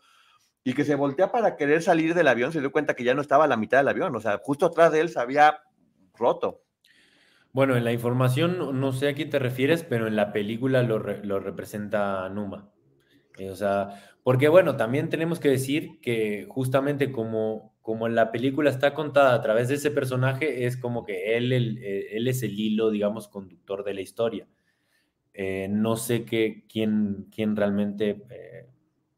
[0.66, 3.20] y que se voltea para querer salir del avión, se dio cuenta que ya no
[3.20, 5.60] estaba a la mitad del avión, o sea, justo atrás de él se había
[6.16, 6.60] roto.
[7.52, 10.98] Bueno, en la información no sé a quién te refieres, pero en la película lo,
[10.98, 12.68] lo representa Numa.
[13.38, 18.68] Eh, o sea, porque bueno, también tenemos que decir que justamente como, como la película
[18.68, 22.59] está contada a través de ese personaje, es como que él, eh, él es el
[22.59, 24.48] hilo, digamos, conductor de la historia.
[25.32, 28.24] Eh, no sé qué, quién, quién realmente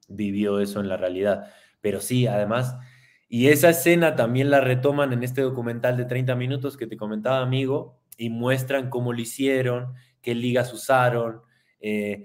[0.08, 2.76] vivió eso en la realidad, pero sí, además,
[3.28, 7.42] y esa escena también la retoman en este documental de 30 minutos que te comentaba,
[7.42, 11.42] amigo, y muestran cómo lo hicieron, qué ligas usaron.
[11.80, 12.24] Eh,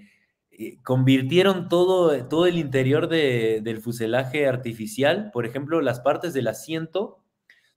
[0.84, 7.24] convirtieron todo, todo el interior del fuselaje artificial, por ejemplo, las partes del asiento,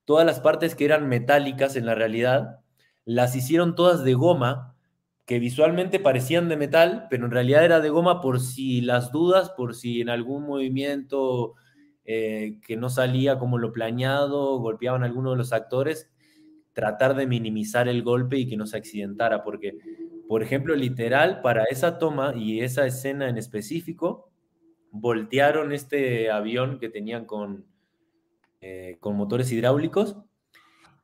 [0.05, 2.61] todas las partes que eran metálicas en la realidad,
[3.05, 4.76] las hicieron todas de goma,
[5.27, 9.51] que visualmente parecían de metal, pero en realidad era de goma por si las dudas,
[9.51, 11.55] por si en algún movimiento
[12.05, 16.11] eh, que no salía como lo planeado, golpeaban a alguno de los actores,
[16.73, 19.78] tratar de minimizar el golpe y que no se accidentara, porque
[20.28, 24.31] por ejemplo, literal, para esa toma y esa escena en específico,
[24.90, 27.65] voltearon este avión que tenían con,
[28.61, 30.16] eh, con motores hidráulicos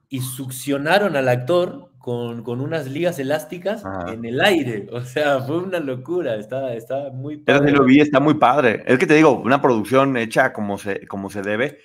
[0.08, 4.88] y succionaron al actor con, unas ligas elásticas en el aire.
[4.92, 6.34] O sea, fue una locura.
[6.34, 7.72] Está, está muy padre.
[7.72, 8.82] lo vi, está muy padre.
[8.86, 11.78] Es que te digo, una producción hecha como se, como se debe.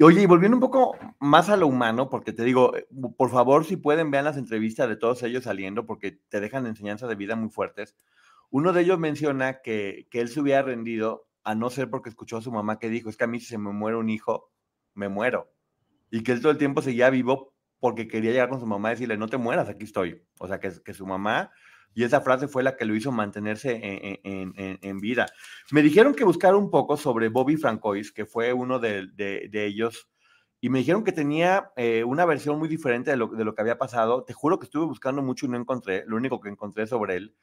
[0.00, 2.86] Oye, y volviendo un poco más a lo humano, porque te digo, eh,
[3.18, 7.10] por favor, si pueden, vean las entrevistas de todos ellos saliendo, porque te dejan enseñanzas
[7.10, 7.94] de vida muy fuertes.
[8.48, 12.38] Uno de ellos menciona que, que él se hubiera rendido, a no ser porque escuchó
[12.38, 14.50] a su mamá que dijo, es que a mí si se me muere un hijo,
[14.94, 15.52] me muero.
[16.10, 17.49] Y que él todo el tiempo seguía vivo
[17.80, 20.22] porque quería llegar con su mamá y decirle, no te mueras, aquí estoy.
[20.38, 21.50] O sea, que, su mamá
[21.94, 23.80] y esa frase fue la que lo hizo mantenerse
[24.22, 25.26] en, vida.
[25.72, 30.08] Me dijeron que buscara un poco sobre Bobby Francois, que fue uno de, ellos,
[30.60, 33.62] y me dijeron que tenía eh, una versión muy diferente de lo, de lo que
[33.62, 34.24] había pasado.
[34.24, 36.04] Te juro que estuve buscando mucho y no encontré.
[36.06, 37.34] Lo único que encontré sobre él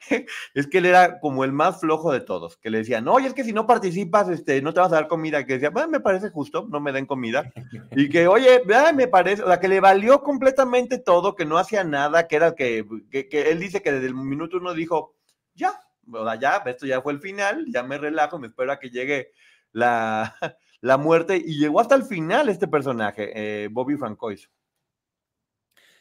[0.54, 3.34] es que él era como el más flojo de todos, que le decían, oye, es
[3.34, 6.30] que si no participas, este, no te vas a dar comida, que decía, me parece
[6.30, 7.52] justo, no me den comida,
[7.92, 8.62] y que, oye,
[8.94, 12.54] me parece, o sea, que le valió completamente todo, que no hacía nada, que era
[12.54, 15.14] que, que, que él dice que desde el minuto uno dijo,
[15.54, 15.80] ya,
[16.12, 18.90] o sea, ya, esto ya fue el final, ya me relajo, me espero a que
[18.90, 19.32] llegue
[19.72, 20.36] la,
[20.80, 24.50] la muerte, y llegó hasta el final este personaje, eh, Bobby Francois.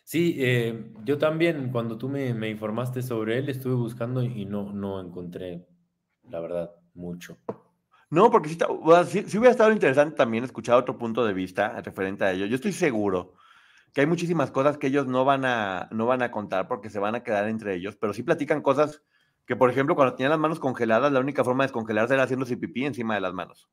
[0.05, 5.01] Sí, eh, yo también cuando tú me, informaste sobre él estuve buscando y no, no
[5.01, 5.65] encontré,
[6.29, 7.39] la verdad, mucho.
[8.11, 8.59] No, porque sí,
[9.35, 12.45] hubiera estado interesante también escuchar otro punto de vista referente a ello.
[12.45, 13.33] Yo estoy seguro
[13.93, 16.99] que hay muchísimas cosas que ellos no van a, no van a contar porque se
[16.99, 19.01] van a quedar entre ellos, pero sí platican cosas
[19.47, 22.57] que, por ejemplo, cuando tenían las manos congeladas, la única forma de descongelarse era haciéndose
[22.57, 23.71] pipí encima de las manos.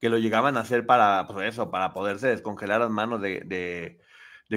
[0.00, 4.00] Que lo llegaban a hacer para, pues eso, para poderse descongelar las manos de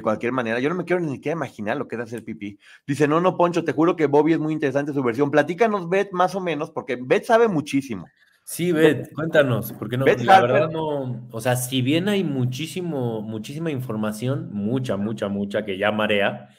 [0.01, 0.59] cualquier manera.
[0.59, 2.59] Yo no me quiero ni siquiera imaginar lo que es hacer pipí.
[2.85, 5.31] Dice, no, no, Poncho, te juro que Bobby es muy interesante su versión.
[5.31, 8.07] Platícanos, Beth, más o menos, porque Beth sabe muchísimo.
[8.43, 13.69] Sí, Beth, cuéntanos, porque no, la verdad no, o sea, si bien hay muchísimo, muchísima
[13.69, 16.49] información, mucha, mucha, mucha, que ya marea,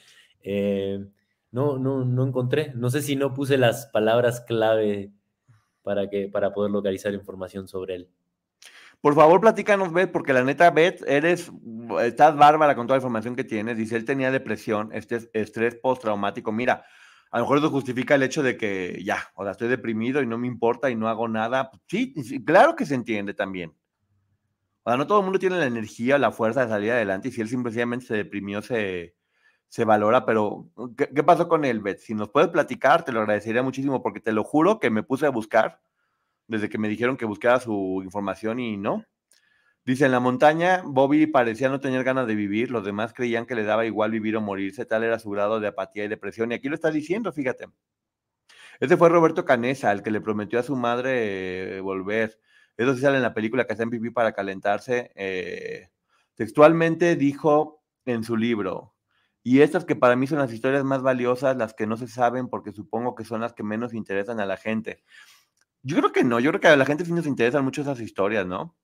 [0.42, 1.04] eh,
[1.50, 2.72] no, no, no encontré.
[2.76, 5.10] No sé si no puse las palabras clave
[5.82, 8.08] para, que, para poder localizar información sobre él.
[9.00, 11.50] Por favor, platícanos, Beth, porque la neta, Beth, eres,
[12.02, 13.78] estás bárbara con toda la información que tienes.
[13.78, 16.52] Dice, él tenía depresión, este estrés postraumático.
[16.52, 16.84] Mira,
[17.30, 20.26] a lo mejor eso justifica el hecho de que ya, o sea, estoy deprimido y
[20.26, 21.70] no me importa y no hago nada.
[21.88, 22.12] Sí,
[22.44, 23.70] claro que se entiende también.
[24.82, 27.32] O sea, no todo el mundo tiene la energía, la fuerza de salir adelante y
[27.32, 29.14] si él simplemente se deprimió, se,
[29.68, 32.00] se valora, pero ¿qué, ¿qué, pasó con él, Beth?
[32.00, 35.24] Si nos puedes platicar, te lo agradecería muchísimo porque te lo juro que me puse
[35.26, 35.80] a buscar
[36.50, 39.04] desde que me dijeron que buscara su información y no.
[39.84, 43.54] Dice, en la montaña, Bobby parecía no tener ganas de vivir, los demás creían que
[43.54, 46.50] le daba igual vivir o morirse, tal era su grado de apatía y depresión.
[46.50, 47.66] Y aquí lo está diciendo, fíjate.
[48.80, 52.38] Ese fue Roberto Canesa, el que le prometió a su madre eh, volver.
[52.76, 55.12] Eso sí sale en la película que está en pipí para calentarse.
[55.14, 55.88] Eh,
[56.34, 58.94] textualmente dijo en su libro,
[59.42, 62.48] y estas que para mí son las historias más valiosas, las que no se saben
[62.48, 65.02] porque supongo que son las que menos interesan a la gente.
[65.82, 68.00] Yo creo que no, yo creo que a la gente sí nos interesan mucho esas
[68.00, 68.76] historias, ¿no?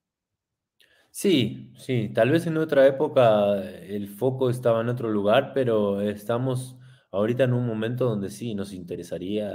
[1.10, 6.77] Sí, sí, tal vez en otra época el foco estaba en otro lugar, pero estamos
[7.10, 9.51] ahorita en un momento donde sí nos interesaría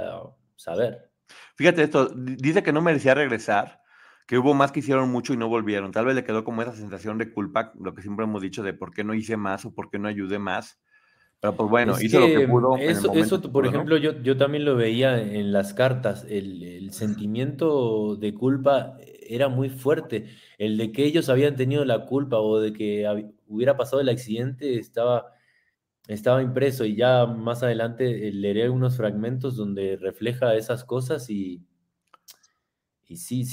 [0.56, 1.12] saber.
[1.56, 3.82] Fíjate esto, dice que no merecía regresar,
[4.26, 5.92] que hubo más que hicieron mucho y no volvieron.
[5.92, 8.74] Tal vez le quedó como esa sensación de culpa, lo que siempre hemos dicho de
[8.74, 10.80] por qué no hice más o por qué no ayudé más.
[11.42, 12.76] Pero pues bueno, hizo lo que pudo.
[12.76, 16.24] Eso, eso por ejemplo, yo, yo también lo veía en las cartas.
[16.30, 18.96] El, sentimiento de culpa
[19.28, 20.28] era muy fuerte.
[20.56, 24.78] El de que ellos habían tenido la culpa o de que hubiera pasado el accidente
[24.78, 25.32] estaba
[26.06, 31.64] estaba impreso y ya más adelante eh, leeré unos fragmentos donde refleja esas cosas y,
[33.08, 33.44] y sí,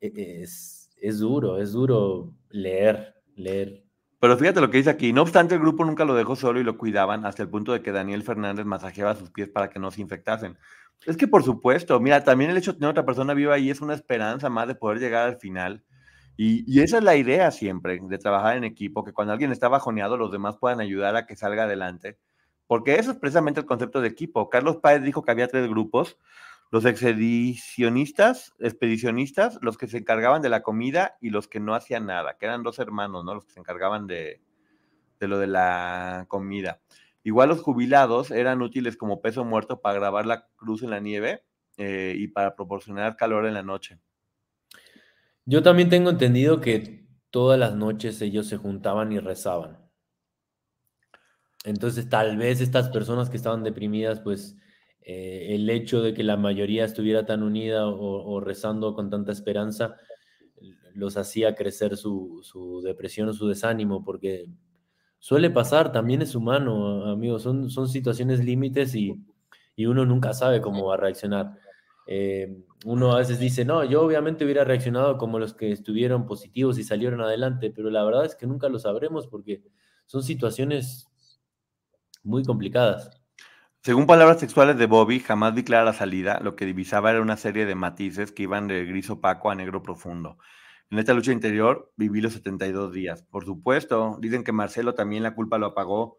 [0.00, 0.12] e,
[0.42, 3.89] es, es duro, es duro leer, leer.
[4.20, 5.12] Pero fíjate lo que dice aquí.
[5.12, 7.80] No obstante, el grupo nunca lo dejó solo y lo cuidaban hasta el punto de
[7.80, 10.58] que Daniel Fernández masajeaba sus pies para que no se infectasen.
[11.06, 13.80] Es que por supuesto, mira, también el hecho de tener otra persona viva ahí es
[13.80, 15.82] una esperanza más de poder llegar al final.
[16.36, 20.16] Y, esa es la idea siempre, de trabajar en equipo, que cuando alguien está bajoneado,
[20.16, 22.18] los demás puedan ayudar a que salga adelante.
[22.66, 24.48] Porque eso es precisamente el concepto de equipo.
[24.48, 26.18] Carlos Páez dijo que había tres grupos,
[26.70, 32.06] los expedicionistas, expedicionistas, los que se encargaban de la comida y los que no hacían
[32.06, 33.34] nada, que eran dos hermanos, ¿no?
[33.34, 34.40] Los que se encargaban de,
[35.18, 36.80] de lo de la comida.
[37.22, 41.44] Igual los jubilados eran útiles como peso muerto para grabar la cruz en la nieve
[41.76, 43.98] eh, y para proporcionar calor en la noche.
[45.44, 49.78] Yo también tengo entendido que todas las noches ellos se juntaban y rezaban.
[51.64, 54.56] Entonces, tal vez estas personas que estaban deprimidas, pues
[55.02, 59.96] eh, el hecho de que la mayoría estuviera tan unida o, rezando con tanta esperanza,
[60.94, 64.46] los hacía crecer su, depresión o su desánimo, porque
[65.18, 69.14] suele pasar, también es humano, amigos, son, situaciones límites y,
[69.76, 71.58] y uno nunca sabe cómo va a reaccionar.
[72.06, 76.78] Eh, uno a veces dice, no, yo obviamente hubiera reaccionado como los que estuvieron positivos
[76.78, 79.62] y salieron adelante, pero la verdad es que nunca lo sabremos porque
[80.06, 81.06] son situaciones
[82.22, 83.19] muy complicadas.
[83.82, 86.38] Según palabras sexuales de Bobby, jamás vi la salida.
[86.42, 89.82] Lo que divisaba era una serie de matices que iban de gris opaco a negro
[89.82, 90.36] profundo.
[90.90, 93.22] En esta lucha interior viví los 72 días.
[93.22, 96.18] Por supuesto, dicen que Marcelo también la culpa lo apagó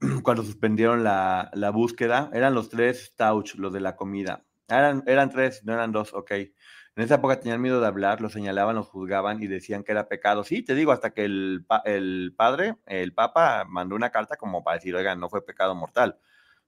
[0.22, 2.28] cuando suspendieron la, la búsqueda.
[2.34, 4.44] Eran los tres Tauch, los de la comida.
[4.68, 6.30] Eran, eran tres, no eran dos, ok.
[6.30, 10.08] En esa época tenían miedo de hablar, lo señalaban, lo juzgaban y decían que era
[10.08, 10.44] pecado.
[10.44, 14.76] Sí, te digo, hasta que el, el padre, el papa, mandó una carta como para
[14.76, 16.18] decir, oigan, no fue pecado mortal.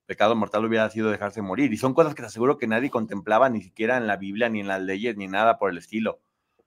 [0.09, 1.71] Pecado mortal hubiera sido dejarse morir.
[1.71, 4.61] Y son cosas que te aseguro que nadie contemplaba ni siquiera en la Biblia, ni
[4.61, 6.19] en las leyes, ni nada por el estilo.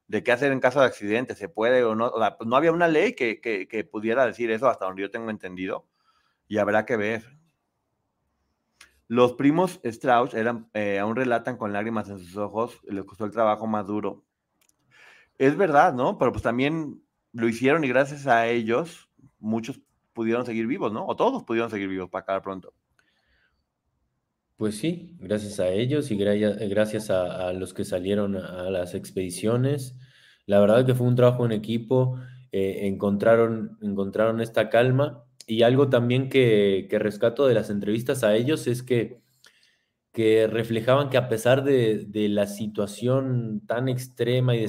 [0.08, 2.12] De qué hacer en caso de accidente, se puede o no.
[2.38, 5.88] Pues no había una ley que, que, pudiera decir eso hasta donde yo tengo entendido.
[6.48, 7.24] Y habrá que ver.
[9.08, 13.32] Los primos Strauss eran, eh, aún relatan con lágrimas en sus ojos, les costó el
[13.32, 14.24] trabajo más duro.
[15.40, 16.20] Es verdad, ¿no?
[16.20, 17.02] Pero pues también
[17.34, 19.10] lo hicieron y gracias a ellos
[19.40, 19.82] muchos
[20.14, 21.08] pudieron seguir vivos, ¿no?
[21.08, 22.72] O todos pudieron seguir vivos para acabar pronto.
[24.62, 29.96] Pues sí, gracias a ellos y gracias a, los que salieron a las expediciones.
[30.46, 32.20] La verdad que fue un trabajo en equipo,
[32.52, 38.68] eh, encontraron, encontraron esta calma y algo también que, rescato de las entrevistas a ellos
[38.68, 39.24] es que,
[40.14, 44.68] que reflejaban que a pesar de, la situación tan extrema y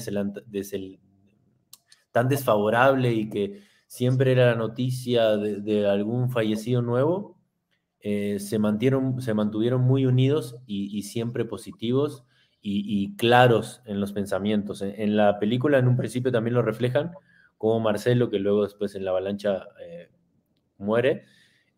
[2.13, 7.42] tan desfavorable y que siempre era la noticia de, algún fallecido nuevo,
[8.05, 8.59] eh, se,
[9.21, 12.25] se mantuvieron muy unidos y, siempre positivos
[12.61, 14.83] y, claros en los pensamientos.
[14.83, 17.13] En, la película en un principio también lo reflejan,
[17.59, 20.11] como Marcelo, que luego después en la avalancha eh,
[20.79, 21.25] muere,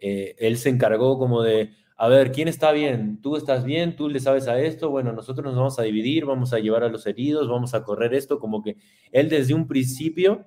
[0.00, 3.20] eh, él se encargó como de, a ver, ¿quién está bien?
[3.20, 3.94] ¿Tú estás bien?
[3.94, 4.88] ¿Tú le sabes a esto?
[4.88, 8.14] Bueno, nosotros nos vamos a dividir, vamos a llevar a los heridos, vamos a correr
[8.14, 8.78] esto, como que
[9.12, 10.46] él desde un principio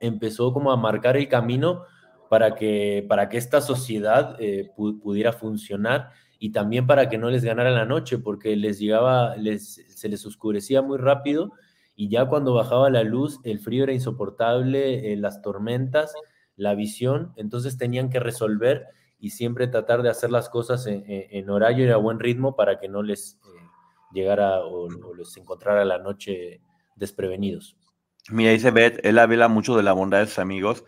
[0.00, 1.84] empezó como a marcar el camino
[2.28, 7.44] para que, para que esta sociedad eh, pudiera funcionar y también para que no les
[7.44, 11.52] ganara la noche, porque les llegaba, les, se les oscurecía muy rápido
[12.00, 16.14] y ya cuando bajaba la luz, el frío era insoportable, eh, las tormentas,
[16.54, 18.86] la visión, entonces tenían que resolver
[19.18, 22.88] y siempre tratar de hacer las cosas en, horario y a buen ritmo para que
[22.88, 23.66] no les eh,
[24.12, 26.60] llegara o, les encontrara la noche
[26.94, 27.76] desprevenidos.
[28.30, 30.84] Mira, dice Beth, él habla mucho de la bondad de sus amigos,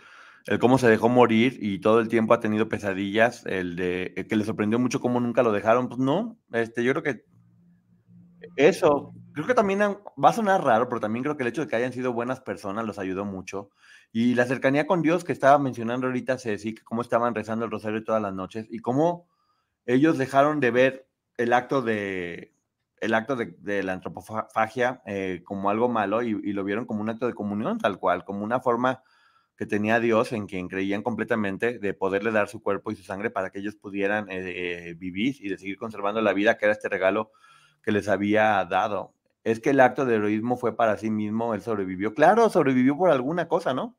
[0.47, 4.37] el cómo se dejó morir y todo el tiempo ha tenido pesadillas, el de que
[4.37, 7.25] le sorprendió mucho cómo nunca lo dejaron, pues no, este, yo creo que
[8.57, 11.69] eso, creo que también va a sonar raro, pero también creo que el hecho de
[11.69, 13.71] que hayan sido buenas personas los ayudó mucho.
[14.13, 17.71] Y la cercanía con Dios que estaba mencionando ahorita, decía que cómo estaban rezando el
[17.71, 19.29] rosario todas las noches y cómo
[19.87, 22.53] ellos dejaron de ver el acto de,
[23.01, 27.27] el acto de, la antropofagia eh, como algo malo y, lo vieron como un acto
[27.27, 29.03] de comunión tal cual, como una forma
[29.61, 33.29] que tenía Dios en quien creían completamente de poderle dar su cuerpo y su sangre
[33.29, 34.39] para que ellos pudieran eh,
[34.89, 37.31] eh, vivir y de seguir conservando la vida que era este regalo
[37.83, 39.13] que les había dado.
[39.45, 42.15] Es que el acto de heroísmo fue para sí mismo, él sobrevivió.
[42.15, 43.99] Claro, sobrevivió por alguna cosa, ¿no?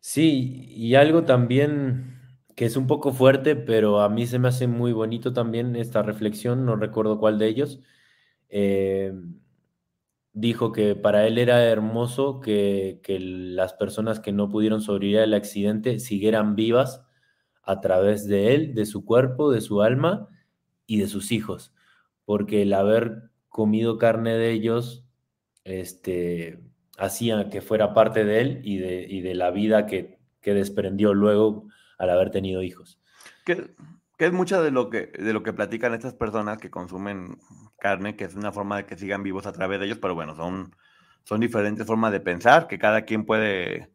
[0.00, 2.18] Sí, y algo también
[2.56, 6.02] que es un poco fuerte, pero a mí se me hace muy bonito también esta
[6.02, 7.78] reflexión, no recuerdo cuál de ellos,
[8.48, 9.12] eh,
[10.40, 15.98] dijo que para él era hermoso que, las personas que no pudieron sobrevivir al accidente
[15.98, 17.04] siguieran vivas
[17.62, 20.28] a través de él, de su cuerpo, de su alma
[20.86, 21.74] y de sus hijos,
[22.24, 25.04] porque el haber comido carne de ellos
[25.64, 26.60] este,
[26.98, 31.14] hacía que fuera parte de él y de, y de la vida que, que desprendió
[31.14, 31.66] luego
[31.98, 33.00] al haber tenido hijos.
[33.44, 33.74] Que,
[34.16, 37.38] que es mucha de lo que, de lo que platican estas personas que consumen
[37.78, 40.34] carne, que es una forma de que sigan vivos a través de ellos, pero bueno,
[40.36, 40.74] son,
[41.24, 43.90] son diferentes formas de pensar, que cada quien puede...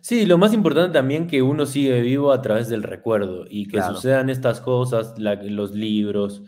[0.00, 3.78] Sí, lo más importante también que uno sigue vivo a través del recuerdo y que
[3.78, 3.94] Claro.
[3.96, 6.44] sucedan estas cosas, la- los libros,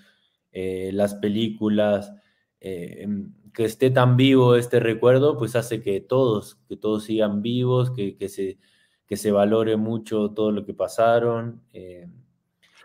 [0.53, 2.13] eh, las películas,
[2.61, 3.07] eh,
[3.53, 8.17] que esté tan vivo este recuerdo, pues hace que todos, que todos sigan vivos, que,
[8.17, 8.59] que se,
[9.07, 12.07] que se valore mucho todo lo que pasaron eh,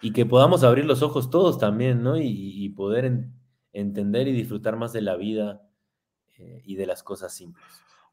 [0.02, 2.18] y que podamos abrir los ojos todos también, ¿no?
[2.18, 3.35] Y, y poder en-
[3.76, 5.62] entender y disfrutar más de la vida
[6.38, 7.66] eh, y de las cosas simples.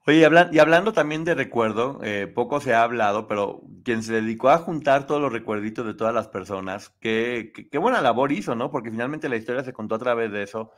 [0.07, 4.03] Oye, y, hablan- y hablando también de recuerdo, eh, poco se ha hablado, pero quien
[4.03, 8.01] se dedicó a juntar todos los recuerditos de todas las personas, qué, qué- qué buena
[8.01, 8.71] labor hizo, ¿no?
[8.71, 10.73] Porque finalmente la historia se contó a través de eso.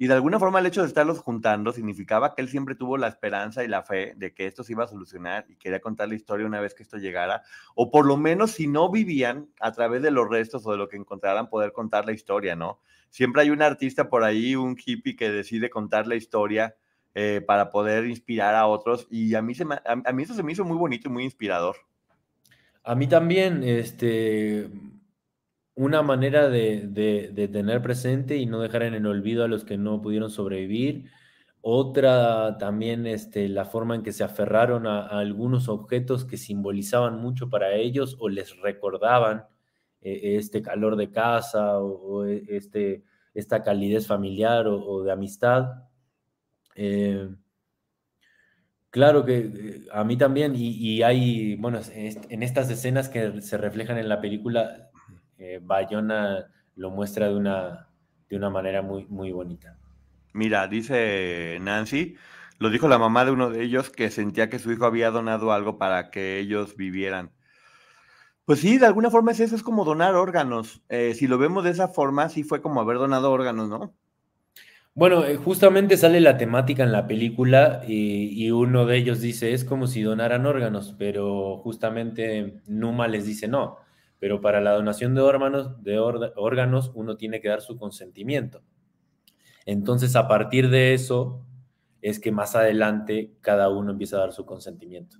[0.00, 3.08] Y de alguna forma el hecho de estarlos juntando significaba que él siempre tuvo la
[3.08, 6.14] esperanza y la fe de que esto se iba a solucionar y quería contar la
[6.14, 7.42] historia una vez que esto llegara,
[7.74, 10.88] o por lo menos si no vivían, a través de los restos o de lo
[10.88, 12.78] que encontraran, poder contar la historia, ¿no?
[13.10, 16.76] Siempre hay un artista por ahí, un hippie que decide contar la historia
[17.14, 20.34] eh, para poder inspirar a otros y a mí, se me- a, a mí eso
[20.34, 21.74] se me hizo muy bonito y muy inspirador.
[22.84, 24.70] A mí también, este,
[25.78, 29.78] una manera de, de- tener presente y no dejar en el olvido a los que
[29.78, 31.10] no pudieron sobrevivir.
[31.60, 37.50] Otra también, este, la forma en que se aferraron a, algunos objetos que simbolizaban mucho
[37.50, 39.44] para ellos o les recordaban
[40.00, 41.86] eh, este calor de casa o,
[42.20, 45.84] o e- este, esta calidez familiar o, de amistad.
[46.74, 47.28] Eh,
[48.90, 53.58] Claro que eh, a mí también, y, y hay, bueno, en estas escenas que se
[53.58, 54.90] reflejan en la película,
[55.38, 56.46] eh, Bayona
[56.76, 57.88] lo muestra de una,
[58.28, 59.76] de una manera muy, muy bonita.
[60.32, 62.16] Mira, dice Nancy,
[62.58, 65.52] lo dijo la mamá de uno de ellos que sentía que su hijo había donado
[65.52, 67.32] algo para que ellos vivieran.
[68.44, 70.82] Pues sí, de alguna forma es eso, es como donar órganos.
[70.88, 73.94] Eh, si lo vemos de esa forma, sí fue como haber donado órganos, ¿no?
[74.94, 79.52] Bueno, eh, justamente sale la temática en la película y, y uno de ellos dice,
[79.52, 83.76] es como si donaran órganos, pero justamente Numa les dice no,
[84.18, 88.62] pero para la donación de órganos, uno tiene que dar su consentimiento.
[89.66, 91.44] Entonces, a partir de eso,
[92.02, 95.18] es que más adelante cada uno empieza a dar su consentimiento.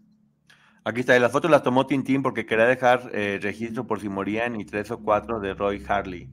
[0.84, 4.58] Aquí está, las fotos las tomó Tintín porque quería dejar eh, registro por si morían
[4.58, 6.30] y tres o cuatro de Roy Harley.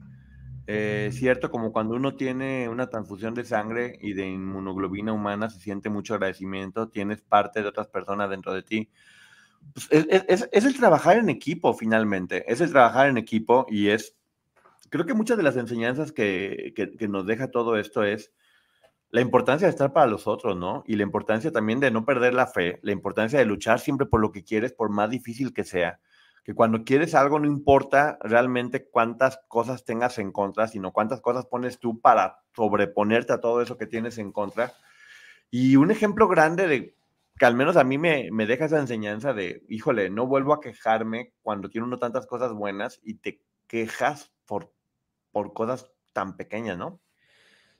[0.68, 5.60] Eh, cierto, como cuando uno tiene una transfusión de sangre y de inmunoglobina humana, se
[5.60, 8.90] siente mucho agradecimiento, tienes parte de otras personas dentro de ti.
[9.74, 13.66] Pues, es, es- es- es el trabajar en equipo, finalmente, es el trabajar en equipo
[13.68, 14.16] y es,
[14.90, 18.32] creo que muchas de las enseñanzas que, que- que nos deja todo esto es
[19.10, 20.82] la importancia de estar para los otros, ¿no?
[20.86, 24.20] Y la importancia también de no perder la fe, la importancia de luchar siempre por
[24.20, 26.00] lo que quieres, por más difícil que sea.
[26.44, 31.46] Que cuando quieres algo no importa realmente cuántas cosas tengas en contra, sino cuántas cosas
[31.46, 34.72] pones tú para sobreponerte a todo eso que tienes en contra.
[35.50, 36.96] Y un ejemplo grande de
[37.38, 40.60] que al menos a mí me, me deja esa enseñanza de, híjole, no vuelvo a
[40.60, 44.72] quejarme cuando tiene uno tantas cosas buenas y te quejas por,
[45.32, 47.00] por cosas tan pequeñas, ¿no?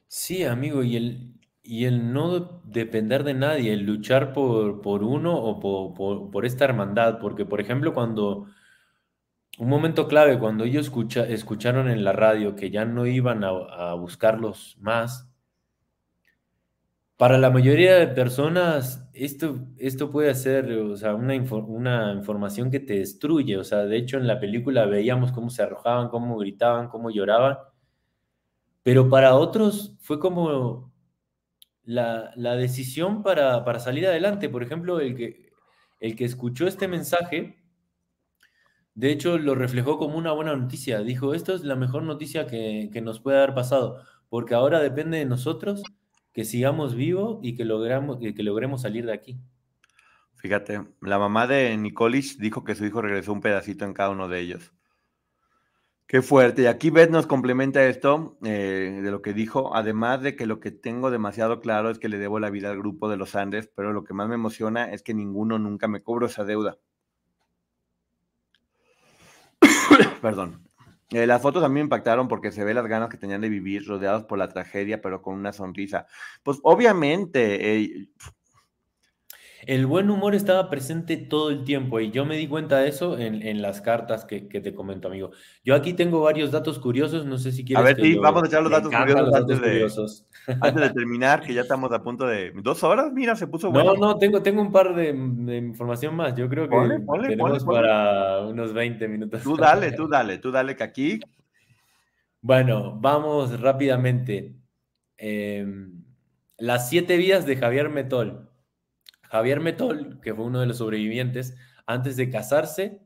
[0.08, 5.36] Sí, amigo, y el, y el no depender de nadie, el luchar por, por uno
[5.36, 8.46] o por, por- por esta hermandad, porque por ejemplo cuando,
[9.58, 13.48] un momento clave, cuando ellos escucha- escucharon en la radio que ya no iban a,
[13.50, 15.28] a buscarlos más,
[17.16, 22.80] para la mayoría de personas esto, esto puede ser, o sea, una, una información que
[22.80, 26.88] te destruye, o sea, de hecho en la película veíamos cómo se arrojaban, cómo gritaban,
[26.88, 27.58] cómo lloraban.
[28.82, 30.92] Pero para otros fue como
[31.84, 34.48] la, la decisión para, para salir adelante.
[34.48, 35.50] Por ejemplo, el que,
[36.00, 37.56] el que escuchó este mensaje,
[38.94, 41.00] de hecho, lo reflejó como una buena noticia.
[41.00, 45.18] Dijo, esto es la mejor noticia que, que nos puede haber pasado, porque ahora depende
[45.18, 45.82] de nosotros
[46.36, 49.40] que sigamos vivos y que logramos, logremos salir de aquí.
[50.34, 54.28] Fíjate, la mamá de Nicolich dijo que su hijo regresó un pedacito en cada uno
[54.28, 54.74] de ellos.
[56.06, 56.60] Qué fuerte.
[56.60, 60.60] Y aquí Beth nos complementa esto eh, de lo que dijo, además de que lo
[60.60, 63.70] que tengo demasiado claro es que le debo la vida al grupo de los Andes,
[63.74, 66.76] pero lo que más me emociona es que ninguno nunca me cobró esa deuda.
[70.20, 70.65] Perdón.
[71.10, 73.48] Eh, las fotos a mí me impactaron porque se ve las ganas que tenían de
[73.48, 76.06] vivir rodeados por la tragedia, pero con una sonrisa.
[76.42, 78.08] Pues obviamente, eh,
[79.66, 83.18] El buen humor estaba presente todo el tiempo y yo me di cuenta de eso
[83.18, 85.32] en, en las cartas que, que te comento, amigo.
[85.64, 87.84] Yo aquí tengo varios datos curiosos, no sé si quieres.
[87.84, 90.26] A ver, sí, vamos a echar los datos curiosos los antes de- curiosos.
[90.60, 92.52] Antes de terminar, que ya estamos a punto de.
[92.62, 93.12] ¿Dos horas?
[93.12, 93.94] Mira, se puso No, bueno.
[93.94, 96.34] no, tengo, tengo un par de, de información más.
[96.36, 99.42] Yo creo que Ponle, ponle, tenemos ponle, para unos 20 minutos.
[99.42, 101.20] Tú dale, tú dale, tú dale, que aquí.
[102.40, 104.54] Bueno, vamos rápidamente.
[105.18, 106.04] Em,
[106.58, 108.45] las siete vidas de Javier Metol.
[109.30, 113.00] Javier Metol, que fue uno de los sobrevivientes, antes de casarse,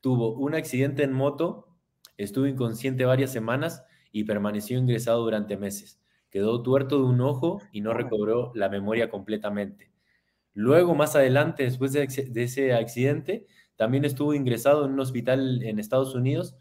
[0.00, 1.76] tuvo un accidente en moto,
[2.16, 6.00] estuvo inconsciente varias semanas y permaneció ingresado durante meses.
[6.30, 9.90] Quedó tuerto de un ojo y no recobró la memoria completamente.
[10.54, 13.46] Luego, más adelante, después de, ese accidente,
[13.76, 16.56] también estuvo ingresado en un hospital en Estados Unidos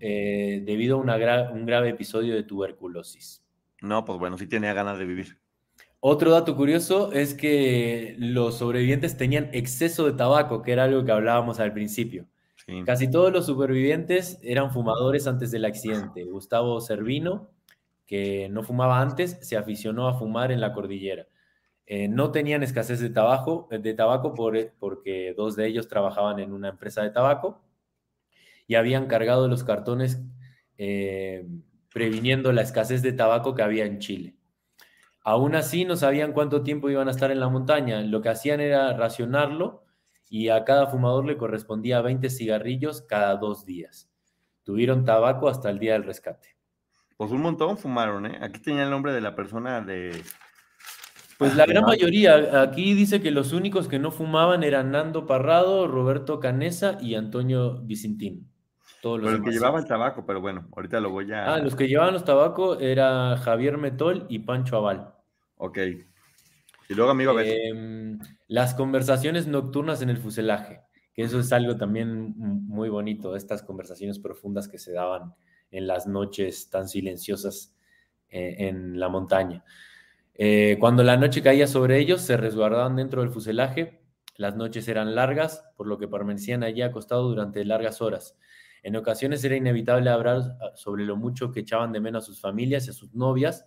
[0.00, 3.44] eh, debido a una gra- un grave episodio de tuberculosis.
[3.82, 5.40] No, pues bueno, sí tenía ganas de vivir.
[6.06, 11.12] Otro dato curioso es que los sobrevivientes tenían exceso de tabaco, que era algo que
[11.12, 12.26] hablábamos al principio.
[12.66, 12.82] Sí.
[12.84, 16.24] Casi todos los supervivientes eran fumadores antes del accidente.
[16.24, 17.48] Gustavo Servino,
[18.06, 21.26] que no fumaba antes, se aficionó a fumar en la cordillera.
[21.86, 26.52] Eh, no tenían escasez de tabaco, de tabaco por- porque dos de ellos trabajaban en
[26.52, 27.62] una empresa de tabaco
[28.66, 30.20] y habían cargado los cartones
[30.76, 31.46] eh,
[31.92, 34.34] previniendo la escasez de tabaco que había en Chile.
[35.24, 38.00] Aún así, no sabían cuánto tiempo iban a estar en la montaña.
[38.02, 39.82] Lo que hacían era racionarlo
[40.28, 44.10] y a cada fumador le correspondía 20 cigarrillos cada dos días.
[44.64, 46.56] Tuvieron tabaco hasta el día del rescate.
[47.16, 48.38] Pues un montón fumaron, ¿eh?
[48.42, 50.22] Aquí tenía el nombre de la persona de.
[51.38, 51.88] Pues la Ah, gran no.
[51.88, 57.14] mayoría, aquí dice que los únicos que no fumaban eran Nando Parrado, Roberto Canesa y
[57.14, 58.50] Antonio Vicentín.
[59.00, 61.54] Todos los Pero el que llevaba el tabaco, pero bueno, ahorita lo voy a.
[61.54, 65.13] Ah, los que llevaban los tabacos era Javier Metol y Pancho Aval.
[65.56, 65.78] Ok.
[66.88, 67.46] Y luego, amigo, a ver.
[67.48, 68.18] Em,
[68.48, 70.82] las conversaciones nocturnas en el fuselaje,
[71.14, 75.34] que eso es algo también muy bonito, estas conversaciones profundas que se daban
[75.70, 77.74] en las noches tan silenciosas
[78.28, 79.64] eh, en la montaña.
[80.34, 84.00] Eh, cuando la noche caía sobre ellos, se resguardaban dentro del fuselaje.
[84.36, 88.36] Las noches eran largas, por lo que permanecían allí acostados durante largas horas.
[88.82, 92.40] En ocasiones era inevitable hablar ah, sobre lo mucho que echaban de menos a sus
[92.40, 93.66] familias y a sus novias,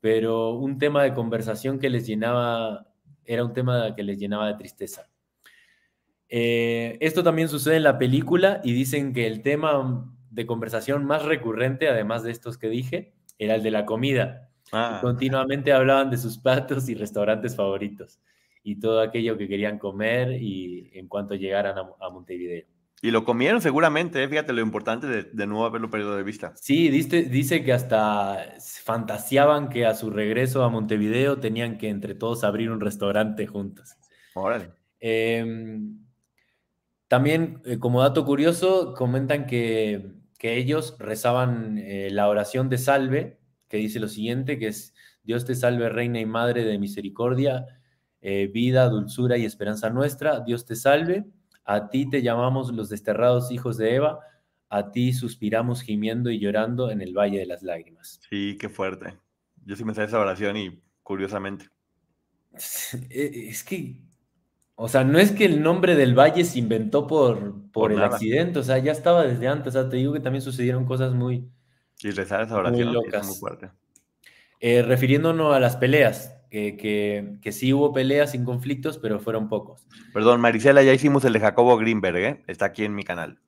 [0.00, 2.86] pero un tema de conversación que les llenaba,
[3.24, 5.08] era un tema que les llenaba de tristeza.
[6.28, 11.24] Eh, esto también sucede en la película y dicen que el tema de conversación más
[11.24, 14.48] recurrente, además de estos que dije, era el de la comida.
[14.72, 18.20] Ah, Continuamente hablaban de sus platos y restaurantes favoritos
[18.62, 22.66] y todo aquello que querían comer y en cuanto llegaran a, a Montevideo.
[23.02, 24.28] Y lo comieron seguramente, ¿eh?
[24.28, 26.52] Fíjate lo importante de, de no haberlo perdido de vista.
[26.56, 32.14] Sí, dice, dice que hasta fantaseaban que a su regreso a Montevideo tenían que entre
[32.14, 33.96] todos abrir un restaurante juntos.
[34.34, 34.72] Órale.
[35.00, 35.78] Eh,
[37.08, 43.40] también, eh, como dato curioso, comentan que, que ellos rezaban eh, la oración de salve,
[43.68, 47.66] que dice lo siguiente, que es Dios te salve, reina y madre de misericordia,
[48.22, 51.24] vida, dulzura y esperanza nuestra, Dios te salve,
[51.74, 54.20] a ti te llamamos los desterrados hijos de Eva,
[54.68, 58.22] a ti suspiramos gimiendo y llorando en el valle de las lágrimas.
[58.30, 59.18] Sí, qué fuerte.
[59.64, 61.66] Yo sí me sé esa oración y curiosamente.
[63.10, 64.00] Eh, Es que,
[64.76, 68.00] o sea, no es que el nombre del valle se inventó por, por, Por el
[68.00, 68.06] nada.
[68.06, 71.14] accidente, o sea, ya estaba desde antes, o sea, te digo que también sucedieron cosas
[71.14, 71.50] muy,
[72.02, 73.22] Y rezar esa oración es locas.
[73.22, 73.70] muy fuerte.
[74.60, 79.48] eh, refiriéndonos a las peleas, que, que, que sí hubo peleas sin conflictos, pero fueron
[79.48, 79.86] pocos.
[80.12, 82.42] Perdón, Marisela, ya hicimos el de Jacobo Greenberg, ¿eh?
[82.46, 83.38] Está aquí en mi canal.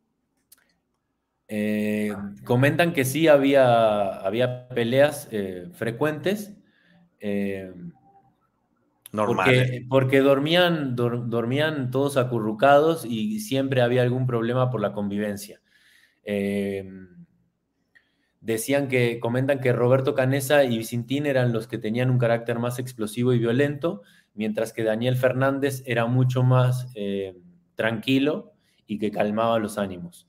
[1.48, 2.14] Eh,
[2.44, 6.56] comentan que sí había, había peleas eh, frecuentes,
[9.12, 9.44] Normal.
[9.44, 15.60] Porque, porque dormían, dor- dormían todos acurrucados y siempre había algún problema por la convivencia.
[16.24, 16.88] Eh,
[18.42, 22.78] decían que, comentan que Roberto Canesa y Vicentín eran los que tenían un carácter más
[22.78, 24.02] explosivo y violento,
[24.34, 27.38] mientras que Daniel Fernández era mucho más eh,
[27.76, 28.52] tranquilo
[28.86, 30.28] y que calmaba los ánimos.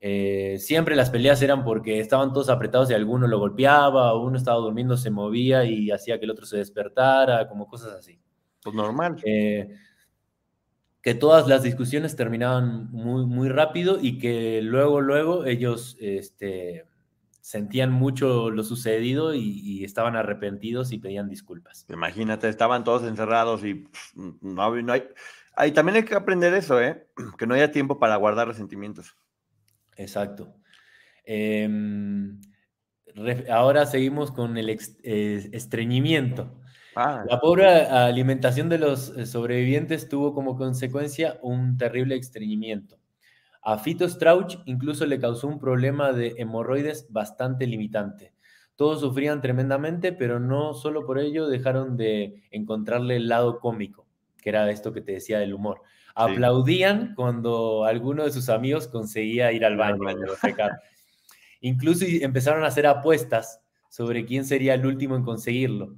[0.00, 4.38] Eh, siempre las peleas eran porque estaban todos apretados y alguno lo golpeaba, o uno
[4.38, 8.20] estaba durmiendo, se movía y hacía que el otro se despertara, como cosas así.
[8.62, 9.16] Pues normal.
[9.24, 9.74] Eh,
[11.02, 16.87] que todas las discusiones terminaban muy, muy rápido y que luego, luego ellos este,
[17.48, 21.86] sentían mucho lo sucedido y, y estaban arrepentidos y pedían disculpas.
[21.88, 25.04] Imagínate, estaban todos encerrados y pff, no, hay.
[25.56, 27.06] Ahí también hay que aprender eso, ¿eh?
[27.38, 29.16] Que no haya tiempo para guardar resentimientos.
[29.96, 30.56] Exacto.
[31.24, 32.38] Em,
[33.50, 36.60] ahora seguimos con el estreñimiento.
[36.96, 42.98] Ah, La pobre alimentación de los eh, sobrevivientes tuvo como consecuencia un terrible estreñimiento.
[43.68, 48.32] A Fito Strauch incluso le causó un problema de hemorroides bastante limitante.
[48.76, 54.06] Todos sufrían tremendamente, pero no solo por ello dejaron de encontrarle el lado cómico,
[54.40, 55.82] que era esto que te decía del humor.
[56.14, 60.16] Aplaudían cuando alguno de sus amigos conseguía ir al Ir al baño.
[60.42, 60.72] baño.
[61.60, 65.94] Incluso empezaron a hacer apuestas sobre quién sería el último en conseguirlo.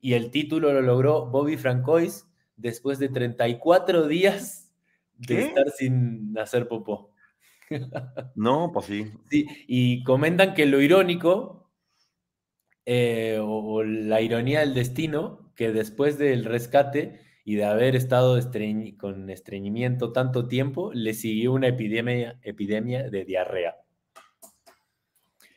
[0.00, 4.69] Y el título lo logró Bobby Francois después de 34 días
[5.26, 5.40] de ¿Qué?
[5.40, 7.14] estar sin hacer popó.
[8.34, 9.12] no, pues sí.
[9.30, 11.70] Sí, y comentan que lo irónico,
[12.86, 18.38] eh, o, o la ironía del destino, que después del rescate y de haber estado
[18.38, 23.76] estreñ- con estreñimiento tanto tiempo, le siguió una epidemia, epidemia de diarrea.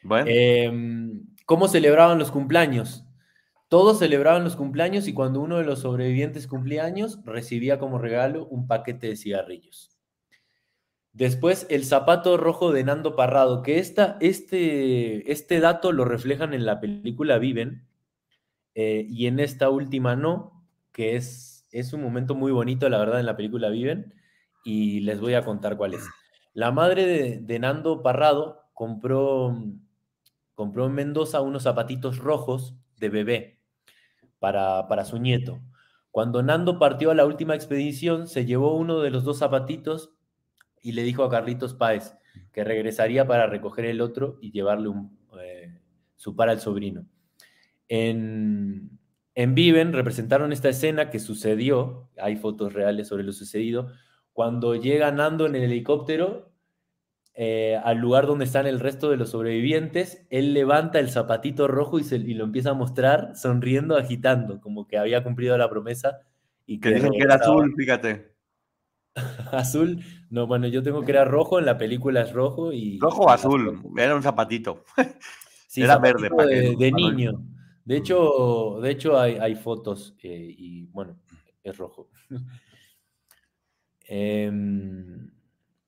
[0.04, 3.06] Bueno, Em, ¿Cómo celebraban los cumpleaños?
[3.74, 8.46] Todos celebraban los cumpleaños y cuando uno de los sobrevivientes cumplía años, recibía como regalo
[8.46, 9.90] un paquete de cigarrillos.
[11.12, 16.68] Después, el zapato rojo de Nando Parrado, que esta, este, este dato lo reflejan en
[16.68, 17.88] la película Viven,
[18.76, 23.22] eh, y en esta última no, que es, es un momento muy bonito, la verdad,
[23.22, 24.14] en la película Viven,
[24.64, 26.08] y les voy a contar cuál es.
[26.54, 29.58] La madre de, de Nando Parrado compró,
[30.54, 33.53] compró en Mendoza unos zapatitos rojos de bebé
[34.44, 35.62] para, para su nieto.
[36.12, 40.12] Cuando Nando partió a la última expedición, se llevó uno de los dos zapatitos
[40.82, 42.14] y le dijo a Carlitos Páez
[42.52, 44.90] que regresaría para recoger el otro y llevarle
[45.42, 45.80] eh,
[46.18, 47.06] su par al sobrino.
[47.88, 49.00] En,
[49.34, 53.94] en Viven representaron esta escena que sucedió, hay fotos reales sobre lo sucedido,
[54.34, 56.53] cuando llega Nando en el helicóptero
[57.36, 61.98] eh, al lugar donde están el resto de los sobrevivientes, él levanta el zapatito rojo
[61.98, 66.20] y, se, y lo empieza a mostrar sonriendo, agitando, como que había cumplido la promesa.
[66.66, 68.34] Y que dicen que era azul, fíjate.
[69.52, 72.98] Azul, no, bueno, yo tengo que era rojo, en la película es rojo y...
[73.00, 74.84] Rojo o azul, era un zapatito.
[75.68, 77.44] Sí, era zapatito verde, para que de, niño.
[77.84, 81.18] De hecho, de hecho hay, hay fotos eh, y bueno,
[81.64, 82.10] es rojo.
[84.06, 85.32] Em,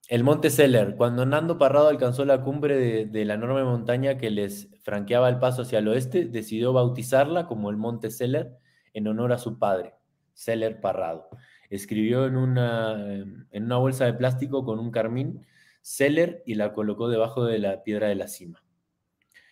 [0.08, 0.96] el Monte Seller.
[0.96, 5.40] Cuando Nando Parrado alcanzó la cumbre de, de la enorme montaña que les franqueaba el
[5.40, 8.52] paso hacia el oeste, decidió bautizarla como el Monte Seller
[8.94, 9.94] en honor a su padre,
[10.34, 11.30] Seller Parrado.
[11.70, 13.14] Escribió en una,
[13.52, 15.46] en una bolsa de plástico con un carmín
[15.82, 18.64] Seller y la colocó debajo de la piedra de la cima.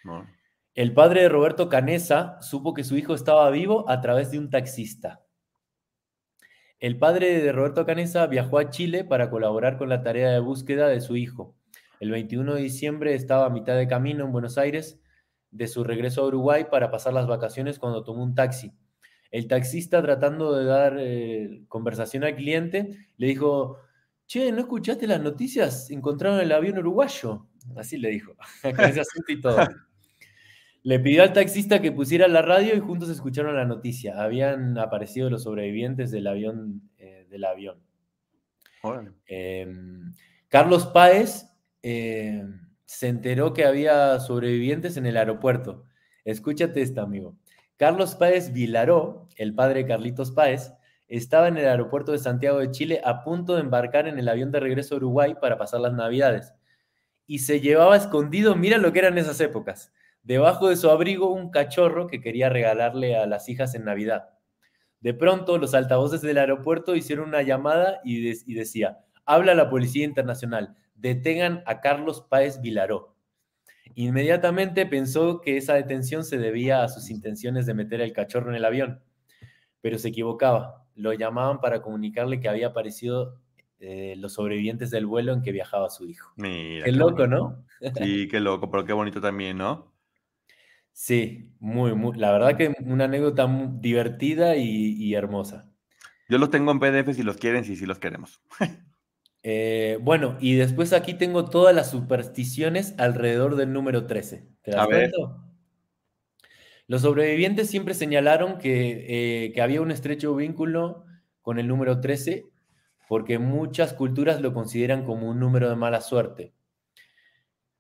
[0.04, 0.26] No.
[0.76, 4.50] El padre de Roberto Canesa supo que su hijo estaba vivo a través de un
[4.50, 5.23] taxista.
[6.84, 10.90] El padre de Roberto Canesa viajó a Chile para colaborar con la tarea de búsqueda
[10.90, 11.56] de su hijo.
[12.02, 15.00] El 21 de diciembre estaba a mitad de camino en Buenos Aires
[15.50, 18.74] de su regreso a Uruguay para pasar las vacaciones cuando tomó un taxi.
[19.32, 23.78] El taxista, tratando de dar eh, conversación al cliente, le dijo,
[24.28, 25.90] che, ¿no escuchaste las noticias?
[25.90, 27.48] Encontraron el avión uruguayo.
[27.78, 29.56] Así le dijo, ese y todo.
[30.84, 34.22] Le pidió al taxista que pusiera la radio y juntos escucharon la noticia.
[34.22, 36.90] Habían aparecido los sobrevivientes del avión.
[36.98, 37.80] eh, del avión.
[38.84, 39.12] Órale.
[39.28, 39.68] Eh,
[40.50, 41.48] Carlos Páez
[41.82, 42.46] eh,
[42.86, 45.86] se enteró que había sobrevivientes en el aeropuerto.
[46.26, 47.36] Escúchate esta, amigo.
[47.78, 50.74] Carlos Páez Vilaró, el padre de Carlitos Páez,
[51.08, 54.52] estaba en el aeropuerto de Santiago de Chile a punto de embarcar en el avión
[54.52, 56.54] de regreso a Uruguay para pasar las Navidades.
[57.26, 59.92] Y se llevaba escondido, mira lo que eran esas épocas,
[60.24, 64.30] debajo de su abrigo un cachorro que quería regalarle a las hijas en Navidad.
[65.02, 69.70] De pronto, los altavoces del aeropuerto hicieron una llamada y, de- y decía, habla la
[69.70, 73.16] Policía Internacional, detengan a Carlos Páez Vilaró.
[73.96, 78.56] Inmediatamente pensó que esa detención se debía a sus intenciones de meter el cachorro en
[78.56, 79.04] el avión,
[79.82, 80.86] pero se equivocaba.
[80.96, 83.40] Lo llamaban para comunicarle que había aparecido
[83.80, 86.32] eh, los sobrevivientes del vuelo en que viajaba su hijo.
[86.38, 86.86] Mira.
[86.86, 87.28] Qué qué loco, bonito.
[87.28, 87.66] ¿no?
[87.96, 89.93] Sí, qué loco, pero qué bonito también, ¿no?
[90.94, 93.48] Sí, muy, muy, la verdad que una anécdota
[93.80, 95.70] divertida y, y hermosa.
[96.30, 98.42] Yo los tengo en PDF si los quieren, sí, sí los queremos.
[99.46, 104.48] Eh, bueno, y después aquí tengo todas las supersticiones alrededor del número 13.
[104.62, 105.12] ¿Te das A ver.
[106.88, 109.06] Los sobrevivientes siempre señalaron que,
[109.46, 111.04] eh, que había un estrecho vínculo
[111.42, 112.46] con el número 13
[113.10, 116.54] porque muchas culturas lo consideran como un número de mala suerte.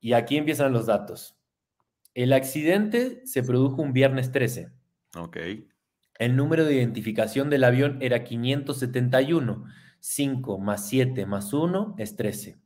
[0.01, 1.37] Y aquí empiezan los datos.
[2.15, 4.69] El accidente se produjo un viernes 13.
[5.17, 5.37] Ok.
[6.19, 9.65] El número de identificación del avión era 571.
[9.99, 12.59] 5 más 7 más 1 es 13.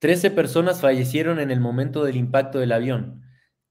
[0.00, 3.22] 13 personas fallecieron en el momento del impacto del avión.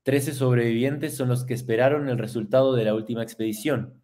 [0.03, 4.01] 13 sobrevivientes son los que esperaron el resultado de la última expedición.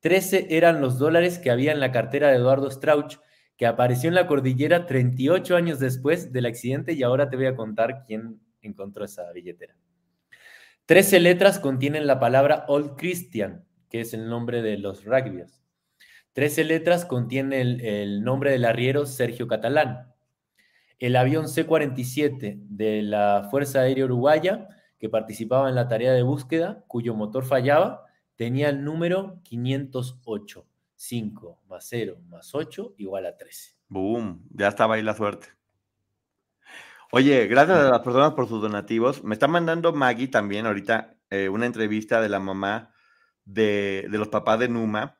[0.00, 3.16] 13 eran los dólares que había en la cartera de Eduardo Strauch,
[3.56, 7.56] que apareció en la cordillera 38 años después del accidente y ahora te voy a
[7.56, 9.74] contar quién encontró esa billetera.
[10.86, 15.64] 13 letras contienen la palabra Old Christian, que es el nombre de los rugbyers.
[16.32, 20.12] 13 letras contiene el, el nombre del arriero Sergio Catalán.
[20.98, 24.68] El avión C-47 de la Fuerza Aérea Uruguaya,
[24.98, 28.04] que participaba en la tarea de búsqueda, cuyo motor fallaba,
[28.36, 30.66] tenía el número 508.
[30.96, 33.74] 5 más 0 más 8 igual a 13.
[33.88, 35.48] Boom, ya estaba ahí la suerte.
[37.12, 39.22] Oye, gracias a las personas por sus donativos.
[39.22, 42.92] Me está mandando Maggie también ahorita eh, una entrevista de la mamá
[43.44, 45.18] de, de los papás de Numa,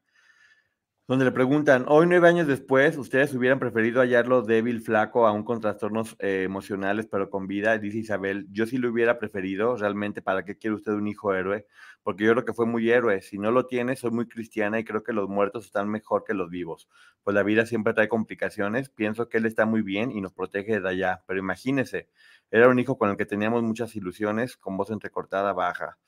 [1.09, 5.61] donde le preguntan, hoy nueve años después, ¿ustedes hubieran preferido hallarlo débil, flaco, aún con
[5.61, 7.79] trastornos eh, emocionales, pero con vida?
[7.79, 11.65] Dice Isabel, yo sí lo hubiera preferido, realmente, ¿para qué quiere usted un hijo héroe?
[12.03, 13.23] Porque yo creo que fue muy héroe.
[13.23, 16.35] Si no lo tiene, soy muy cristiana y creo que los muertos están mejor que
[16.35, 16.89] los vivos.
[17.23, 18.89] Pues la vida siempre trae complicaciones.
[18.91, 21.23] Pienso que él está muy bien y nos protege de allá.
[21.27, 22.09] Pero imagínese,
[22.51, 25.99] era un hijo con el que teníamos muchas ilusiones, con voz entrecortada, baja.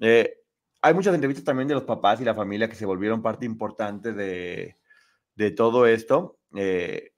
[0.00, 0.36] Eh,
[0.82, 4.12] hay muchas entrevistas también de los papás y la familia que se volvieron parte importante
[4.12, 4.76] de,
[5.34, 6.38] de todo esto.
[6.54, 7.12] Eh,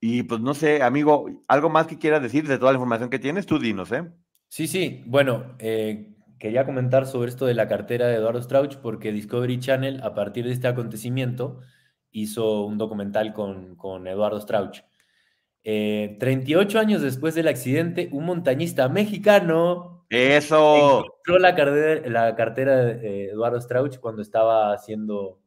[0.00, 3.18] y pues no sé, amigo, algo más que quieras decir de toda la información que
[3.18, 4.04] tienes, tú dinos, ¿eh?
[4.48, 9.12] Sí, sí, bueno, eh, quería comentar sobre esto de la cartera de Eduardo Strauch porque
[9.12, 11.60] Discovery Channel, a partir de este acontecimiento,
[12.10, 14.80] hizo un documental con, con Eduardo Strauch.
[15.64, 21.00] Eh, 38 años después del accidente, un montañista mexicano Eso.
[21.00, 25.40] encontró la cartera, la cartera de eh, Eduardo Strauch cuando estaba haciendo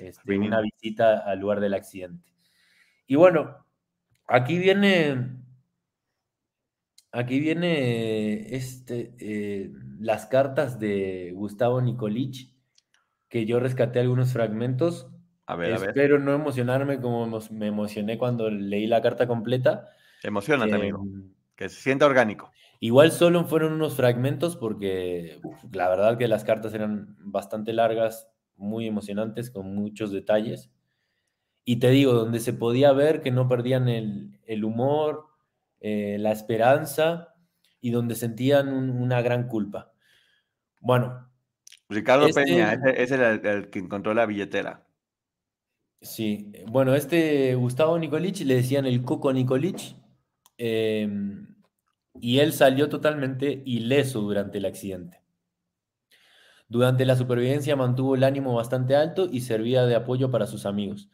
[0.00, 2.32] este, una visita al lugar del accidente.
[3.06, 3.64] Y bueno,
[4.26, 5.36] aquí viene,
[7.12, 9.70] aquí viene este, eh,
[10.00, 12.54] las cartas de Gustavo Nicolich,
[13.28, 15.08] que yo rescaté algunos fragmentos.
[15.46, 15.90] A ver, a ver.
[15.90, 19.88] Espero no emocionarme como me emocioné cuando leí la carta completa.
[20.22, 21.04] Emocionate, Eh, amigo.
[21.54, 22.52] Que se sienta orgánico.
[22.80, 25.40] Igual solo fueron unos fragmentos porque
[25.72, 30.70] la verdad que las cartas eran bastante largas, muy emocionantes, con muchos detalles.
[31.64, 35.26] Y te digo, donde se podía ver que no perdían el, el humor,
[35.80, 37.34] eh, la esperanza
[37.80, 39.92] y donde sentían un- una gran culpa.
[40.80, 41.28] Bueno,
[41.88, 44.86] Ricardo Este- Peña, ese, era el, el que encontró la billetera.
[46.00, 49.96] Sí, bueno, este Gustavo Nicolich le decían el Coco Nicolich
[50.58, 51.55] em,
[52.20, 55.22] y él salió totalmente ileso durante el accidente.
[56.68, 61.08] Durante la supervivencia mantuvo el ánimo bastante alto y servía de apoyo para sus amigos.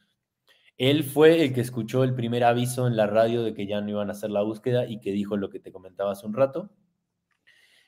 [0.79, 3.91] Él fue el que escuchó el primer aviso en la radio de que ya no
[3.91, 6.70] iban a hacer la búsqueda y que dijo lo que te comentaba hace un rato.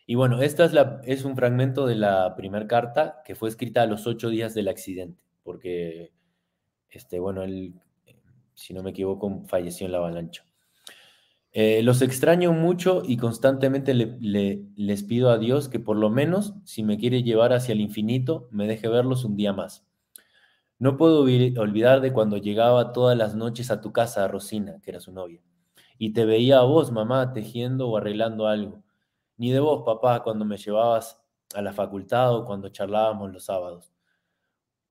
[0.06, 3.82] Y bueno, esta es, la, es un fragmento de la primera carta que fue escrita
[3.82, 6.12] a los ocho días del accidente, porque
[6.90, 7.74] este, bueno, él,
[8.52, 10.44] si no me equivoco, falleció en la avalancha.
[11.54, 16.10] Eh, los extraño mucho y constantemente le- le- les pido a Dios que por lo
[16.10, 19.86] menos, si me quiere llevar hacia el infinito, me deje verlos un día más.
[20.78, 24.90] No puedo olvi- olvidar de cuando llegaba todas las noches a tu casa, Rosina, que
[24.92, 25.42] era su novia,
[25.98, 28.84] y te veía a vos, mamá, tejiendo o arreglando algo.
[29.38, 31.20] Ni de vos, papá, cuando me llevabas
[31.54, 33.92] a la facultad o cuando charlábamos los sábados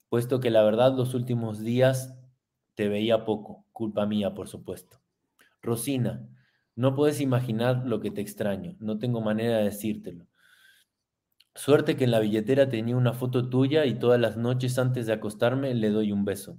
[0.10, 2.16] puesto que la verdad los últimos días
[2.76, 5.02] te veía poco, culpa mía, por supuesto.
[5.62, 6.28] Rosina,
[6.76, 10.28] no puedes imaginar lo que te extraño, no tengo manera de decírtelo.
[11.56, 15.14] Suerte que en la billetera tenía una foto tuya y todas las noches antes de
[15.14, 16.58] acostarme le doy un beso.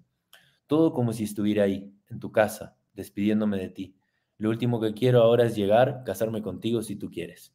[0.68, 3.96] Todo como si estuviera ahí, en tu casa, despidiéndome de ti.
[4.38, 7.52] Lo último que quiero ahora es llegar, casarme contigo si tú quieres.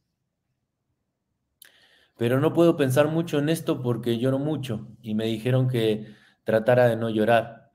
[2.18, 6.14] Pero no puedo pensar mucho en esto porque lloro mucho y me dijeron que
[6.44, 7.72] tratara de no llorar,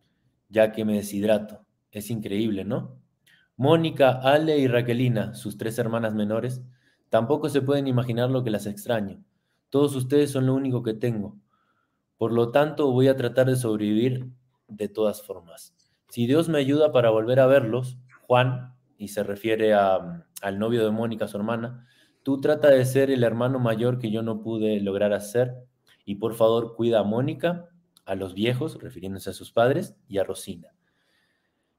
[0.51, 1.65] ya que me deshidrato.
[1.91, 3.04] Es increíble, ¿no?
[3.57, 6.63] Mónica, Ale y Raquelina, sus tres hermanas menores,
[7.09, 9.23] tampoco se pueden imaginar lo que las extraño.
[9.71, 11.37] Todos ustedes son lo único que tengo.
[12.17, 14.29] Por lo tanto, voy a tratar de sobrevivir
[14.69, 15.75] de todas formas.
[16.09, 20.91] Si Dios me ayuda para volver a verlos, Juan, y se refiere al novio de
[20.91, 21.87] Mónica, su hermana,
[22.25, 25.57] Tú trata de ser el hermano mayor que yo no pude lograr hacer
[26.07, 27.69] y por favor cuida a Mónica,
[28.07, 30.74] a los viejos, refiriéndose a sus padres, y a Rosina.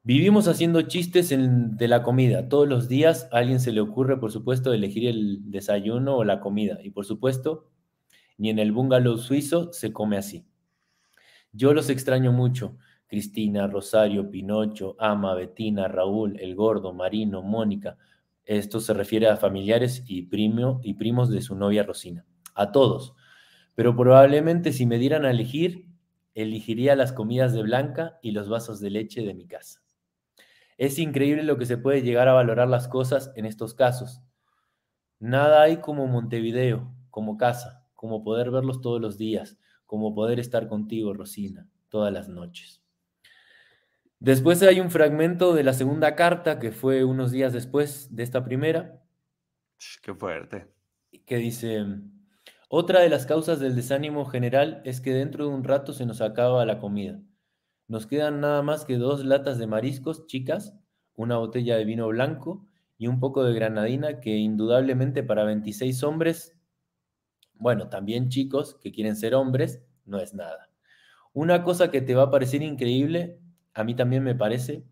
[0.07, 2.47] Vivimos haciendo chistes de la comida.
[2.47, 6.41] Todos los días a alguien se le ocurre, por supuesto, elegir el desayuno o la
[6.41, 6.77] comida.
[6.83, 7.71] Y por supuesto,
[8.37, 10.45] ni en el bungalow suizo se come así.
[11.53, 12.77] Yo los extraño mucho.
[13.07, 17.97] Cristina, Rosario, Pinocho, Ama, Betina, Raúl, El Gordo, Marino, Mónica.
[18.43, 22.27] Esto se refiere a familiares y, primo, y primos de su novia Rosina.
[22.53, 23.15] A todos.
[23.73, 25.87] Pero probablemente si me dieran a elegir,
[26.35, 29.84] elegiría las comidas de Blanca y los vasos de leche de mi casa.
[30.77, 34.21] Es increíble lo que se puede llegar a valorar las cosas en estos casos.
[35.19, 40.67] Nada hay como Montevideo, como casa, como poder verlos todos los días, como poder estar
[40.67, 42.81] contigo, Rosina, todas las noches.
[44.19, 48.43] Después hay un fragmento de la segunda carta, que fue unos días después de esta
[48.43, 49.01] primera.
[50.01, 50.67] Qué fuerte.
[51.25, 51.85] Que dice,
[52.69, 56.21] otra de las causas del desánimo general es que dentro de un rato se nos
[56.21, 57.21] acaba la comida.
[57.87, 60.75] Nos quedan nada más que dos latas de mariscos chicas,
[61.15, 62.65] una botella de vino blanco
[62.97, 66.57] y un poco de granadina que indudablemente para 26 hombres,
[67.53, 70.69] bueno, también chicos que quieren ser hombres, no es nada.
[71.33, 73.39] Una cosa que te va a parecer increíble,
[73.73, 74.83] a mí también me parece,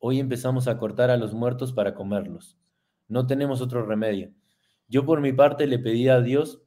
[0.00, 2.58] hoy empezamos a cortar a los muertos para comerlos.
[3.08, 4.32] No tenemos otro remedio.
[4.88, 6.62] Yo por mi parte le pedí a Dios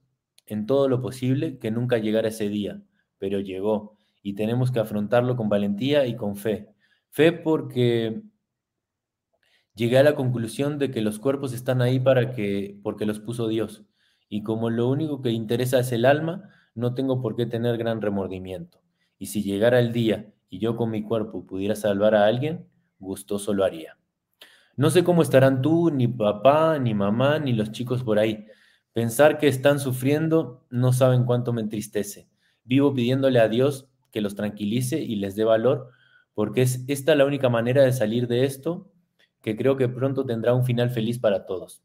[0.46, 2.82] en todo lo posible que nunca llegara ese día,
[3.18, 3.95] pero llegó
[4.26, 6.74] y tenemos que afrontarlo con valentía y con fe.
[7.12, 8.24] Fe porque
[9.76, 13.48] llegué a la conclusión de que los cuerpos están ahí para que porque los puso
[13.48, 13.84] Dios
[14.28, 18.02] y como lo único que interesa es el alma, no tengo por qué tener gran
[18.02, 18.82] remordimiento.
[19.20, 23.54] Y si llegara el día y yo con mi cuerpo pudiera salvar a alguien, gustoso
[23.54, 24.00] lo haría.
[24.76, 28.48] No sé cómo estarán tú, ni papá, ni mamá, ni los chicos por ahí,
[28.96, 32.30] Pensar que están sufriendo no saben cuánto me entristece.
[32.64, 35.90] Vivo pidiéndole a Dios que los tranquilice y les dé valor,
[36.34, 38.90] porque es esta la única manera de salir de esto,
[39.42, 41.84] que creo que pronto tendrá un final feliz para todos.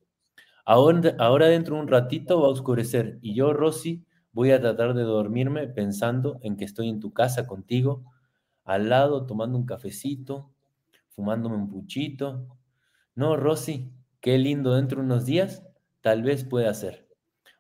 [0.65, 4.95] Ahora, ahora dentro de un ratito va a oscurecer y yo, Rosy, voy a tratar
[4.95, 8.05] de dormirme pensando en que estoy en tu casa contigo,
[8.65, 10.53] al lado, tomando un cafecito,
[11.09, 12.47] fumándome un puchito.
[13.17, 13.91] No, Rosy,
[14.21, 15.65] qué lindo dentro de unos días
[16.01, 17.07] Tal vez pueda ser.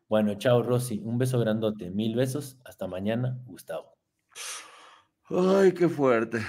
[0.08, 3.99] Bueno, chao Rosy, un beso grandote, mil besos, hasta mañana, Gustavo.
[5.30, 6.40] Ay, qué fuerte.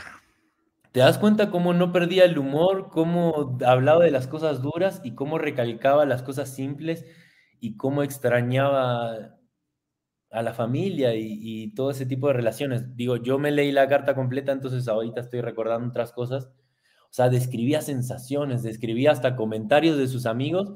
[0.91, 5.15] ¿Te das cuenta cómo no perdía el humor, cómo hablaba de las cosas duras y
[5.15, 7.05] cómo recalcaba las cosas simples
[7.59, 9.37] y cómo extrañaba
[10.31, 12.95] a la familia y, todo ese tipo de relaciones?
[12.97, 16.49] Digo, yo me leí la carta completa, entonces ahorita estoy recordando otras cosas.
[17.09, 20.73] O sea, describía sensaciones, describía hasta comentarios de sus amigos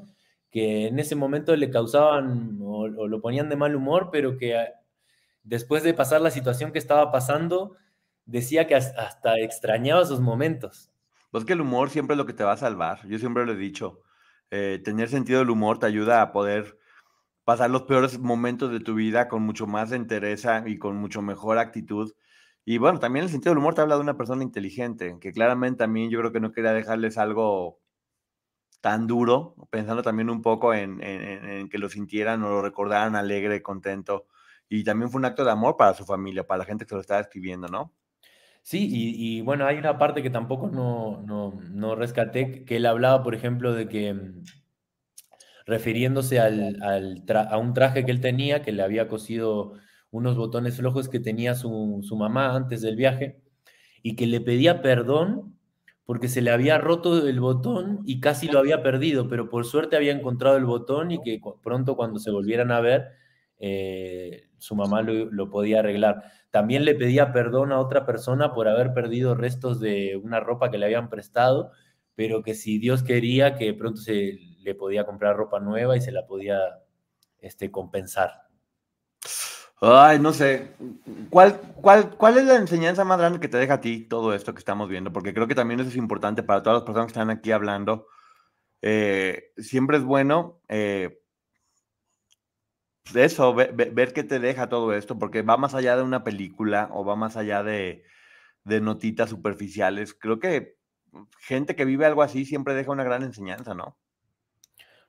[0.55, 4.55] que en ese momento le causaban o, lo ponían de mal humor, pero que
[5.45, 7.77] después de pasar la situación que estaba pasando,
[8.25, 10.91] decía que hasta extrañaba esos momentos.
[11.31, 13.07] Pues que el humor siempre es lo que te va a salvar.
[13.07, 14.01] Yo siempre lo he dicho.
[14.51, 16.77] Eh, tener sentido del humor te ayuda a poder
[17.43, 21.57] pasar los peores momentos de tu vida con mucho más entereza y con mucho mejor
[21.57, 22.13] actitud.
[22.65, 25.77] Y bueno, también el sentido del humor te habla de una persona inteligente, que claramente
[25.77, 27.79] también yo creo que no quería dejarles algo
[28.81, 30.99] tan duro, pensando también un poco en,
[31.69, 34.27] que lo sintieran o lo recordaran alegre, contento.
[34.69, 37.01] Y también fue un acto de amor para su familia, para la gente que lo
[37.01, 37.93] estaba escribiendo, ¿no?
[38.61, 43.35] Sí, y, bueno, hay una parte que tampoco no, no, rescaté, que él hablaba, por
[43.35, 44.43] ejemplo, de que mm,
[45.67, 49.73] refiriéndose al, a un traje que él tenía, que le había cosido
[50.09, 53.39] unos botones flojos que tenía su, su mamá antes del viaje,
[54.01, 55.55] y que le pedía perdón
[56.05, 59.95] porque se le había roto el botón y casi lo había perdido, pero por suerte
[59.95, 63.09] había encontrado el botón y que pronto cuando se volvieran a ver,
[63.59, 66.23] eh, su mamá lo, podía arreglar.
[66.51, 70.77] También le pedía perdón a otra persona por haber perdido restos de una ropa que
[70.77, 71.71] le habían prestado,
[72.15, 76.11] pero que si Dios quería que pronto se le podía comprar ropa nueva y se
[76.11, 76.59] la podía
[77.39, 78.45] este, compensar.
[79.81, 80.71] Ay, no sé.
[81.29, 84.53] ¿Cuál, cuál, ¿Cuál es la enseñanza más grande que te deja a ti todo esto
[84.53, 85.11] que estamos viendo?
[85.11, 88.07] Porque creo que también eso es importante para todas las personas que están aquí hablando.
[88.81, 91.19] Eh, siempre es bueno eh,
[93.13, 97.05] eso, ver, qué te deja todo esto, porque va más allá de una película o
[97.05, 98.03] va más allá de,
[98.63, 100.13] de notitas superficiales.
[100.13, 100.77] Creo que
[101.39, 103.97] gente que vive algo así siempre deja una gran enseñanza, ¿no?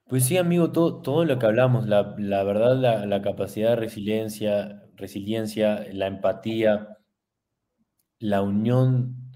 [0.09, 2.02] Pues sí, amigo, todo, todo lo que hablamos, la,
[2.44, 6.98] verdad, la, capacidad de resiliencia, resiliencia, la empatía,
[8.20, 9.32] la unión,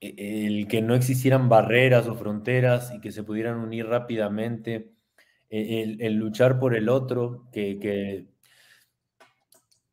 [0.00, 4.92] e, el que no existieran barreras o fronteras y que se pudieran unir rápidamente,
[5.52, 8.26] el, luchar por el otro, que,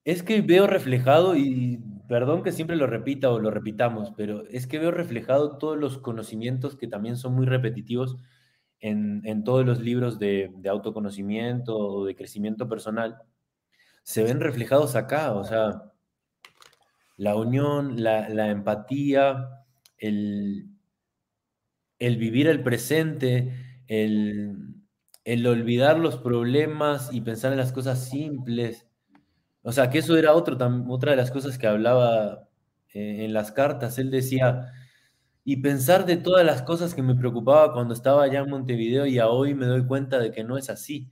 [0.05, 4.67] es que veo reflejado, y perdón que siempre lo repita o lo repitamos, pero es
[4.67, 8.17] que veo reflejado todos los conocimientos que también son muy repetitivos
[8.79, 13.17] en, todos los libros de, autoconocimiento o de crecimiento personal,
[14.03, 15.83] se ven reflejados acá, o sea,
[17.17, 19.49] la unión, la, empatía,
[19.97, 20.69] el,
[21.99, 23.53] el, vivir el presente,
[23.87, 24.68] el,
[25.23, 28.87] el, olvidar los problemas y pensar en las cosas simples.
[29.63, 30.57] O sea, que eso era otro,
[30.89, 32.47] otra de las cosas que hablaba
[32.93, 34.71] eh, en las cartas, él decía,
[35.43, 39.19] y pensar de todas las cosas que me preocupaba cuando estaba allá en Montevideo y
[39.19, 41.09] a hoy me doy cuenta de que no es así.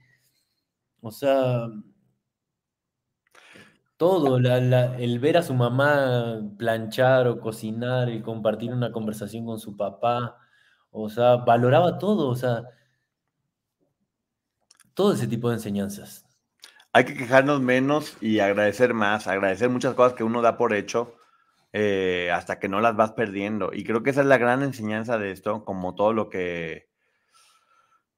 [1.00, 1.68] O sea,
[3.96, 9.76] todo, el ver a su mamá planchar o cocinar y compartir una conversación con su
[9.76, 10.36] papá,
[10.90, 12.62] o sea, valoraba todo, o sea,
[14.98, 16.26] todo ese tipo de enseñanzas.
[16.92, 21.14] Hay que quejarnos menos y agradecer más, agradecer muchas cosas que uno da por hecho
[21.72, 23.70] eh, hasta que no las vas perdiendo.
[23.72, 26.88] Y creo que esa es la gran enseñanza de esto, como todo lo que,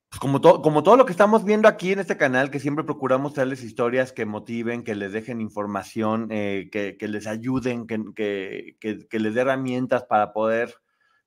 [0.09, 3.35] pues como, como todo lo que estamos viendo aquí en este canal, que siempre procuramos
[3.35, 9.35] traerles historias que motiven, que les dejen información, eh, que, les ayuden, que, que, les
[9.35, 10.77] dé herramientas para poder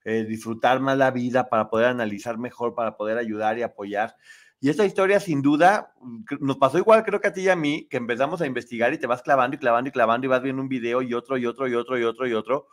[0.03, 4.15] eh, disfrutar más la vida, para poder analizar mejor, para poder ayudar y apoyar.
[4.63, 5.93] Y esta historia, sin duda,
[6.39, 8.97] nos pasó igual, creo que a ti y a mí, que empezamos a investigar y
[8.97, 11.45] te vas clavando y clavando y clavando y vas viendo un video y otro y
[11.45, 12.67] otro y otro y otro y otro,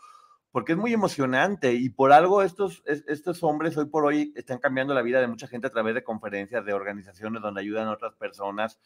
[0.53, 4.95] porque es muy emocionante y por algo estos, estos hombres hoy por hoy están cambiando
[4.95, 8.15] la vida de mucha gente a través de conferencias, de organizaciones donde ayudan a otras
[8.15, 8.79] personas,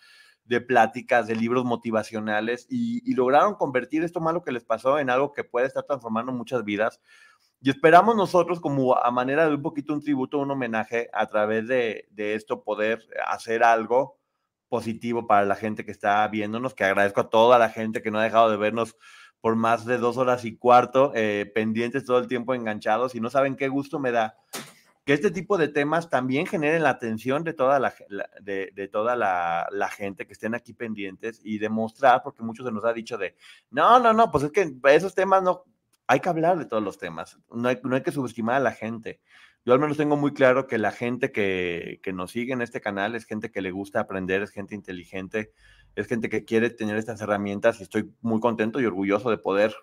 [0.47, 5.11] de pláticas, de libros motivacionales y, y lograron convertir esto malo que les pasó en
[5.11, 7.03] algo que puede estar transformando muchas vidas
[7.65, 11.67] y esperamos nosotros como a manera de un poquito un tributo, un homenaje a través
[11.67, 14.19] de, esto poder hacer algo
[14.69, 18.19] positivo para la gente que está viéndonos, que agradezco a toda la gente que no
[18.19, 18.99] ha dejado de vernos
[19.41, 23.31] por más de dos horas y cuarto, eh, pendientes todo el tiempo enganchados y no
[23.31, 24.37] saben qué gusto me da
[25.07, 27.95] que este tipo de temas también generen la atención de toda la,
[28.43, 32.85] de, toda la, la, gente que estén aquí pendientes y demostrar, porque muchos se nos
[32.85, 33.37] ha dicho de,
[33.71, 35.65] no, no, no, pues es que esos temas no,
[36.07, 39.21] hay que hablar de todos los temas, no hay, que subestimar a la gente.
[39.65, 43.15] Yo al menos tengo muy claro que la gente que, nos sigue en este canal
[43.15, 45.53] es gente que le gusta aprender, es gente inteligente,
[45.97, 49.75] es gente que quiere tener estas herramientas y estoy muy contento y orgulloso de poder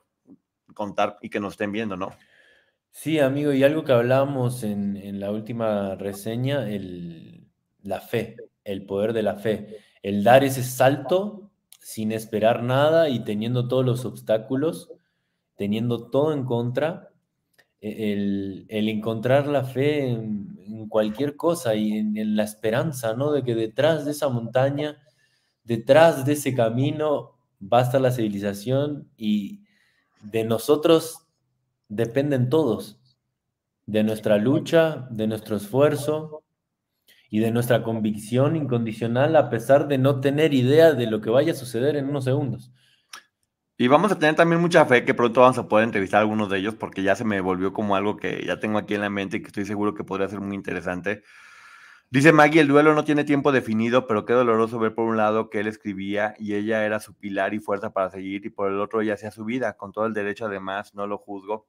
[0.75, 2.11] contar y que nos estén viendo, ¿no?
[2.91, 6.67] Sí, amigo, y algo que hablábamos en, la última reseña,
[7.81, 11.49] la fe, el poder de la fe, el dar ese salto
[11.79, 14.91] sin esperar nada y teniendo todos los obstáculos
[15.55, 17.09] teniendo todo en contra,
[17.81, 20.49] e, el, encontrar la fe en,
[20.89, 23.31] cualquier cosa y en, la esperanza, ¿no?
[23.31, 24.97] De que detrás de esa montaña,
[25.63, 29.63] detrás de ese camino, va a estar la civilización y
[30.21, 31.27] de nosotros
[31.87, 32.99] dependen todos,
[33.85, 36.43] de nuestra lucha, de nuestro esfuerzo
[37.29, 41.53] y de nuestra convicción incondicional a pesar de no tener idea de lo que vaya
[41.53, 42.71] a suceder en unos segundos.
[43.81, 46.51] Y vamos a tener también mucha fe que pronto vamos a poder entrevistar a algunos
[46.51, 49.09] de ellos porque ya se me volvió como algo que ya tengo aquí en la
[49.09, 51.23] mente y que estoy seguro que podría ser muy interesante.
[52.11, 55.49] Dice Maggie, el duelo no tiene tiempo definido, pero qué doloroso ver por un lado
[55.49, 58.79] que él escribía y ella era su pilar y fuerza para seguir y por el
[58.79, 61.67] otro ella hacía su vida, con todo el derecho además, no lo juzgo.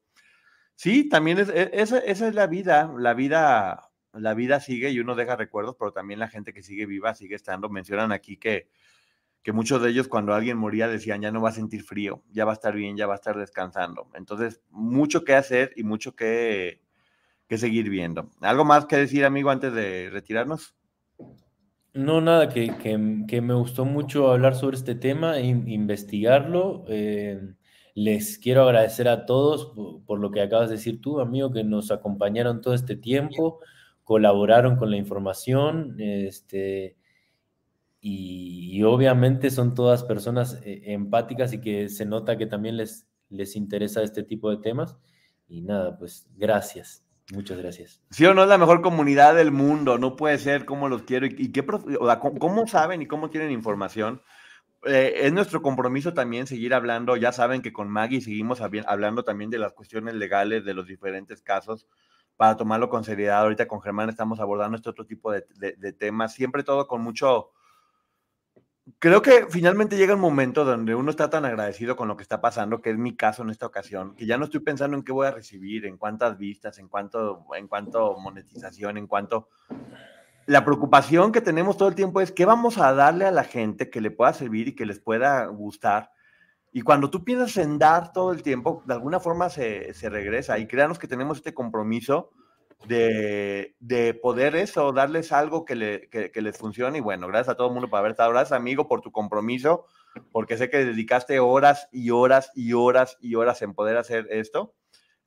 [0.75, 5.01] Sí, también es, e, esa, esa es la vida, la vida, la vida sigue y
[5.01, 7.71] uno deja recuerdos, pero también la gente que sigue viva sigue estando.
[7.71, 8.69] Mencionan aquí que
[9.43, 12.45] que muchos de ellos cuando alguien moría decían, ya no va a sentir frío, ya
[12.45, 14.09] va a estar bien, ya va a estar descansando.
[14.15, 16.81] Entonces, mucho que hacer y mucho que,
[17.49, 18.31] que seguir viendo.
[18.41, 20.77] ¿Algo más que decir, amigo, antes de retirarnos?
[21.93, 26.85] No, nada, que, que, me gustó mucho hablar sobre este tema, e investigarlo.
[26.89, 27.55] Eh,
[27.95, 31.65] les quiero agradecer a todos por, por, lo que acabas de decir tú, amigo, que
[31.65, 33.59] nos acompañaron todo este tiempo,
[34.05, 35.97] colaboraron con la información.
[35.99, 36.97] Este,
[38.05, 43.55] y, obviamente son todas personas eh, empáticas y que se nota que también les, les
[43.55, 44.99] interesa este tipo de temas.
[45.47, 47.07] Y nada, pues gracias.
[47.33, 48.03] Muchas gracias.
[48.11, 51.27] Sí o no es la mejor comunidad del mundo, no puede ser como los quiero
[51.27, 54.21] y, qué, cómo saben y cómo tienen información.
[54.85, 57.17] Eh, es nuestro compromiso también seguir hablando.
[57.17, 61.41] Ya saben que con Maggie seguimos hablando también de las cuestiones legales de los diferentes
[61.41, 61.87] casos
[62.37, 63.43] para tomarlo con seriedad.
[63.43, 67.53] Ahorita con Germán estamos abordando este otro tipo de, de temas, siempre todo con mucho,
[68.99, 72.41] creo que finalmente llega un momento donde uno está tan agradecido con lo que está
[72.41, 75.13] pasando, que es mi caso en esta ocasión, que ya no estoy pensando en qué
[75.13, 79.49] voy a recibir, en cuántas vistas, en cuánto, en cuánto monetización, en cuánto...
[80.47, 83.91] La preocupación que tenemos todo el tiempo es qué vamos a darle a la gente
[83.91, 86.11] que le pueda servir y que les pueda gustar.
[86.73, 90.59] Y cuando tú piensas en dar todo el tiempo, de alguna forma se, se regresa.
[90.59, 92.31] Y créanos que tenemos este compromiso
[92.87, 96.99] de, de, poder eso, darles algo que, le, que, les funcione.
[96.99, 98.31] Y bueno, gracias a todo el mundo por haber estado.
[98.31, 99.87] Gracias, amigo, por tu compromiso,
[100.31, 104.75] porque sé que dedicaste horas y horas y horas y horas en poder hacer esto.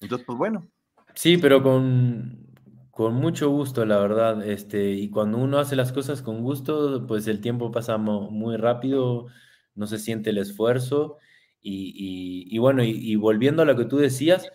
[0.01, 0.67] Entonces, pues bueno.
[1.13, 2.47] Sí, pero con,
[2.91, 4.45] con mucho gusto, la verdad.
[4.47, 9.27] Este, y cuando uno hace las cosas con gusto, pues el tiempo pasa muy rápido,
[9.75, 11.17] no se siente el esfuerzo.
[11.61, 14.51] Y, y- bueno, y volviendo a lo que tú decías,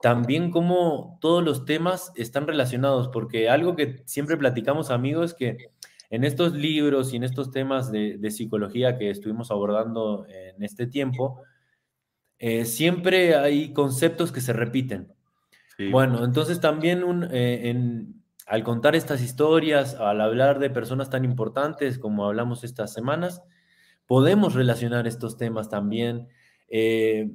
[0.00, 5.56] también como todos los temas están relacionados, porque algo que siempre platicamos, amigos, es que
[6.10, 10.86] en estos libros y en estos temas de, de psicología que estuvimos abordando en este
[10.86, 11.42] tiempo,
[12.38, 15.12] eh, siempre hay conceptos que se repiten.
[15.76, 15.90] Sí.
[15.90, 21.24] Bueno, entonces también un, eh, en- al contar estas historias, al hablar de personas tan
[21.24, 23.42] importantes como hablamos estas semanas,
[24.06, 26.28] podemos relacionar estos temas también.
[26.70, 27.30] Eh,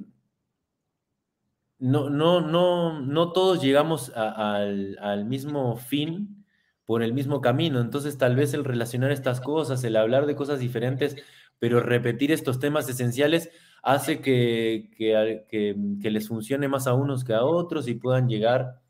[1.84, 6.44] no, no, no, no todos llegamos al, al mismo fin
[6.86, 7.80] por el mismo camino.
[7.80, 11.16] Entonces, tal vez el relacionar estas cosas, el hablar de cosas diferentes,
[11.58, 13.50] pero repetir estos temas esenciales
[13.82, 18.80] hace que, que- que les funcione más a unos que a otros y puedan llegar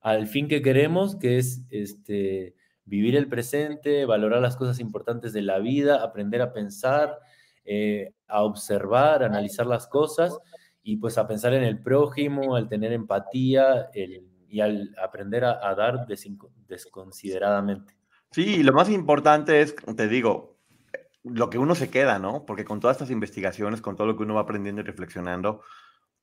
[0.00, 5.42] al fin que queremos, que es este, vivir el presente, valorar las cosas importantes de
[5.42, 7.18] la vida, aprender a pensar,
[7.64, 10.38] eh, a observar, a analizar las cosas
[10.82, 15.66] y pues a pensar en el prójimo, al tener empatía el- y al aprender a,
[15.66, 16.06] a dar
[16.68, 17.96] desconsideradamente.
[18.30, 20.58] Sí, y lo más importante es, te digo,
[21.24, 22.44] lo que uno se queda, ¿no?
[22.46, 25.62] Porque con todas estas investigaciones, con todo lo que uno va aprendiendo y reflexionando,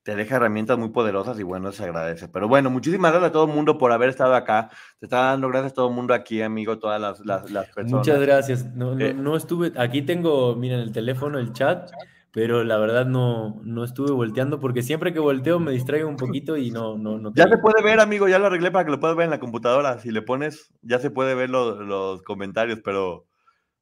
[0.04, 2.28] te deja herramientas muy poderosas y bueno, se agradece.
[2.30, 4.70] Pero bueno, muchísimas gracias a todo el mundo por haber estado acá.
[5.00, 8.08] Te está dando gracias a todo el mundo aquí, amigo, todas las, las, las personas.
[8.08, 8.66] Muchas gracias.
[8.76, 9.14] No, no, Eh.
[9.14, 11.92] no estuve, aquí tengo, miren, el teléfono, el chat,
[12.32, 16.58] pero la verdad no, no estuve volteando porque siempre que volteo me distraigo un poquito
[16.58, 19.00] y no, no, no Ya se puede ver, amigo, ya lo arreglé para que lo
[19.00, 20.00] puedas ver en la computadora.
[20.00, 23.26] Si le pones, ya se puede ver lo- los comentarios, pero,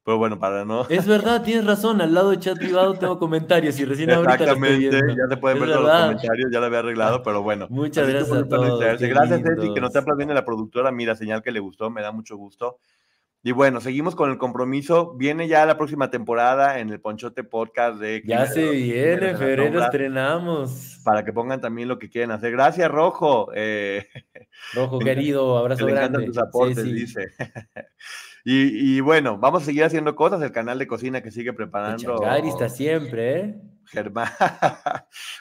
[0.04, 0.86] pero bueno, para no.
[0.88, 4.44] Es verdad, tienes razón, al lado de chat privado tengo comentarios y recién ahorita lo
[4.44, 5.14] estoy Exactamente, viendo.
[5.14, 7.66] ya se pueden Es ver todos los comentarios, ya lo había arreglado, pero bueno.
[7.68, 10.90] Muchas gracias a todos, Gracias, Ceci, que nos está aplaudiendo la productora.
[10.90, 12.78] Mira, señal que le gustó, me da mucho gusto.
[13.48, 15.14] Y bueno, seguimos con el compromiso.
[15.14, 19.38] Viene ya la próxima temporada en el Ponchote Podcast de Ya se de viene, en
[19.38, 21.00] febrero estrenamos.
[21.02, 22.52] Para que pongan también lo que quieren hacer.
[22.52, 23.48] Gracias, Rojo.
[23.54, 24.06] Eh,
[24.74, 26.26] Rojo querido, que abrazo le encantan grande.
[26.26, 26.92] tus aportes, Sí, sí.
[26.92, 27.28] dice.
[28.44, 30.42] y, y bueno, vamos a seguir haciendo cosas.
[30.42, 32.16] El canal de cocina que sigue preparando.
[32.16, 33.60] Techangari está siempre, ¿eh?
[33.86, 34.28] Germán.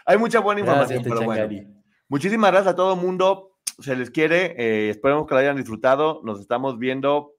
[0.05, 1.67] Hay mucha buena información, Gracias, pero bueno.
[2.07, 3.51] Muchísimas gracias a todo el mundo.
[3.79, 4.55] Se les quiere.
[4.57, 6.21] eh, esperemos que lo hayan disfrutado.
[6.23, 7.33] Nos estamos viendo.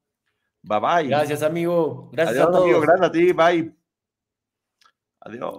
[0.62, 1.09] Bye bye.
[1.09, 2.11] Gracias, amigo.
[2.12, 2.65] Gracias Adiós, a todos.
[2.65, 2.81] amigo.
[2.81, 3.33] Gracias a ti.
[3.33, 3.75] Bye.
[5.20, 5.55] Adiós.